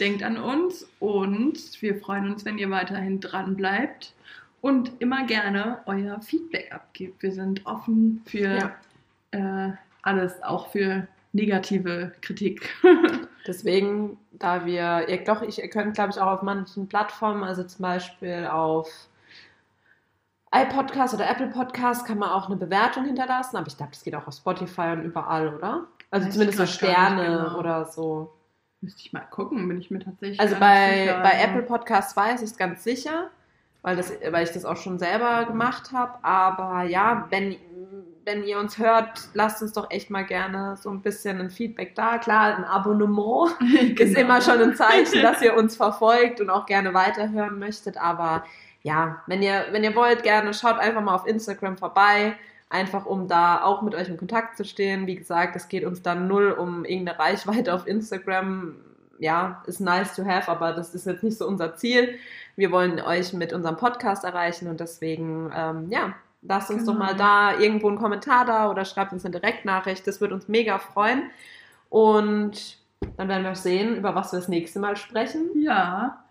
denkt 0.00 0.22
an 0.22 0.36
uns 0.36 0.88
und 0.98 1.80
wir 1.80 1.96
freuen 1.96 2.30
uns, 2.30 2.44
wenn 2.44 2.58
ihr 2.58 2.70
weiterhin 2.70 3.20
dran 3.20 3.56
bleibt. 3.56 4.14
und 4.60 4.92
immer 4.98 5.26
gerne 5.26 5.80
euer 5.84 6.22
Feedback 6.22 6.72
abgebt. 6.72 7.22
Wir 7.22 7.32
sind 7.32 7.66
offen 7.66 8.22
für 8.24 8.72
ja. 9.34 9.68
äh, 9.68 9.72
alles, 10.00 10.42
auch 10.42 10.68
für 10.68 11.06
negative 11.34 12.12
Kritik. 12.22 12.74
Deswegen, 13.46 14.16
da 14.32 14.64
wir, 14.64 15.06
ihr, 15.06 15.22
doch, 15.22 15.42
ich, 15.42 15.58
ihr 15.58 15.68
könnt, 15.68 15.92
glaube 15.94 16.12
ich, 16.12 16.18
auch 16.18 16.28
auf 16.28 16.42
manchen 16.42 16.88
Plattformen, 16.88 17.44
also 17.44 17.62
zum 17.64 17.82
Beispiel 17.82 18.48
auf 18.50 18.88
iPodcast 20.54 21.12
oder 21.12 21.28
Apple 21.28 21.48
Podcast 21.48 22.06
kann 22.06 22.18
man 22.18 22.30
auch 22.30 22.46
eine 22.46 22.56
Bewertung 22.56 23.04
hinterlassen, 23.04 23.58
aber 23.58 23.66
ich 23.66 23.76
glaube, 23.76 23.92
das 23.92 24.02
geht 24.02 24.14
auch 24.14 24.26
auf 24.26 24.34
Spotify 24.34 24.92
und 24.92 25.02
überall, 25.02 25.54
oder? 25.54 25.88
Also 26.10 26.26
Weiß 26.26 26.32
zumindest 26.32 26.58
so 26.58 26.66
Sterne 26.66 27.26
genau. 27.26 27.58
oder 27.58 27.84
so. 27.84 28.32
Müsste 28.84 29.00
ich 29.00 29.14
mal 29.14 29.20
gucken, 29.30 29.66
bin 29.66 29.78
ich 29.78 29.90
mir 29.90 30.00
tatsächlich. 30.00 30.38
Also 30.38 30.56
bei, 30.60 31.04
sicher, 31.04 31.20
bei 31.22 31.40
Apple 31.42 31.62
Podcasts 31.62 32.14
weiß 32.14 32.42
ich 32.42 32.50
es 32.50 32.58
ganz 32.58 32.84
sicher, 32.84 33.30
weil, 33.80 33.96
das, 33.96 34.12
weil 34.30 34.44
ich 34.44 34.50
das 34.50 34.66
auch 34.66 34.76
schon 34.76 34.98
selber 34.98 35.46
gemacht 35.46 35.92
habe. 35.92 36.22
Aber 36.22 36.82
ja, 36.82 37.26
wenn, 37.30 37.56
wenn 38.26 38.44
ihr 38.44 38.58
uns 38.58 38.76
hört, 38.76 39.22
lasst 39.32 39.62
uns 39.62 39.72
doch 39.72 39.90
echt 39.90 40.10
mal 40.10 40.26
gerne 40.26 40.76
so 40.76 40.90
ein 40.90 41.00
bisschen 41.00 41.40
ein 41.40 41.48
Feedback 41.48 41.94
da. 41.94 42.18
Klar, 42.18 42.58
ein 42.58 42.64
Abonnement 42.64 43.58
genau. 43.58 44.02
ist 44.02 44.18
immer 44.18 44.42
schon 44.42 44.60
ein 44.60 44.76
Zeichen, 44.76 45.22
dass 45.22 45.40
ihr 45.40 45.56
uns 45.56 45.76
verfolgt 45.78 46.42
und 46.42 46.50
auch 46.50 46.66
gerne 46.66 46.92
weiterhören 46.92 47.58
möchtet. 47.58 47.96
Aber 47.96 48.44
ja, 48.82 49.22
wenn 49.26 49.42
ihr, 49.42 49.64
wenn 49.70 49.82
ihr 49.82 49.96
wollt, 49.96 50.24
gerne 50.24 50.52
schaut 50.52 50.78
einfach 50.78 51.00
mal 51.00 51.14
auf 51.14 51.26
Instagram 51.26 51.78
vorbei 51.78 52.36
einfach 52.74 53.06
um 53.06 53.28
da 53.28 53.62
auch 53.62 53.82
mit 53.82 53.94
euch 53.94 54.08
in 54.08 54.16
Kontakt 54.16 54.56
zu 54.56 54.64
stehen. 54.64 55.06
Wie 55.06 55.14
gesagt, 55.14 55.54
es 55.54 55.68
geht 55.68 55.84
uns 55.84 56.02
dann 56.02 56.26
null 56.26 56.50
um 56.50 56.84
irgendeine 56.84 57.18
Reichweite 57.18 57.72
auf 57.72 57.86
Instagram. 57.86 58.74
Ja, 59.20 59.62
ist 59.66 59.80
nice 59.80 60.16
to 60.16 60.24
have, 60.24 60.50
aber 60.50 60.72
das 60.72 60.92
ist 60.92 61.06
jetzt 61.06 61.22
nicht 61.22 61.38
so 61.38 61.46
unser 61.46 61.76
Ziel. 61.76 62.18
Wir 62.56 62.72
wollen 62.72 63.00
euch 63.00 63.32
mit 63.32 63.52
unserem 63.52 63.76
Podcast 63.76 64.24
erreichen 64.24 64.68
und 64.68 64.80
deswegen, 64.80 65.52
ähm, 65.54 65.88
ja, 65.88 66.14
lasst 66.42 66.70
uns 66.70 66.80
genau. 66.80 66.92
doch 66.92 66.98
mal 66.98 67.14
da 67.14 67.56
irgendwo 67.58 67.88
einen 67.88 67.98
Kommentar 67.98 68.44
da 68.44 68.68
oder 68.68 68.84
schreibt 68.84 69.12
uns 69.12 69.24
eine 69.24 69.38
Direktnachricht. 69.38 70.04
Das 70.06 70.20
würde 70.20 70.34
uns 70.34 70.48
mega 70.48 70.78
freuen. 70.78 71.30
Und 71.90 72.78
dann 73.16 73.28
werden 73.28 73.44
wir 73.44 73.54
sehen, 73.54 73.96
über 73.96 74.16
was 74.16 74.32
wir 74.32 74.40
das 74.40 74.48
nächste 74.48 74.80
Mal 74.80 74.96
sprechen. 74.96 75.50
Ja. 75.54 76.24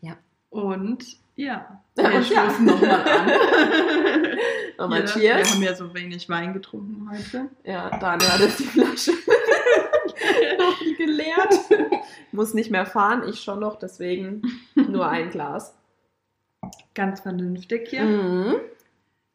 Ja. 0.00 0.14
Und 0.48 1.19
ja, 1.40 1.80
wir 1.96 2.22
stoßen 2.22 2.68
ja. 2.68 2.74
nochmal 2.74 3.08
an. 3.08 4.38
Nochmal 4.78 5.04
Cheers. 5.04 5.46
Wir 5.48 5.54
haben 5.54 5.62
ja 5.62 5.74
so 5.74 5.94
wenig 5.94 6.28
Wein 6.28 6.52
getrunken 6.52 7.10
heute. 7.10 7.48
Ja, 7.64 7.90
Daniel 7.98 8.30
hat 8.30 8.40
jetzt 8.40 8.60
die 8.60 8.64
Flasche 8.64 9.12
noch 10.58 10.78
geleert. 10.96 11.54
Muss 12.32 12.54
nicht 12.54 12.70
mehr 12.70 12.86
fahren, 12.86 13.28
ich 13.28 13.40
schon 13.40 13.60
noch, 13.60 13.78
deswegen 13.78 14.42
nur 14.74 15.08
ein 15.08 15.30
Glas. 15.30 15.74
Ganz 16.94 17.20
vernünftig 17.20 17.88
hier. 17.88 18.04
Mhm. 18.04 18.56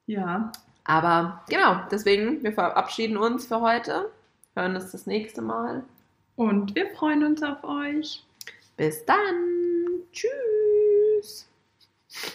Ja. 0.05 0.51
Aber 0.83 1.43
genau, 1.49 1.81
deswegen, 1.91 2.43
wir 2.43 2.53
verabschieden 2.53 3.17
uns 3.17 3.47
für 3.47 3.61
heute. 3.61 4.11
Hören 4.55 4.75
uns 4.75 4.91
das 4.91 5.07
nächste 5.07 5.41
Mal. 5.41 5.83
Und 6.35 6.75
wir 6.75 6.87
freuen 6.91 7.23
uns 7.23 7.41
auf 7.41 7.63
euch. 7.63 8.23
Bis 8.77 9.05
dann. 9.05 10.03
Tschüss. 10.11 10.54